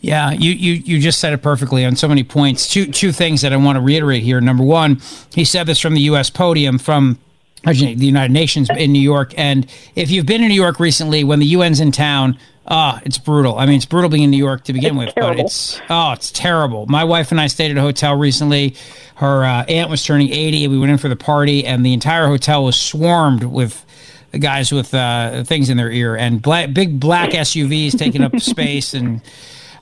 Yeah, 0.01 0.31
you, 0.31 0.51
you 0.51 0.73
you 0.73 0.99
just 0.99 1.21
said 1.21 1.31
it 1.31 1.41
perfectly 1.41 1.85
on 1.85 1.95
so 1.95 2.09
many 2.09 2.25
points. 2.25 2.67
Two 2.67 2.87
two 2.87 3.13
things 3.13 3.41
that 3.41 3.53
I 3.53 3.57
want 3.57 3.77
to 3.77 3.81
reiterate 3.81 4.23
here. 4.23 4.41
Number 4.41 4.65
one, 4.65 5.01
he 5.33 5.45
said 5.45 5.65
this 5.65 5.79
from 5.79 5.93
the 5.93 6.01
U.S. 6.01 6.29
podium 6.29 6.77
from 6.77 7.17
the 7.63 7.95
United 7.95 8.31
Nations 8.31 8.69
in 8.77 8.91
New 8.91 9.01
York. 9.01 9.33
And 9.37 9.65
if 9.95 10.11
you've 10.11 10.25
been 10.25 10.41
in 10.41 10.49
New 10.49 10.61
York 10.61 10.79
recently, 10.79 11.23
when 11.23 11.39
the 11.39 11.55
UN's 11.55 11.79
in 11.79 11.91
town, 11.91 12.37
ah, 12.69 13.01
it's 13.03 13.17
brutal. 13.17 13.57
I 13.57 13.65
mean, 13.65 13.77
it's 13.77 13.85
brutal 13.85 14.09
being 14.09 14.23
in 14.23 14.31
New 14.31 14.37
York 14.37 14.63
to 14.65 14.73
begin 14.73 14.97
it's 14.97 15.07
with, 15.07 15.15
terrible. 15.15 15.35
but 15.35 15.45
it's 15.45 15.81
oh, 15.89 16.11
it's 16.11 16.31
terrible. 16.31 16.85
My 16.87 17.03
wife 17.03 17.31
and 17.31 17.41
I 17.41 17.47
stayed 17.47 17.71
at 17.71 17.77
a 17.77 17.81
hotel 17.81 18.15
recently. 18.15 18.75
Her 19.15 19.43
uh, 19.43 19.65
aunt 19.65 19.89
was 19.89 20.03
turning 20.03 20.31
eighty. 20.31 20.67
We 20.67 20.79
went 20.79 20.91
in 20.91 20.97
for 20.97 21.09
the 21.09 21.15
party, 21.15 21.65
and 21.65 21.85
the 21.85 21.93
entire 21.93 22.27
hotel 22.27 22.63
was 22.63 22.79
swarmed 22.79 23.43
with 23.43 23.85
guys 24.37 24.71
with 24.71 24.93
uh, 24.93 25.43
things 25.43 25.69
in 25.69 25.77
their 25.77 25.91
ear 25.91 26.15
and 26.15 26.41
black, 26.41 26.73
big 26.73 26.99
black 26.99 27.31
SUVs 27.31 27.97
taking 27.97 28.21
up 28.21 28.35
space. 28.39 28.93
And 28.93 29.21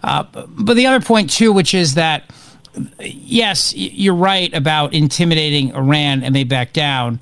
uh, 0.04 0.24
but 0.48 0.76
the 0.76 0.86
other 0.86 1.04
point 1.04 1.30
too, 1.30 1.52
which 1.52 1.74
is 1.74 1.96
that 1.96 2.24
yes, 3.00 3.74
you're 3.76 4.16
right 4.16 4.54
about 4.54 4.94
intimidating 4.94 5.74
Iran 5.74 6.24
and 6.24 6.36
they 6.36 6.44
back 6.44 6.74
down. 6.74 7.20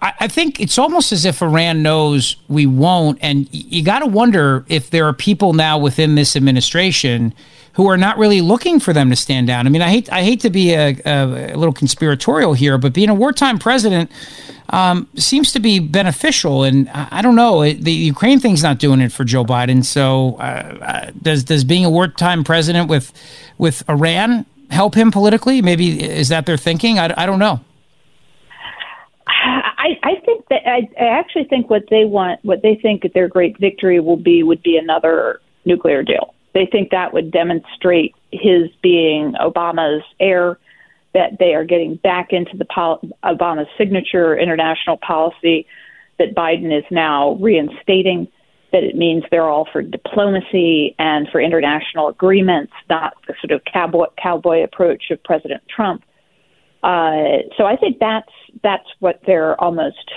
I, 0.00 0.12
I 0.20 0.28
think 0.28 0.60
it's 0.60 0.78
almost 0.78 1.12
as 1.12 1.24
if 1.24 1.42
Iran 1.42 1.82
knows 1.82 2.36
we 2.48 2.66
won't. 2.66 3.18
And 3.20 3.48
you 3.52 3.82
got 3.82 4.00
to 4.00 4.06
wonder 4.06 4.64
if 4.68 4.90
there 4.90 5.06
are 5.06 5.12
people 5.12 5.52
now 5.52 5.78
within 5.78 6.14
this 6.14 6.36
administration 6.36 7.34
who 7.74 7.88
are 7.88 7.96
not 7.96 8.18
really 8.18 8.40
looking 8.40 8.80
for 8.80 8.92
them 8.92 9.10
to 9.10 9.16
stand 9.16 9.46
down. 9.46 9.66
I 9.66 9.70
mean, 9.70 9.82
I 9.82 9.88
hate 9.88 10.12
I 10.12 10.22
hate 10.22 10.40
to 10.40 10.50
be 10.50 10.72
a, 10.72 10.96
a, 11.04 11.52
a 11.52 11.56
little 11.56 11.72
conspiratorial 11.72 12.54
here, 12.54 12.76
but 12.76 12.92
being 12.92 13.08
a 13.08 13.14
wartime 13.14 13.58
president 13.58 14.10
um, 14.70 15.08
seems 15.14 15.52
to 15.52 15.60
be 15.60 15.78
beneficial. 15.78 16.64
And 16.64 16.88
I, 16.90 17.08
I 17.12 17.22
don't 17.22 17.36
know, 17.36 17.62
it, 17.62 17.82
the 17.82 17.92
Ukraine 17.92 18.40
thing's 18.40 18.62
not 18.62 18.78
doing 18.78 19.00
it 19.00 19.12
for 19.12 19.24
Joe 19.24 19.44
Biden. 19.44 19.84
So 19.84 20.36
uh, 20.40 20.78
uh, 20.80 21.10
does 21.22 21.44
does 21.44 21.64
being 21.64 21.84
a 21.84 21.90
wartime 21.90 22.42
president 22.44 22.88
with 22.88 23.12
with 23.58 23.88
Iran 23.88 24.44
help 24.70 24.94
him 24.94 25.10
politically? 25.10 25.62
Maybe 25.62 26.02
is 26.02 26.28
that 26.30 26.46
their 26.46 26.56
thinking? 26.56 26.98
I, 26.98 27.14
I 27.16 27.26
don't 27.26 27.38
know. 27.38 27.60
I, 29.88 30.10
I 30.10 30.20
think 30.20 30.46
that 30.48 30.62
I, 30.66 30.88
I 31.00 31.06
actually 31.06 31.44
think 31.44 31.70
what 31.70 31.84
they 31.90 32.04
want, 32.04 32.44
what 32.44 32.62
they 32.62 32.74
think 32.74 33.04
their 33.14 33.28
great 33.28 33.58
victory 33.58 34.00
will 34.00 34.16
be, 34.16 34.42
would 34.42 34.62
be 34.62 34.76
another 34.76 35.40
nuclear 35.64 36.02
deal. 36.02 36.34
They 36.54 36.66
think 36.66 36.90
that 36.90 37.12
would 37.12 37.30
demonstrate 37.30 38.14
his 38.32 38.68
being 38.82 39.34
Obama's 39.40 40.04
heir, 40.18 40.58
that 41.14 41.38
they 41.38 41.54
are 41.54 41.64
getting 41.64 41.96
back 41.96 42.32
into 42.32 42.56
the 42.56 42.64
pol- 42.64 43.00
Obama's 43.24 43.68
signature 43.78 44.38
international 44.38 44.98
policy 44.98 45.66
that 46.18 46.34
Biden 46.34 46.76
is 46.76 46.84
now 46.90 47.34
reinstating, 47.40 48.28
that 48.72 48.82
it 48.82 48.96
means 48.96 49.24
they're 49.30 49.48
all 49.48 49.68
for 49.72 49.80
diplomacy 49.80 50.94
and 50.98 51.28
for 51.28 51.40
international 51.40 52.08
agreements, 52.08 52.72
not 52.90 53.14
the 53.26 53.34
sort 53.40 53.52
of 53.52 53.64
cowboy, 53.64 54.06
cowboy 54.22 54.62
approach 54.62 55.10
of 55.10 55.22
President 55.22 55.62
Trump. 55.68 56.02
Uh, 56.82 57.38
so 57.56 57.64
I 57.64 57.76
think 57.76 57.98
that's 57.98 58.30
that's 58.62 58.88
what 59.00 59.20
their 59.26 59.60
almost 59.60 60.10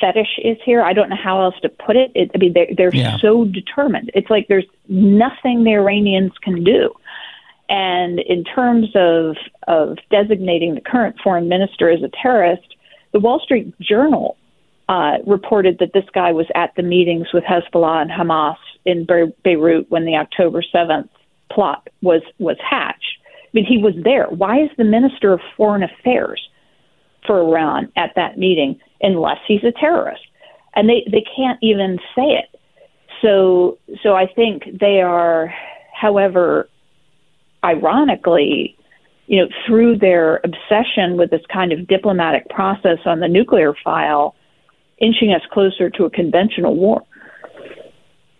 fetish 0.00 0.38
is 0.44 0.56
here. 0.64 0.82
I 0.82 0.92
don't 0.92 1.08
know 1.08 1.16
how 1.16 1.42
else 1.42 1.54
to 1.62 1.68
put 1.68 1.96
it. 1.96 2.12
it 2.14 2.30
I 2.34 2.38
mean, 2.38 2.52
they're, 2.52 2.68
they're 2.76 2.94
yeah. 2.94 3.18
so 3.18 3.44
determined. 3.44 4.10
It's 4.14 4.30
like 4.30 4.48
there's 4.48 4.66
nothing 4.88 5.64
the 5.64 5.74
Iranians 5.74 6.32
can 6.42 6.64
do. 6.64 6.92
And 7.68 8.18
in 8.20 8.44
terms 8.44 8.88
of 8.94 9.36
of 9.66 9.98
designating 10.10 10.74
the 10.74 10.80
current 10.80 11.16
foreign 11.22 11.48
minister 11.48 11.90
as 11.90 12.02
a 12.02 12.10
terrorist, 12.22 12.74
the 13.12 13.20
Wall 13.20 13.40
Street 13.40 13.78
Journal 13.80 14.36
uh, 14.88 15.18
reported 15.26 15.78
that 15.80 15.92
this 15.92 16.06
guy 16.14 16.32
was 16.32 16.46
at 16.54 16.74
the 16.76 16.82
meetings 16.82 17.28
with 17.32 17.44
Hezbollah 17.44 18.02
and 18.02 18.10
Hamas 18.10 18.56
in 18.86 19.04
Be- 19.04 19.34
Beirut 19.44 19.90
when 19.90 20.06
the 20.06 20.16
October 20.16 20.62
seventh 20.62 21.10
plot 21.50 21.88
was 22.00 22.22
was 22.38 22.56
hatched. 22.58 23.18
I 23.44 23.50
mean, 23.52 23.66
he 23.66 23.78
was 23.78 23.94
there. 24.02 24.26
Why 24.26 24.62
is 24.62 24.70
the 24.76 24.84
Minister 24.84 25.32
of 25.32 25.40
Foreign 25.56 25.82
Affairs 25.82 26.48
for 27.28 27.40
Iran 27.40 27.92
at 27.96 28.10
that 28.16 28.38
meeting 28.38 28.80
unless 29.00 29.38
he's 29.46 29.62
a 29.62 29.70
terrorist? 29.70 30.22
And 30.74 30.88
they, 30.88 31.06
they 31.08 31.24
can't 31.36 31.60
even 31.62 31.98
say 32.16 32.40
it. 32.42 32.58
So 33.22 33.78
so 34.02 34.14
I 34.14 34.26
think 34.26 34.64
they 34.80 35.00
are, 35.00 35.54
however, 35.92 36.68
ironically, 37.64 38.76
you 39.26 39.40
know, 39.40 39.48
through 39.66 39.98
their 39.98 40.40
obsession 40.44 41.16
with 41.16 41.30
this 41.30 41.42
kind 41.52 41.72
of 41.72 41.86
diplomatic 41.86 42.48
process 42.48 42.98
on 43.04 43.20
the 43.20 43.28
nuclear 43.28 43.74
file, 43.84 44.34
inching 44.98 45.32
us 45.32 45.42
closer 45.52 45.90
to 45.90 46.04
a 46.04 46.10
conventional 46.10 46.74
war. 46.76 47.02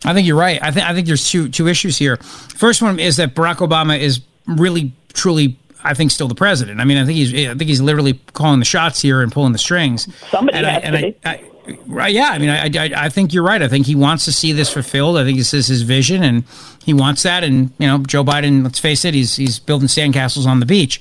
I 0.04 0.14
think 0.14 0.26
you're 0.26 0.36
right. 0.36 0.62
I 0.62 0.70
think 0.70 0.86
I 0.86 0.94
think 0.94 1.06
there's 1.06 1.28
two 1.28 1.48
two 1.48 1.66
issues 1.66 1.98
here. 1.98 2.16
First 2.16 2.80
one 2.82 3.00
is 3.00 3.16
that 3.16 3.34
Barack 3.34 3.56
Obama 3.56 3.98
is 3.98 4.20
really 4.46 4.92
truly 5.12 5.58
I 5.84 5.94
think 5.94 6.10
still 6.10 6.28
the 6.28 6.34
president. 6.34 6.80
I 6.80 6.84
mean, 6.84 6.98
I 6.98 7.04
think 7.04 7.16
he's 7.16 7.32
I 7.32 7.54
think 7.54 7.68
he's 7.68 7.80
literally 7.80 8.14
calling 8.32 8.58
the 8.58 8.64
shots 8.64 9.00
here 9.00 9.22
and 9.22 9.30
pulling 9.32 9.52
the 9.52 9.58
strings. 9.58 10.08
Somebody 10.30 10.58
and 10.58 10.66
has 10.66 10.76
I, 10.76 10.86
and 10.86 11.14
to 11.14 11.28
I, 11.28 11.32
I, 11.32 11.78
right, 11.86 12.12
yeah. 12.12 12.30
I 12.30 12.38
mean, 12.38 12.50
I, 12.50 12.66
I 12.66 13.04
I 13.06 13.08
think 13.08 13.32
you're 13.32 13.44
right. 13.44 13.62
I 13.62 13.68
think 13.68 13.86
he 13.86 13.94
wants 13.94 14.24
to 14.24 14.32
see 14.32 14.52
this 14.52 14.72
fulfilled. 14.72 15.16
I 15.16 15.24
think 15.24 15.38
this 15.38 15.54
is 15.54 15.66
his 15.68 15.82
vision, 15.82 16.22
and 16.22 16.44
he 16.84 16.92
wants 16.92 17.22
that. 17.22 17.44
And 17.44 17.70
you 17.78 17.86
know, 17.86 17.98
Joe 17.98 18.24
Biden. 18.24 18.64
Let's 18.64 18.78
face 18.78 19.04
it, 19.04 19.14
he's 19.14 19.36
he's 19.36 19.58
building 19.58 19.88
sandcastles 19.88 20.46
on 20.46 20.60
the 20.60 20.66
beach. 20.66 21.00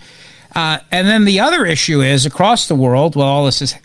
Uh, 0.56 0.80
and 0.92 1.08
then 1.08 1.26
the 1.26 1.40
other 1.40 1.66
issue 1.66 2.02
is 2.02 2.26
across 2.26 2.68
the 2.68 2.76
world. 2.76 3.16
While 3.16 3.28
all 3.28 3.46
this 3.46 3.62
is 3.62 3.76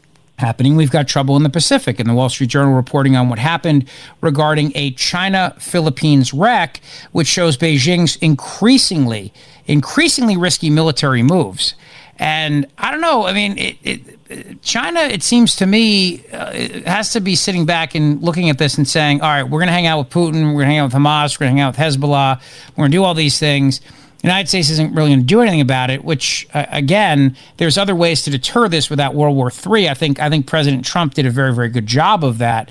happening. 0.42 0.76
We've 0.76 0.90
got 0.90 1.08
trouble 1.08 1.36
in 1.36 1.42
the 1.42 1.50
Pacific, 1.50 1.98
and 1.98 2.08
the 2.08 2.14
Wall 2.14 2.28
Street 2.28 2.50
Journal 2.50 2.74
reporting 2.74 3.16
on 3.16 3.28
what 3.28 3.38
happened 3.38 3.88
regarding 4.20 4.72
a 4.74 4.90
China 4.92 5.54
Philippines 5.58 6.34
wreck, 6.34 6.80
which 7.12 7.28
shows 7.28 7.56
Beijing's 7.56 8.16
increasingly, 8.16 9.32
increasingly 9.66 10.36
risky 10.36 10.70
military 10.70 11.22
moves. 11.22 11.74
And 12.18 12.66
I 12.78 12.90
don't 12.90 13.00
know. 13.00 13.26
I 13.26 13.32
mean, 13.32 13.58
it, 13.58 13.76
it, 13.82 14.62
China, 14.62 15.00
it 15.00 15.22
seems 15.22 15.56
to 15.56 15.66
me, 15.66 16.24
uh, 16.32 16.52
has 16.86 17.12
to 17.12 17.20
be 17.20 17.34
sitting 17.34 17.66
back 17.66 17.94
and 17.94 18.22
looking 18.22 18.50
at 18.50 18.58
this 18.58 18.78
and 18.78 18.86
saying, 18.86 19.20
all 19.22 19.28
right, 19.28 19.42
we're 19.42 19.58
going 19.58 19.68
to 19.68 19.72
hang 19.72 19.86
out 19.86 19.98
with 19.98 20.10
Putin, 20.10 20.54
we're 20.54 20.62
going 20.62 20.66
to 20.66 20.66
hang 20.66 20.78
out 20.78 20.92
with 20.92 20.94
Hamas, 20.94 21.38
we're 21.38 21.46
going 21.46 21.56
to 21.56 21.60
hang 21.62 21.68
out 21.68 21.76
with 21.76 22.00
Hezbollah, 22.00 22.40
we're 22.70 22.82
going 22.82 22.90
to 22.90 22.96
do 22.96 23.02
all 23.02 23.14
these 23.14 23.38
things 23.38 23.80
the 24.22 24.28
United 24.28 24.48
States 24.48 24.70
isn't 24.70 24.94
really 24.94 25.10
going 25.10 25.20
to 25.20 25.26
do 25.26 25.40
anything 25.40 25.60
about 25.60 25.90
it. 25.90 26.04
Which, 26.04 26.46
uh, 26.54 26.64
again, 26.70 27.36
there's 27.56 27.76
other 27.76 27.94
ways 27.94 28.22
to 28.22 28.30
deter 28.30 28.68
this 28.68 28.88
without 28.88 29.14
World 29.14 29.36
War 29.36 29.50
III. 29.50 29.88
I 29.88 29.94
think 29.94 30.20
I 30.20 30.30
think 30.30 30.46
President 30.46 30.84
Trump 30.84 31.14
did 31.14 31.26
a 31.26 31.30
very 31.30 31.52
very 31.52 31.68
good 31.68 31.86
job 31.86 32.24
of 32.24 32.38
that, 32.38 32.70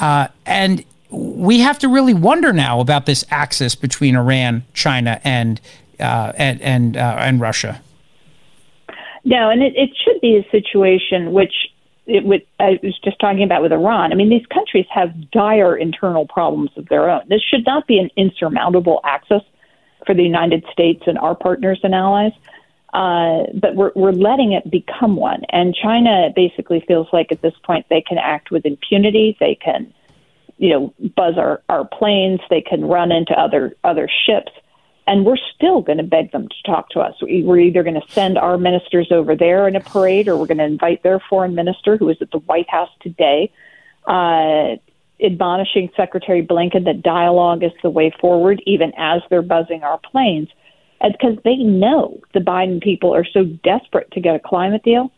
uh, 0.00 0.28
and 0.44 0.84
we 1.08 1.60
have 1.60 1.78
to 1.80 1.88
really 1.88 2.14
wonder 2.14 2.52
now 2.52 2.80
about 2.80 3.06
this 3.06 3.24
axis 3.30 3.76
between 3.76 4.16
Iran, 4.16 4.64
China, 4.74 5.20
and 5.22 5.60
uh, 6.00 6.32
and 6.36 6.60
and, 6.62 6.96
uh, 6.96 7.16
and 7.18 7.40
Russia. 7.40 7.82
No, 9.24 9.50
and 9.50 9.62
it, 9.62 9.74
it 9.76 9.90
should 10.02 10.20
be 10.20 10.36
a 10.36 10.50
situation 10.50 11.32
which 11.32 11.52
it 12.06 12.24
would, 12.24 12.44
I 12.58 12.80
was 12.82 12.98
just 13.04 13.18
talking 13.20 13.42
about 13.42 13.62
with 13.62 13.72
Iran. 13.72 14.12
I 14.12 14.14
mean, 14.16 14.30
these 14.30 14.46
countries 14.46 14.86
have 14.90 15.30
dire 15.30 15.76
internal 15.76 16.26
problems 16.26 16.70
of 16.76 16.88
their 16.88 17.08
own. 17.08 17.22
This 17.28 17.42
should 17.42 17.64
not 17.66 17.86
be 17.86 17.98
an 17.98 18.10
insurmountable 18.16 19.00
axis 19.04 19.42
for 20.06 20.14
the 20.14 20.22
United 20.22 20.64
States 20.72 21.02
and 21.06 21.18
our 21.18 21.34
partners 21.34 21.78
and 21.82 21.94
allies. 21.94 22.32
Uh, 22.92 23.44
but 23.54 23.76
we're, 23.76 23.92
we're 23.94 24.12
letting 24.12 24.52
it 24.52 24.68
become 24.68 25.14
one. 25.14 25.42
And 25.50 25.76
China 25.80 26.30
basically 26.34 26.82
feels 26.88 27.06
like 27.12 27.30
at 27.30 27.42
this 27.42 27.54
point 27.62 27.86
they 27.88 28.00
can 28.00 28.18
act 28.18 28.50
with 28.50 28.66
impunity. 28.66 29.36
They 29.38 29.54
can, 29.54 29.92
you 30.58 30.70
know, 30.70 30.94
buzz 31.14 31.38
our, 31.38 31.62
our 31.68 31.86
planes. 31.86 32.40
They 32.50 32.62
can 32.62 32.84
run 32.84 33.12
into 33.12 33.32
other 33.38 33.76
other 33.84 34.08
ships. 34.26 34.50
And 35.10 35.26
we're 35.26 35.38
still 35.56 35.80
going 35.82 35.98
to 35.98 36.04
beg 36.04 36.30
them 36.30 36.46
to 36.46 36.62
talk 36.64 36.90
to 36.90 37.00
us. 37.00 37.16
We're 37.20 37.58
either 37.58 37.82
going 37.82 38.00
to 38.00 38.08
send 38.10 38.38
our 38.38 38.56
ministers 38.56 39.08
over 39.10 39.34
there 39.34 39.66
in 39.66 39.74
a 39.74 39.80
parade, 39.80 40.28
or 40.28 40.36
we're 40.36 40.46
going 40.46 40.58
to 40.58 40.64
invite 40.64 41.02
their 41.02 41.18
foreign 41.18 41.56
minister, 41.56 41.96
who 41.96 42.08
is 42.10 42.18
at 42.20 42.30
the 42.30 42.38
White 42.38 42.70
House 42.70 42.90
today, 43.00 43.50
uh, 44.06 44.76
admonishing 45.20 45.90
Secretary 45.96 46.46
Blinken 46.46 46.84
that 46.84 47.02
dialogue 47.02 47.64
is 47.64 47.72
the 47.82 47.90
way 47.90 48.12
forward, 48.20 48.62
even 48.66 48.92
as 48.96 49.20
they're 49.30 49.42
buzzing 49.42 49.82
our 49.82 49.98
planes, 49.98 50.48
because 51.02 51.36
they 51.42 51.56
know 51.56 52.20
the 52.32 52.38
Biden 52.38 52.80
people 52.80 53.12
are 53.12 53.24
so 53.24 53.42
desperate 53.64 54.12
to 54.12 54.20
get 54.20 54.36
a 54.36 54.38
climate 54.38 54.84
deal 54.84 55.10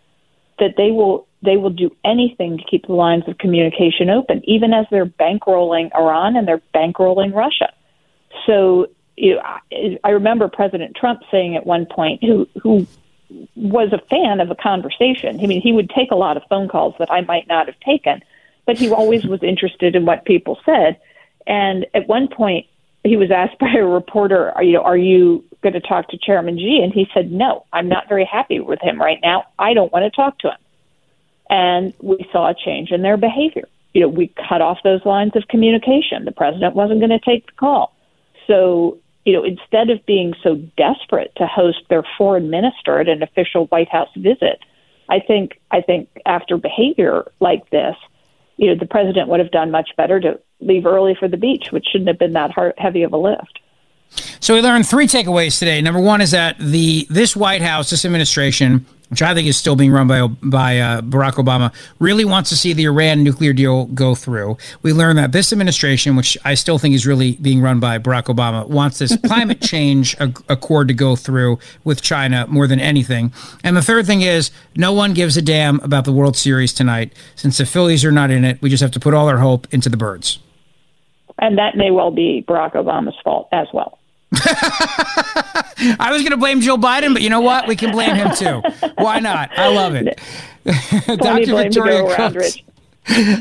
that 0.58 0.72
they 0.78 0.90
will 0.90 1.26
they 1.42 1.58
will 1.58 1.70
do 1.70 1.90
anything 2.02 2.56
to 2.56 2.64
keep 2.64 2.86
the 2.86 2.94
lines 2.94 3.24
of 3.28 3.36
communication 3.36 4.08
open, 4.08 4.40
even 4.44 4.72
as 4.72 4.86
they're 4.90 5.04
bankrolling 5.04 5.90
Iran 5.94 6.34
and 6.36 6.48
they're 6.48 6.62
bankrolling 6.74 7.34
Russia. 7.34 7.74
So 8.46 8.86
you 9.16 9.36
know, 9.36 9.98
I, 10.04 10.10
remember 10.10 10.48
President 10.48 10.96
Trump 10.96 11.22
saying 11.30 11.56
at 11.56 11.66
one 11.66 11.86
point, 11.86 12.22
who 12.22 12.48
who 12.62 12.86
was 13.56 13.92
a 13.92 13.98
fan 14.08 14.40
of 14.40 14.50
a 14.50 14.54
conversation. 14.54 15.40
I 15.40 15.46
mean, 15.46 15.62
he 15.62 15.72
would 15.72 15.90
take 15.90 16.10
a 16.10 16.16
lot 16.16 16.36
of 16.36 16.42
phone 16.50 16.68
calls 16.68 16.94
that 16.98 17.10
I 17.10 17.22
might 17.22 17.48
not 17.48 17.66
have 17.66 17.80
taken 17.80 18.22
but 18.66 18.78
he 18.78 18.90
always 18.90 19.24
was 19.24 19.42
interested 19.42 19.94
in 19.94 20.06
what 20.06 20.24
people 20.24 20.58
said. 20.64 21.00
And 21.46 21.86
at 21.94 22.08
one 22.08 22.28
point, 22.28 22.66
he 23.04 23.16
was 23.16 23.30
asked 23.30 23.58
by 23.60 23.72
a 23.72 23.84
reporter, 23.84 24.52
"Are 24.52 24.62
you 24.62 24.80
are 24.80 24.96
you 24.96 25.44
going 25.62 25.74
to 25.74 25.80
talk 25.80 26.08
to 26.08 26.18
Chairman 26.18 26.58
Xi?" 26.58 26.80
And 26.82 26.92
he 26.92 27.08
said, 27.12 27.32
"No, 27.32 27.66
I'm 27.72 27.88
not 27.88 28.08
very 28.08 28.24
happy 28.24 28.60
with 28.60 28.80
him 28.80 29.00
right 29.00 29.18
now. 29.22 29.44
I 29.58 29.74
don't 29.74 29.92
want 29.92 30.04
to 30.04 30.10
talk 30.10 30.38
to 30.40 30.48
him." 30.48 30.58
And 31.50 31.92
we 32.00 32.26
saw 32.32 32.50
a 32.50 32.54
change 32.54 32.90
in 32.90 33.02
their 33.02 33.16
behavior. 33.16 33.68
You 33.92 34.02
know, 34.02 34.08
we 34.08 34.28
cut 34.48 34.62
off 34.62 34.78
those 34.84 35.04
lines 35.04 35.36
of 35.36 35.46
communication. 35.48 36.24
The 36.24 36.32
president 36.32 36.74
wasn't 36.74 37.00
going 37.00 37.10
to 37.10 37.18
take 37.18 37.46
the 37.46 37.52
call. 37.52 37.94
So, 38.46 38.98
you 39.24 39.32
know, 39.32 39.44
instead 39.44 39.90
of 39.90 40.04
being 40.06 40.34
so 40.42 40.56
desperate 40.76 41.32
to 41.36 41.46
host 41.46 41.78
their 41.88 42.02
foreign 42.18 42.50
minister 42.50 43.00
at 43.00 43.08
an 43.08 43.22
official 43.22 43.66
White 43.66 43.88
House 43.88 44.08
visit, 44.16 44.58
I 45.08 45.20
think 45.20 45.60
I 45.70 45.80
think 45.80 46.08
after 46.26 46.56
behavior 46.56 47.30
like 47.40 47.68
this, 47.70 47.96
you 48.56 48.68
know, 48.68 48.78
the 48.78 48.86
president 48.86 49.28
would 49.28 49.40
have 49.40 49.50
done 49.50 49.70
much 49.70 49.90
better 49.96 50.20
to 50.20 50.40
leave 50.60 50.86
early 50.86 51.14
for 51.18 51.28
the 51.28 51.36
beach, 51.36 51.66
which 51.70 51.86
shouldn't 51.90 52.08
have 52.08 52.18
been 52.18 52.32
that 52.32 52.50
hard, 52.50 52.74
heavy 52.78 53.02
of 53.02 53.12
a 53.12 53.16
lift. 53.16 53.60
So 54.40 54.54
we 54.54 54.60
learned 54.60 54.86
three 54.86 55.06
takeaways 55.06 55.58
today. 55.58 55.80
Number 55.80 56.00
one 56.00 56.20
is 56.20 56.32
that 56.32 56.58
the 56.58 57.06
this 57.08 57.36
White 57.36 57.62
House, 57.62 57.90
this 57.90 58.04
administration, 58.04 58.86
which 59.12 59.20
I 59.20 59.34
think 59.34 59.46
is 59.46 59.58
still 59.58 59.76
being 59.76 59.92
run 59.92 60.08
by 60.08 60.26
by 60.26 60.78
uh, 60.78 61.02
Barack 61.02 61.32
Obama, 61.32 61.70
really 61.98 62.24
wants 62.24 62.48
to 62.48 62.56
see 62.56 62.72
the 62.72 62.84
Iran 62.84 63.22
nuclear 63.22 63.52
deal 63.52 63.84
go 63.84 64.14
through. 64.14 64.56
We 64.80 64.94
learned 64.94 65.18
that 65.18 65.32
this 65.32 65.52
administration, 65.52 66.16
which 66.16 66.38
I 66.46 66.54
still 66.54 66.78
think 66.78 66.94
is 66.94 67.06
really 67.06 67.32
being 67.32 67.60
run 67.60 67.78
by 67.78 67.98
Barack 67.98 68.34
Obama, 68.34 68.66
wants 68.66 69.00
this 69.00 69.14
climate 69.26 69.60
change 69.60 70.16
accord 70.18 70.88
to 70.88 70.94
go 70.94 71.14
through 71.14 71.58
with 71.84 72.00
China 72.00 72.46
more 72.48 72.66
than 72.66 72.80
anything. 72.80 73.34
And 73.62 73.76
the 73.76 73.82
third 73.82 74.06
thing 74.06 74.22
is, 74.22 74.50
no 74.76 74.94
one 74.94 75.12
gives 75.12 75.36
a 75.36 75.42
damn 75.42 75.78
about 75.80 76.06
the 76.06 76.12
World 76.12 76.34
Series 76.34 76.72
tonight. 76.72 77.12
Since 77.36 77.58
the 77.58 77.66
Phillies 77.66 78.06
are 78.06 78.12
not 78.12 78.30
in 78.30 78.46
it, 78.46 78.62
we 78.62 78.70
just 78.70 78.80
have 78.80 78.92
to 78.92 79.00
put 79.00 79.12
all 79.12 79.28
our 79.28 79.38
hope 79.38 79.68
into 79.74 79.90
the 79.90 79.98
birds. 79.98 80.38
And 81.38 81.58
that 81.58 81.76
may 81.76 81.90
well 81.90 82.10
be 82.10 82.46
Barack 82.48 82.72
Obama's 82.76 83.16
fault 83.22 83.48
as 83.52 83.66
well. 83.74 83.98
I 85.98 86.08
was 86.10 86.22
going 86.22 86.30
to 86.30 86.36
blame 86.36 86.60
Joe 86.60 86.76
Biden, 86.76 87.12
but 87.12 87.22
you 87.22 87.28
know 87.28 87.40
what? 87.40 87.68
We 87.68 87.76
can 87.76 87.92
blame 87.92 88.14
him 88.14 88.34
too. 88.34 88.62
Why 88.96 89.18
not? 89.18 89.50
I 89.56 89.68
love 89.68 89.94
it. 89.94 90.18
Dr. 91.18 91.56
Victoria 91.56 92.14
Coates. 92.14 92.58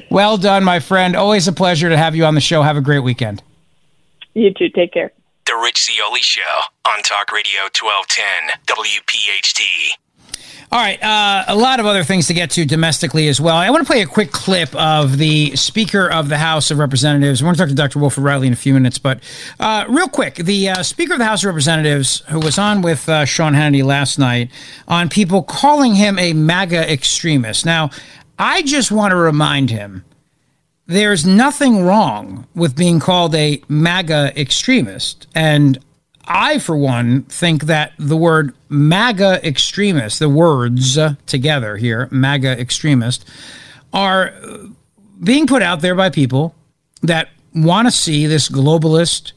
Well 0.09 0.37
done, 0.37 0.63
my 0.63 0.79
friend. 0.79 1.15
Always 1.15 1.47
a 1.47 1.53
pleasure 1.53 1.89
to 1.89 1.97
have 1.97 2.15
you 2.15 2.25
on 2.25 2.35
the 2.35 2.41
show. 2.41 2.61
Have 2.61 2.77
a 2.77 2.81
great 2.81 2.99
weekend. 2.99 3.41
You 4.33 4.53
too. 4.53 4.69
Take 4.69 4.93
care. 4.93 5.11
The 5.45 5.55
Rich 5.55 5.85
Zeoli 5.85 6.21
Show 6.21 6.41
on 6.85 7.01
Talk 7.03 7.31
Radio 7.31 7.61
1210 7.79 8.59
WPHT. 8.67 9.61
All 10.73 10.79
right, 10.79 11.03
uh, 11.03 11.43
a 11.49 11.55
lot 11.55 11.81
of 11.81 11.85
other 11.85 12.05
things 12.05 12.27
to 12.27 12.33
get 12.33 12.49
to 12.51 12.63
domestically 12.63 13.27
as 13.27 13.41
well. 13.41 13.57
I 13.57 13.69
want 13.71 13.85
to 13.85 13.91
play 13.91 14.01
a 14.01 14.05
quick 14.05 14.31
clip 14.31 14.73
of 14.73 15.17
the 15.17 15.53
Speaker 15.57 16.09
of 16.09 16.29
the 16.29 16.37
House 16.37 16.71
of 16.71 16.77
Representatives. 16.77 17.43
We're 17.43 17.47
going 17.47 17.55
to 17.55 17.61
talk 17.63 17.67
to 17.67 17.75
Dr. 17.75 17.99
Wilfred 17.99 18.23
Reilly 18.23 18.47
in 18.47 18.53
a 18.53 18.55
few 18.55 18.73
minutes, 18.73 18.97
but 18.97 19.19
uh, 19.59 19.83
real 19.89 20.07
quick, 20.07 20.35
the 20.35 20.69
uh, 20.69 20.81
Speaker 20.81 21.11
of 21.11 21.19
the 21.19 21.25
House 21.25 21.43
of 21.43 21.47
Representatives, 21.47 22.21
who 22.29 22.39
was 22.39 22.57
on 22.57 22.81
with 22.81 23.09
uh, 23.09 23.25
Sean 23.25 23.51
Hannity 23.51 23.83
last 23.83 24.17
night, 24.17 24.49
on 24.87 25.09
people 25.09 25.43
calling 25.43 25.95
him 25.95 26.17
a 26.17 26.31
MAGA 26.31 26.89
extremist. 26.89 27.65
Now, 27.65 27.89
I 28.39 28.61
just 28.61 28.93
want 28.93 29.11
to 29.11 29.17
remind 29.17 29.71
him 29.71 30.05
there's 30.87 31.25
nothing 31.25 31.83
wrong 31.83 32.47
with 32.55 32.77
being 32.77 33.01
called 33.01 33.35
a 33.35 33.61
MAGA 33.67 34.39
extremist, 34.39 35.27
and 35.35 35.83
I, 36.33 36.59
for 36.59 36.77
one, 36.77 37.23
think 37.23 37.65
that 37.65 37.93
the 37.99 38.15
word 38.15 38.53
MAGA 38.69 39.45
extremist, 39.45 40.19
the 40.19 40.29
words 40.29 40.97
uh, 40.97 41.15
together 41.25 41.75
here, 41.75 42.07
MAGA 42.11 42.59
extremist, 42.59 43.27
are 43.93 44.33
uh, 44.41 44.57
being 45.23 45.45
put 45.45 45.61
out 45.61 45.81
there 45.81 45.95
by 45.95 46.09
people 46.09 46.55
that 47.01 47.29
want 47.53 47.87
to 47.87 47.91
see 47.91 48.27
this 48.27 48.47
globalist, 48.47 49.33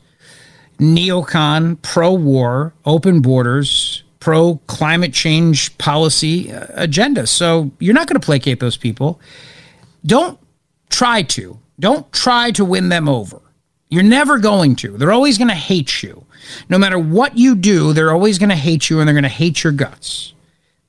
neocon, 0.78 1.80
pro 1.82 2.12
war, 2.12 2.72
open 2.84 3.20
borders, 3.20 4.04
pro 4.20 4.60
climate 4.68 5.12
change 5.12 5.76
policy 5.78 6.52
uh, 6.52 6.66
agenda. 6.74 7.26
So 7.26 7.72
you're 7.80 7.94
not 7.94 8.06
going 8.06 8.20
to 8.20 8.24
placate 8.24 8.60
those 8.60 8.76
people. 8.76 9.20
Don't 10.06 10.38
try 10.90 11.22
to. 11.22 11.58
Don't 11.80 12.10
try 12.12 12.52
to 12.52 12.64
win 12.64 12.88
them 12.88 13.08
over. 13.08 13.40
You're 13.88 14.04
never 14.04 14.38
going 14.38 14.76
to. 14.76 14.96
They're 14.96 15.12
always 15.12 15.38
going 15.38 15.48
to 15.48 15.54
hate 15.54 16.02
you. 16.02 16.24
No 16.68 16.78
matter 16.78 16.98
what 16.98 17.36
you 17.36 17.54
do, 17.54 17.92
they're 17.92 18.12
always 18.12 18.38
going 18.38 18.50
to 18.50 18.56
hate 18.56 18.90
you 18.90 18.98
and 18.98 19.08
they're 19.08 19.14
going 19.14 19.22
to 19.22 19.28
hate 19.28 19.64
your 19.64 19.72
guts. 19.72 20.34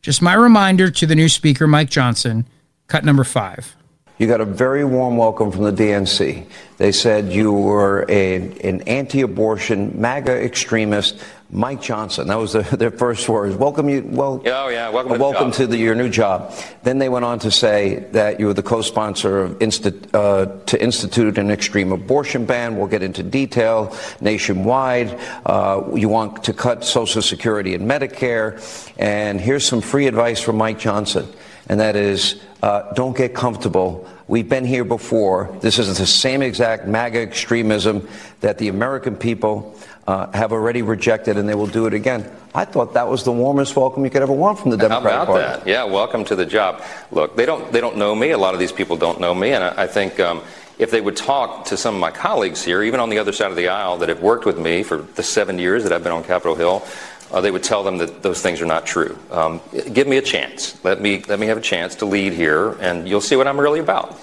Just 0.01 0.21
my 0.21 0.33
reminder 0.33 0.91
to 0.91 1.05
the 1.05 1.15
new 1.15 1.29
speaker, 1.29 1.67
Mike 1.67 1.89
Johnson, 1.89 2.47
cut 2.87 3.03
number 3.03 3.23
five. 3.23 3.75
You 4.17 4.27
got 4.27 4.39
a 4.39 4.45
very 4.45 4.85
warm 4.85 5.17
welcome 5.17 5.51
from 5.51 5.63
the 5.63 5.73
DNC. 5.73 6.47
They 6.77 6.93
said 6.93 7.33
you 7.33 7.51
were 7.51 8.05
a, 8.07 8.35
an 8.61 8.81
anti 8.83 9.21
abortion, 9.21 9.99
MAGA 9.99 10.41
extremist, 10.41 11.21
Mike 11.51 11.81
Johnson. 11.81 12.29
That 12.29 12.35
was 12.37 12.53
the, 12.53 12.61
their 12.77 12.91
first 12.91 13.27
words. 13.27 13.57
Welcome 13.57 13.89
you. 13.89 14.03
Well, 14.05 14.41
oh 14.45 14.67
yeah, 14.69 14.87
welcome. 14.87 15.13
To, 15.13 15.19
welcome 15.19 15.51
to 15.51 15.67
the, 15.67 15.75
your 15.75 15.95
new 15.95 16.07
job. 16.07 16.53
Then 16.83 16.97
they 16.97 17.09
went 17.09 17.25
on 17.25 17.39
to 17.39 17.51
say 17.51 18.07
that 18.11 18.39
you 18.39 18.45
were 18.45 18.53
the 18.53 18.63
co-sponsor 18.63 19.39
of 19.39 19.59
Insti- 19.59 20.09
uh, 20.13 20.63
to 20.65 20.81
institute 20.81 21.37
an 21.37 21.51
extreme 21.51 21.91
abortion 21.91 22.45
ban. 22.45 22.77
We'll 22.77 22.87
get 22.87 23.03
into 23.03 23.21
detail 23.21 23.93
nationwide. 24.21 25.19
Uh, 25.45 25.83
you 25.93 26.07
want 26.07 26.45
to 26.45 26.53
cut 26.53 26.85
Social 26.85 27.21
Security 27.21 27.75
and 27.75 27.89
Medicare. 27.89 28.61
And 28.97 29.41
here's 29.41 29.65
some 29.65 29.81
free 29.81 30.07
advice 30.07 30.39
from 30.39 30.55
Mike 30.55 30.79
Johnson, 30.79 31.27
and 31.67 31.79
that 31.79 31.95
is, 31.95 32.41
uh, 32.61 32.93
don't 32.93 33.15
get 33.15 33.33
comfortable. 33.33 34.07
We've 34.27 34.47
been 34.47 34.65
here 34.65 34.83
before. 34.83 35.55
This 35.61 35.79
is 35.79 35.97
the 35.97 36.05
same 36.05 36.41
exact 36.41 36.87
MAGA 36.87 37.21
extremism 37.21 38.07
that 38.41 38.57
the 38.57 38.69
American 38.69 39.15
people 39.15 39.75
uh, 40.07 40.31
have 40.31 40.51
already 40.51 40.81
rejected, 40.81 41.37
and 41.37 41.49
they 41.49 41.55
will 41.55 41.67
do 41.67 41.87
it 41.87 41.93
again. 41.93 42.29
I 42.53 42.65
thought 42.65 42.93
that 42.93 43.07
was 43.07 43.23
the 43.23 43.31
warmest 43.31 43.75
welcome 43.75 44.03
you 44.03 44.11
could 44.11 44.21
ever 44.21 44.33
want 44.33 44.59
from 44.59 44.71
the 44.71 44.77
Democratic 44.77 45.11
How 45.11 45.23
about 45.23 45.27
Party. 45.27 45.59
that? 45.59 45.67
Yeah, 45.67 45.83
welcome 45.83 46.23
to 46.25 46.35
the 46.35 46.45
job. 46.45 46.81
Look, 47.11 47.35
they 47.35 47.45
don't 47.45 47.71
they 47.71 47.81
don't 47.81 47.97
know 47.97 48.15
me. 48.15 48.31
A 48.31 48.37
lot 48.37 48.53
of 48.53 48.59
these 48.59 48.71
people 48.71 48.97
don't 48.97 49.19
know 49.19 49.33
me, 49.33 49.51
and 49.51 49.63
I, 49.63 49.83
I 49.83 49.87
think. 49.87 50.19
Um, 50.19 50.41
if 50.77 50.91
they 50.91 50.99
would 50.99 51.15
talk 51.15 51.65
to 51.67 51.77
some 51.77 51.95
of 51.95 52.01
my 52.01 52.11
colleagues 52.11 52.61
here, 52.61 52.83
even 52.83 52.99
on 52.99 53.09
the 53.09 53.17
other 53.17 53.31
side 53.31 53.49
of 53.49 53.55
the 53.55 53.69
aisle, 53.69 53.97
that 53.99 54.09
have 54.09 54.21
worked 54.21 54.45
with 54.45 54.59
me 54.59 54.83
for 54.83 54.97
the 54.97 55.23
seven 55.23 55.57
years 55.57 55.83
that 55.83 55.93
I've 55.93 56.03
been 56.03 56.11
on 56.11 56.23
Capitol 56.23 56.55
Hill, 56.55 56.85
uh, 57.35 57.41
they 57.41 57.51
would 57.51 57.63
tell 57.63 57.83
them 57.83 57.97
that 57.97 58.23
those 58.23 58.41
things 58.41 58.61
are 58.61 58.65
not 58.65 58.85
true. 58.85 59.19
Um, 59.29 59.59
give 59.91 60.07
me 60.07 60.15
a 60.15 60.21
chance. 60.21 60.81
Let 60.85 61.01
me 61.01 61.21
let 61.27 61.37
me 61.37 61.47
have 61.47 61.57
a 61.57 61.61
chance 61.61 61.93
to 61.95 62.05
lead 62.05 62.31
here, 62.31 62.71
and 62.79 63.07
you'll 63.07 63.19
see 63.19 63.35
what 63.35 63.45
I'm 63.45 63.59
really 63.59 63.81
about. 63.81 64.17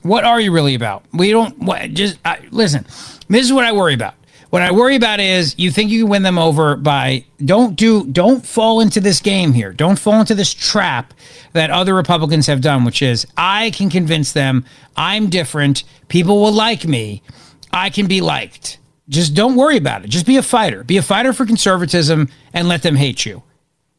What 0.00 0.24
are 0.24 0.40
you 0.40 0.50
really 0.50 0.74
about? 0.74 1.04
We 1.12 1.30
don't 1.30 1.58
what, 1.58 1.92
just 1.92 2.18
uh, 2.24 2.36
listen. 2.50 2.86
This 3.28 3.44
is 3.44 3.52
what 3.52 3.66
I 3.66 3.72
worry 3.72 3.92
about. 3.92 4.14
What 4.48 4.62
I 4.62 4.72
worry 4.72 4.96
about 4.96 5.20
is 5.20 5.54
you 5.58 5.70
think 5.70 5.90
you 5.90 6.04
can 6.04 6.10
win 6.10 6.22
them 6.22 6.38
over 6.38 6.76
by 6.76 7.26
don't 7.44 7.76
do 7.76 8.06
don't 8.06 8.46
fall 8.46 8.80
into 8.80 9.00
this 9.00 9.20
game 9.20 9.52
here. 9.52 9.74
Don't 9.74 9.98
fall 9.98 10.18
into 10.18 10.34
this 10.34 10.54
trap 10.54 11.12
that 11.52 11.70
other 11.70 11.94
Republicans 11.94 12.46
have 12.46 12.62
done, 12.62 12.86
which 12.86 13.02
is 13.02 13.26
I 13.36 13.70
can 13.72 13.90
convince 13.90 14.32
them 14.32 14.64
I'm 14.96 15.28
different. 15.28 15.84
People 16.08 16.40
will 16.40 16.52
like 16.52 16.86
me. 16.86 17.22
I 17.70 17.90
can 17.90 18.06
be 18.06 18.22
liked. 18.22 18.78
Just 19.08 19.34
don't 19.34 19.56
worry 19.56 19.76
about 19.76 20.04
it. 20.04 20.08
Just 20.08 20.26
be 20.26 20.36
a 20.36 20.42
fighter. 20.42 20.82
Be 20.82 20.96
a 20.96 21.02
fighter 21.02 21.32
for 21.32 21.44
conservatism 21.44 22.28
and 22.52 22.68
let 22.68 22.82
them 22.82 22.96
hate 22.96 23.26
you. 23.26 23.42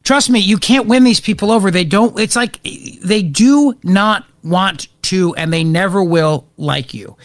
Trust 0.02 0.30
me, 0.30 0.38
you 0.38 0.58
can't 0.58 0.86
win 0.86 1.04
these 1.04 1.20
people 1.20 1.50
over. 1.50 1.70
They 1.70 1.84
don't, 1.84 2.18
it's 2.18 2.36
like 2.36 2.62
they 2.62 3.22
do 3.22 3.76
not 3.82 4.24
want 4.42 4.88
to 5.02 5.34
and 5.34 5.52
they 5.52 5.64
never 5.64 6.02
will 6.02 6.46
like 6.56 6.94
you. 6.94 7.16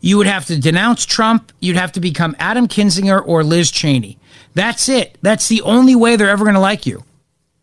You 0.00 0.16
would 0.16 0.26
have 0.26 0.46
to 0.46 0.58
denounce 0.58 1.04
Trump. 1.04 1.52
You'd 1.60 1.76
have 1.76 1.92
to 1.92 2.00
become 2.00 2.34
Adam 2.38 2.66
Kinzinger 2.66 3.22
or 3.26 3.44
Liz 3.44 3.70
Cheney. 3.70 4.18
That's 4.54 4.88
it. 4.88 5.18
That's 5.22 5.48
the 5.48 5.60
only 5.62 5.94
way 5.94 6.16
they're 6.16 6.30
ever 6.30 6.44
going 6.44 6.54
to 6.54 6.60
like 6.60 6.86
you. 6.86 7.04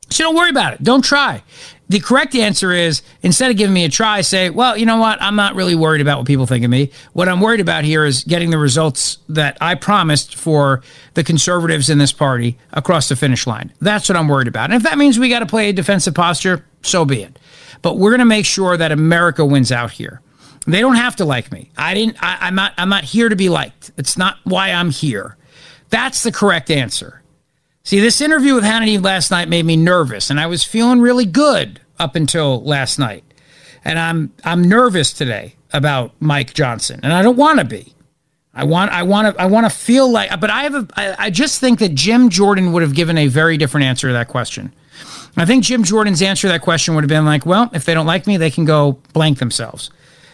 So 0.09 0.23
don't 0.23 0.35
worry 0.35 0.51
about 0.51 0.73
it. 0.73 0.83
Don't 0.83 1.03
try. 1.03 1.43
The 1.89 1.99
correct 1.99 2.35
answer 2.35 2.73
is 2.73 3.01
instead 3.21 3.49
of 3.49 3.55
giving 3.57 3.73
me 3.73 3.85
a 3.85 3.89
try, 3.89 4.19
say, 4.21 4.49
well, 4.49 4.75
you 4.75 4.85
know 4.85 4.97
what? 4.97 5.21
I'm 5.21 5.37
not 5.37 5.55
really 5.55 5.75
worried 5.75 6.01
about 6.01 6.17
what 6.17 6.27
people 6.27 6.45
think 6.45 6.65
of 6.65 6.69
me. 6.71 6.91
What 7.13 7.29
I'm 7.29 7.39
worried 7.39 7.61
about 7.61 7.85
here 7.85 8.03
is 8.03 8.25
getting 8.25 8.49
the 8.49 8.57
results 8.57 9.19
that 9.29 9.57
I 9.61 9.75
promised 9.75 10.35
for 10.35 10.81
the 11.13 11.23
conservatives 11.23 11.89
in 11.89 11.97
this 11.97 12.11
party 12.11 12.57
across 12.73 13.07
the 13.07 13.15
finish 13.15 13.47
line. 13.47 13.71
That's 13.79 14.09
what 14.09 14.17
I'm 14.17 14.27
worried 14.27 14.49
about. 14.49 14.65
And 14.69 14.73
if 14.73 14.83
that 14.83 14.97
means 14.97 15.17
we 15.17 15.29
got 15.29 15.39
to 15.39 15.45
play 15.45 15.69
a 15.69 15.73
defensive 15.73 16.13
posture, 16.13 16.65
so 16.81 17.05
be 17.05 17.23
it. 17.23 17.39
But 17.81 17.97
we're 17.97 18.11
going 18.11 18.19
to 18.19 18.25
make 18.25 18.45
sure 18.45 18.75
that 18.75 18.91
America 18.91 19.45
wins 19.45 19.71
out 19.71 19.91
here. 19.91 20.21
They 20.65 20.81
don't 20.81 20.95
have 20.95 21.15
to 21.17 21.25
like 21.25 21.51
me. 21.53 21.71
I 21.77 21.93
didn't. 21.93 22.17
I, 22.21 22.49
am 22.49 22.55
not. 22.55 22.73
I'm 22.77 22.89
not 22.89 23.05
here 23.05 23.29
to 23.29 23.37
be 23.37 23.47
liked. 23.47 23.91
It's 23.97 24.17
not 24.17 24.37
why 24.43 24.71
I'm 24.71 24.89
here. 24.89 25.37
That's 25.89 26.23
the 26.23 26.31
correct 26.33 26.69
answer. 26.69 27.16
See, 27.87 28.01
this 28.01 28.19
interview 28.19 28.53
with 28.53 28.65
Hannity 28.65 29.01
last 29.01 29.31
night 29.31 29.47
made 29.47 29.65
me 29.65 29.77
nervous, 29.77 30.29
and 30.29 30.41
I 30.41 30.47
was 30.47 30.61
feeling 30.61 30.99
really 30.99 31.25
good 31.25 31.79
up 31.97 32.17
until 32.17 32.61
last 32.61 32.99
night. 32.99 33.23
And 33.85 33.97
I'm 33.97 34.33
I'm 34.43 34.61
nervous 34.61 35.13
today 35.13 35.55
about 35.71 36.11
Mike 36.19 36.53
Johnson, 36.53 36.99
and 37.01 37.13
I 37.13 37.21
don't 37.21 37.37
want 37.37 37.59
to 37.59 37.65
be. 37.65 37.95
I 38.53 38.65
want 38.65 38.91
I 38.91 39.03
want 39.03 39.33
to 39.33 39.41
I 39.41 39.45
want 39.45 39.67
to 39.67 39.69
feel 39.69 40.11
like, 40.11 40.37
but 40.41 40.49
I 40.49 40.63
have 40.63 40.75
a 40.75 40.87
I, 40.97 41.15
I 41.17 41.29
just 41.29 41.61
think 41.61 41.79
that 41.79 41.95
Jim 41.95 42.27
Jordan 42.27 42.73
would 42.73 42.81
have 42.81 42.93
given 42.93 43.17
a 43.17 43.27
very 43.27 43.55
different 43.55 43.85
answer 43.85 44.07
to 44.07 44.13
that 44.15 44.27
question. 44.27 44.73
I 45.37 45.45
think 45.45 45.63
Jim 45.63 45.85
Jordan's 45.85 46.21
answer 46.21 46.41
to 46.41 46.51
that 46.51 46.63
question 46.63 46.93
would 46.93 47.05
have 47.05 47.09
been 47.09 47.23
like, 47.23 47.45
well, 47.45 47.69
if 47.71 47.85
they 47.85 47.93
don't 47.93 48.05
like 48.05 48.27
me, 48.27 48.35
they 48.35 48.51
can 48.51 48.65
go 48.65 48.99
blank 49.13 49.39
themselves 49.39 49.91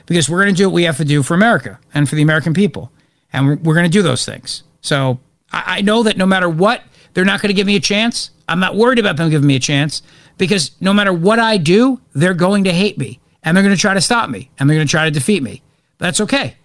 because 0.07 0.27
we're 0.27 0.41
going 0.41 0.55
to 0.55 0.57
do 0.57 0.69
what 0.69 0.73
we 0.73 0.85
have 0.85 0.97
to 0.97 1.05
do 1.05 1.21
for 1.21 1.35
America 1.35 1.79
and 1.93 2.09
for 2.09 2.15
the 2.15 2.23
American 2.23 2.55
people. 2.55 2.91
And 3.31 3.45
we're, 3.45 3.55
we're 3.57 3.75
going 3.75 3.85
to 3.85 3.91
do 3.91 4.01
those 4.01 4.25
things. 4.25 4.63
So 4.81 5.19
I, 5.51 5.77
I 5.77 5.81
know 5.81 6.01
that 6.01 6.17
no 6.17 6.25
matter 6.25 6.49
what, 6.49 6.81
they're 7.13 7.25
not 7.25 7.41
going 7.41 7.49
to 7.49 7.53
give 7.53 7.67
me 7.67 7.75
a 7.75 7.81
chance. 7.81 8.31
I'm 8.47 8.59
not 8.59 8.75
worried 8.75 8.99
about 8.99 9.17
them 9.17 9.29
giving 9.29 9.47
me 9.47 9.55
a 9.55 9.59
chance 9.59 10.01
because 10.37 10.71
no 10.81 10.93
matter 10.93 11.13
what 11.13 11.39
I 11.39 11.57
do, 11.57 12.01
they're 12.13 12.33
going 12.33 12.65
to 12.65 12.73
hate 12.73 12.97
me 12.97 13.19
and 13.43 13.55
they're 13.55 13.63
going 13.63 13.75
to 13.75 13.81
try 13.81 13.93
to 13.93 14.01
stop 14.01 14.29
me 14.29 14.49
and 14.59 14.69
they're 14.69 14.77
going 14.77 14.87
to 14.87 14.91
try 14.91 15.05
to 15.05 15.11
defeat 15.11 15.43
me. 15.43 15.61
That's 15.97 16.19
okay. 16.21 16.55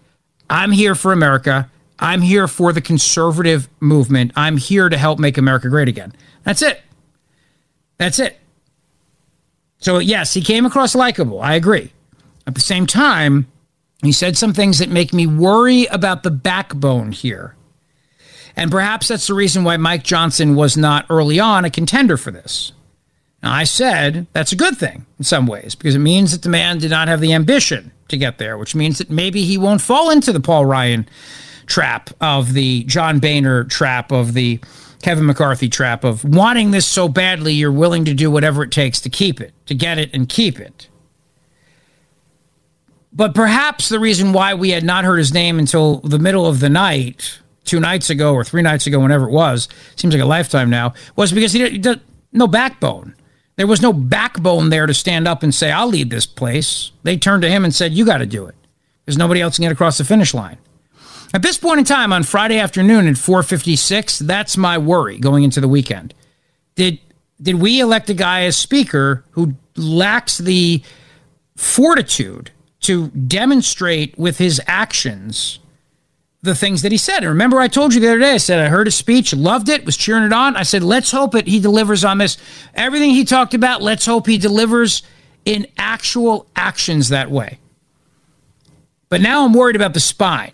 I'm 0.51 0.73
here 0.73 0.95
for 0.95 1.13
America. 1.13 1.71
I'm 1.99 2.23
here 2.23 2.49
for 2.49 2.73
the 2.73 2.81
conservative 2.81 3.69
movement. 3.81 4.33
I'm 4.37 4.57
here 4.57 4.89
to 4.89 4.97
help 4.97 5.19
make 5.19 5.37
America 5.37 5.69
great 5.69 5.89
again. 5.89 6.13
That's 6.45 6.63
it. 6.63 6.81
That's 7.99 8.19
it. 8.19 8.39
So, 9.79 9.99
yes, 9.99 10.35
he 10.35 10.43
came 10.43 10.65
across 10.65 10.95
likable. 10.95 11.41
I 11.41 11.55
agree. 11.55 11.93
At 12.47 12.55
the 12.55 12.61
same 12.61 12.87
time, 12.87 13.47
he 14.03 14.13
said 14.13 14.37
some 14.37 14.53
things 14.53 14.79
that 14.79 14.89
make 14.89 15.13
me 15.13 15.27
worry 15.27 15.87
about 15.87 16.23
the 16.23 16.31
backbone 16.31 17.13
here. 17.13 17.55
And 18.59 18.73
perhaps 18.73 19.07
that's 19.07 19.29
the 19.29 19.35
reason 19.35 19.63
why 19.63 19.77
Mike 19.77 20.03
Johnson 20.03 20.57
was 20.57 20.77
not 20.77 21.07
early 21.09 21.39
on 21.39 21.65
a 21.65 21.71
contender 21.71 22.17
for 22.17 22.33
this. 22.33 22.73
Now, 23.41 23.53
I 23.53 23.63
said 23.63 24.27
that's 24.33 24.51
a 24.51 24.57
good 24.57 24.77
thing 24.77 25.07
in 25.17 25.25
some 25.25 25.47
ways 25.47 25.77
because 25.77 25.95
it 25.95 26.01
means 26.01 26.33
that 26.33 26.43
the 26.43 26.49
man 26.49 26.79
did 26.79 26.91
not 26.91 27.07
have 27.07 27.21
the 27.21 27.33
ambition 27.33 27.93
to 28.09 28.17
get 28.17 28.39
there, 28.39 28.59
which 28.59 28.75
means 28.75 28.99
that 28.99 29.11
maybe 29.11 29.45
he 29.45 29.57
won't 29.57 29.81
fall 29.81 30.11
into 30.11 30.33
the 30.33 30.41
Paul 30.41 30.67
Ryan 30.67 31.09
trap 31.67 32.11
of 32.21 32.53
the 32.53 32.83
John 32.85 33.21
Boehner 33.21 33.63
trap 33.63 34.11
of 34.11 34.35
the 34.35 34.59
Kevin 35.03 35.27
McCarthy 35.27 35.69
trap 35.69 36.03
of 36.03 36.25
wanting 36.25 36.73
this 36.73 36.85
so 36.87 37.09
badly 37.09 37.53
you're 37.53 37.71
willing 37.71 38.05
to 38.07 38.15
do 38.15 38.29
whatever 38.29 38.65
it 38.65 38.73
takes 38.73 39.01
to 39.03 39.09
keep 39.09 39.41
it, 39.41 39.53
to 39.67 39.75
get 39.75 39.99
it 39.99 40.11
and 40.13 40.29
keep 40.29 40.59
it. 40.59 40.89
But 43.13 43.37
perhaps 43.37 43.89
the 43.89 44.01
reason 44.01 44.33
why 44.33 44.55
we 44.55 44.71
had 44.71 44.83
not 44.83 45.05
heard 45.05 45.19
his 45.19 45.33
name 45.33 45.61
until 45.61 45.99
the 45.99 46.19
middle 46.19 46.45
of 46.45 46.59
the 46.59 46.69
night, 46.69 47.39
two 47.69 47.81
nights 47.81 48.11
ago 48.11 48.35
or 48.35 48.45
three 48.45 48.63
nights 48.63 48.87
ago, 48.87 48.99
whenever 48.99 49.29
it 49.29 49.33
was, 49.33 49.69
seems 49.97 50.15
like 50.15 50.23
a 50.23 50.27
lifetime 50.27 50.71
now, 50.71 50.95
was 51.17 51.33
because 51.33 51.53
he 51.53 51.61
had 51.61 52.01
no 52.33 52.47
backbone. 52.47 53.15
There 53.57 53.67
was 53.67 53.83
no 53.83 53.93
backbone 53.93 54.71
there 54.71 54.87
to 54.87 54.95
stand 54.95 55.27
up 55.27 55.43
and 55.43 55.55
say, 55.55 55.73
I'll 55.73 55.89
lead 55.89 56.11
this 56.11 56.27
place. 56.27 56.93
They 57.03 57.17
turned 57.17 57.43
to 57.43 57.51
him 57.51 57.65
and 57.65 57.75
said, 57.75 57.93
You 57.93 58.05
got 58.05 58.19
to 58.19 58.27
do 58.27 58.47
it. 58.47 58.55
There's 59.05 59.19
nobody 59.19 59.41
else 59.41 59.57
can 59.57 59.65
get 59.65 59.73
across 59.73 59.99
the 59.99 60.05
finish 60.05 60.35
line. 60.35 60.59
At 61.35 61.43
this 61.43 61.59
point 61.59 61.79
in 61.79 61.85
time 61.85 62.13
on 62.13 62.23
Friday 62.23 62.59
afternoon 62.59 63.07
at 63.07 63.17
4:56, 63.17 64.21
that's 64.21 64.57
my 64.57 64.79
worry 64.79 65.19
going 65.19 65.45
into 65.45 65.61
the 65.61 65.69
weekend. 65.69 66.15
Did 66.75 67.01
did 67.41 67.57
we 67.57 67.81
elect 67.81 68.11
a 68.11 68.15
guy 68.15 68.43
as 68.43 68.57
speaker 68.57 69.25
who 69.33 69.55
lacks 69.77 70.39
the 70.39 70.83
fortitude 71.57 72.51
to 72.81 73.09
demonstrate 73.09 74.19
with 74.19 74.39
his 74.39 74.61
actions 74.67 75.59
the 76.43 76.55
things 76.55 76.83
that 76.83 76.93
he 76.93 76.99
said. 76.99 77.19
And 77.19 77.29
remember, 77.29 77.59
I 77.61 77.69
told 77.69 77.95
you 77.95 78.01
the 78.01 78.09
other 78.09 78.21
day, 78.21 78.35
I 78.35 78.39
said 78.39 78.61
I 78.61 78.69
heard 78.69 78.87
his 78.87 78.95
speech, 78.95 79.35
loved 79.35 79.69
it, 79.69 79.85
was 79.85 79.97
cheering 79.97 80.25
it 80.25 80.33
on. 80.33 80.57
I 80.57 80.63
said, 80.63 80.83
let's 80.83 81.11
hope 81.11 81.35
it 81.35 81.47
he 81.47 81.59
delivers 81.59 82.05
on 82.05 82.19
this. 82.19 82.39
Everything 82.75 83.11
he 83.11 83.25
talked 83.25 83.55
about, 83.55 83.83
let's 83.83 84.07
hope 84.07 84.27
he 84.27 84.39
delivers 84.39 85.03
in 85.45 85.67
actual 85.77 86.47
actions 86.55 87.09
that 87.09 87.31
way. 87.31 87.59
But 89.09 89.21
now 89.21 89.45
I'm 89.45 89.53
worried 89.53 89.77
about 89.77 89.95
the 89.95 90.01
spine. 90.01 90.53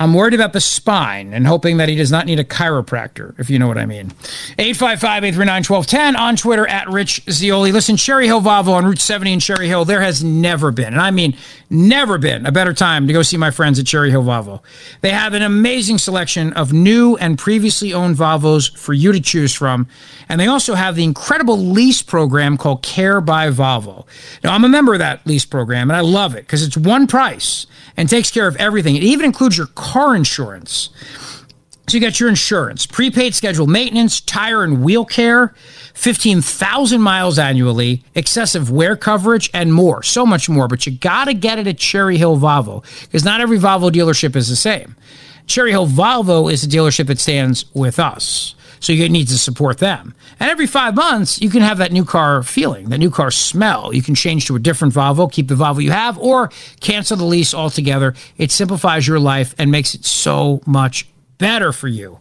I'm 0.00 0.14
worried 0.14 0.32
about 0.32 0.54
the 0.54 0.62
spine 0.62 1.34
and 1.34 1.46
hoping 1.46 1.76
that 1.76 1.90
he 1.90 1.94
does 1.94 2.10
not 2.10 2.24
need 2.24 2.40
a 2.40 2.44
chiropractor, 2.44 3.38
if 3.38 3.50
you 3.50 3.58
know 3.58 3.68
what 3.68 3.76
I 3.76 3.84
mean. 3.84 4.12
855 4.58 5.24
839 5.24 5.64
1210 5.64 6.16
on 6.16 6.36
Twitter 6.36 6.66
at 6.66 6.88
Rich 6.88 7.24
Zeoli. 7.28 7.70
Listen, 7.70 7.98
Cherry 7.98 8.24
Hill 8.24 8.40
Volvo 8.40 8.68
on 8.68 8.86
Route 8.86 8.98
70 8.98 9.34
in 9.34 9.40
Cherry 9.40 9.68
Hill, 9.68 9.84
there 9.84 10.00
has 10.00 10.24
never 10.24 10.72
been, 10.72 10.94
and 10.94 11.02
I 11.02 11.10
mean 11.10 11.36
never 11.68 12.16
been, 12.16 12.46
a 12.46 12.52
better 12.52 12.72
time 12.72 13.06
to 13.06 13.12
go 13.12 13.20
see 13.20 13.36
my 13.36 13.50
friends 13.50 13.78
at 13.78 13.86
Cherry 13.86 14.10
Hill 14.10 14.24
Volvo. 14.24 14.62
They 15.02 15.10
have 15.10 15.34
an 15.34 15.42
amazing 15.42 15.98
selection 15.98 16.54
of 16.54 16.72
new 16.72 17.16
and 17.18 17.38
previously 17.38 17.92
owned 17.92 18.16
Volvos 18.16 18.74
for 18.76 18.94
you 18.94 19.12
to 19.12 19.20
choose 19.20 19.54
from. 19.54 19.86
And 20.30 20.40
they 20.40 20.46
also 20.46 20.74
have 20.74 20.96
the 20.96 21.04
incredible 21.04 21.58
lease 21.58 22.02
program 22.02 22.56
called 22.56 22.82
Care 22.82 23.20
by 23.20 23.50
Volvo. 23.50 24.06
Now, 24.42 24.54
I'm 24.54 24.64
a 24.64 24.68
member 24.68 24.94
of 24.94 24.98
that 25.00 25.26
lease 25.26 25.44
program, 25.44 25.90
and 25.90 25.96
I 25.96 26.00
love 26.00 26.34
it 26.34 26.46
because 26.46 26.64
it's 26.64 26.76
one 26.76 27.06
price 27.06 27.66
and 28.00 28.08
takes 28.08 28.30
care 28.30 28.48
of 28.48 28.56
everything. 28.56 28.96
It 28.96 29.02
even 29.02 29.26
includes 29.26 29.58
your 29.58 29.66
car 29.66 30.16
insurance. 30.16 30.88
So 31.86 31.98
you 31.98 32.00
got 32.00 32.18
your 32.18 32.30
insurance, 32.30 32.86
prepaid 32.86 33.34
scheduled 33.34 33.68
maintenance, 33.68 34.22
tire 34.22 34.64
and 34.64 34.82
wheel 34.82 35.04
care, 35.04 35.54
15,000 35.92 37.02
miles 37.02 37.38
annually, 37.38 38.02
excessive 38.14 38.70
wear 38.70 38.96
coverage, 38.96 39.50
and 39.52 39.74
more. 39.74 40.02
So 40.02 40.24
much 40.24 40.48
more. 40.48 40.66
But 40.66 40.86
you 40.86 40.92
got 40.92 41.26
to 41.26 41.34
get 41.34 41.58
it 41.58 41.66
at 41.66 41.76
Cherry 41.76 42.16
Hill 42.16 42.38
Volvo 42.38 42.82
because 43.02 43.22
not 43.22 43.42
every 43.42 43.58
Volvo 43.58 43.90
dealership 43.90 44.34
is 44.34 44.48
the 44.48 44.56
same. 44.56 44.96
Cherry 45.46 45.72
Hill 45.72 45.86
Volvo 45.86 46.50
is 46.50 46.64
a 46.64 46.68
dealership 46.68 47.08
that 47.08 47.18
stands 47.18 47.66
with 47.74 47.98
us. 47.98 48.54
So 48.80 48.92
you 48.92 49.08
need 49.08 49.28
to 49.28 49.38
support 49.38 49.78
them. 49.78 50.14
And 50.40 50.50
every 50.50 50.66
five 50.66 50.94
months, 50.94 51.40
you 51.40 51.50
can 51.50 51.62
have 51.62 51.78
that 51.78 51.92
new 51.92 52.04
car 52.04 52.42
feeling, 52.42 52.88
that 52.88 52.98
new 52.98 53.10
car 53.10 53.30
smell. 53.30 53.94
You 53.94 54.02
can 54.02 54.14
change 54.14 54.46
to 54.46 54.56
a 54.56 54.58
different 54.58 54.94
Volvo, 54.94 55.30
keep 55.30 55.48
the 55.48 55.54
Volvo 55.54 55.82
you 55.82 55.90
have, 55.90 56.18
or 56.18 56.50
cancel 56.80 57.16
the 57.16 57.24
lease 57.24 57.54
altogether. 57.54 58.14
It 58.38 58.50
simplifies 58.50 59.06
your 59.06 59.20
life 59.20 59.54
and 59.58 59.70
makes 59.70 59.94
it 59.94 60.04
so 60.04 60.62
much 60.66 61.06
better 61.40 61.72
for 61.72 61.88
you. 61.88 62.20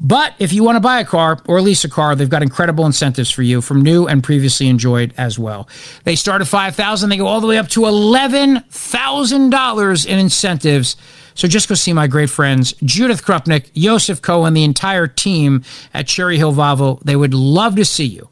But 0.00 0.32
if 0.38 0.54
you 0.54 0.64
want 0.64 0.76
to 0.76 0.80
buy 0.80 1.00
a 1.00 1.04
car 1.04 1.38
or 1.46 1.60
lease 1.60 1.84
a 1.84 1.90
car, 1.90 2.16
they've 2.16 2.30
got 2.30 2.42
incredible 2.42 2.86
incentives 2.86 3.30
for 3.30 3.42
you 3.42 3.60
from 3.60 3.82
new 3.82 4.06
and 4.06 4.24
previously 4.24 4.68
enjoyed 4.68 5.12
as 5.18 5.38
well. 5.38 5.68
They 6.04 6.16
start 6.16 6.40
at 6.40 6.48
5000 6.48 7.10
they 7.10 7.18
go 7.18 7.26
all 7.26 7.42
the 7.42 7.46
way 7.46 7.58
up 7.58 7.68
to 7.68 7.80
$11,000 7.80 10.06
in 10.06 10.18
incentives 10.18 10.96
so 11.34 11.48
just 11.48 11.68
go 11.68 11.74
see 11.74 11.92
my 11.92 12.06
great 12.06 12.30
friends, 12.30 12.72
Judith 12.84 13.24
Krupnik, 13.24 13.72
Joseph 13.74 14.22
Cohen, 14.22 14.54
the 14.54 14.64
entire 14.64 15.06
team 15.06 15.64
at 15.94 16.06
Cherry 16.06 16.36
Hill 16.36 16.52
Volvo. 16.52 17.00
They 17.02 17.16
would 17.16 17.34
love 17.34 17.76
to 17.76 17.84
see 17.84 18.06
you. 18.06 18.28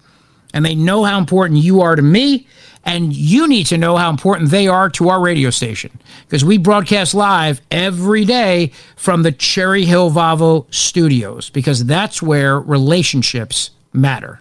And 0.55 0.65
they 0.65 0.75
know 0.75 1.05
how 1.05 1.19
important 1.19 1.63
you 1.63 1.81
are 1.83 1.95
to 1.95 2.03
me. 2.03 2.47
And 2.85 3.13
you 3.13 3.47
need 3.47 3.67
to 3.67 3.77
know 3.77 3.97
how 3.97 4.09
important 4.09 4.51
they 4.51 4.67
are 4.67 4.89
to 4.91 5.11
our 5.11 5.21
radio 5.21 5.51
station 5.51 5.99
because 6.27 6.45
we 6.45 6.57
broadcast 6.57 7.13
live 7.13 7.61
every 7.71 8.25
day 8.25 8.73
from 8.97 9.25
the 9.25 9.33
Cherry 9.33 9.85
Hill 9.85 10.11
Volvo 10.11 10.73
studios 10.73 11.51
because 11.51 11.85
that's 11.85 12.23
where 12.23 12.59
relationships 12.59 13.73
matter. 13.93 14.41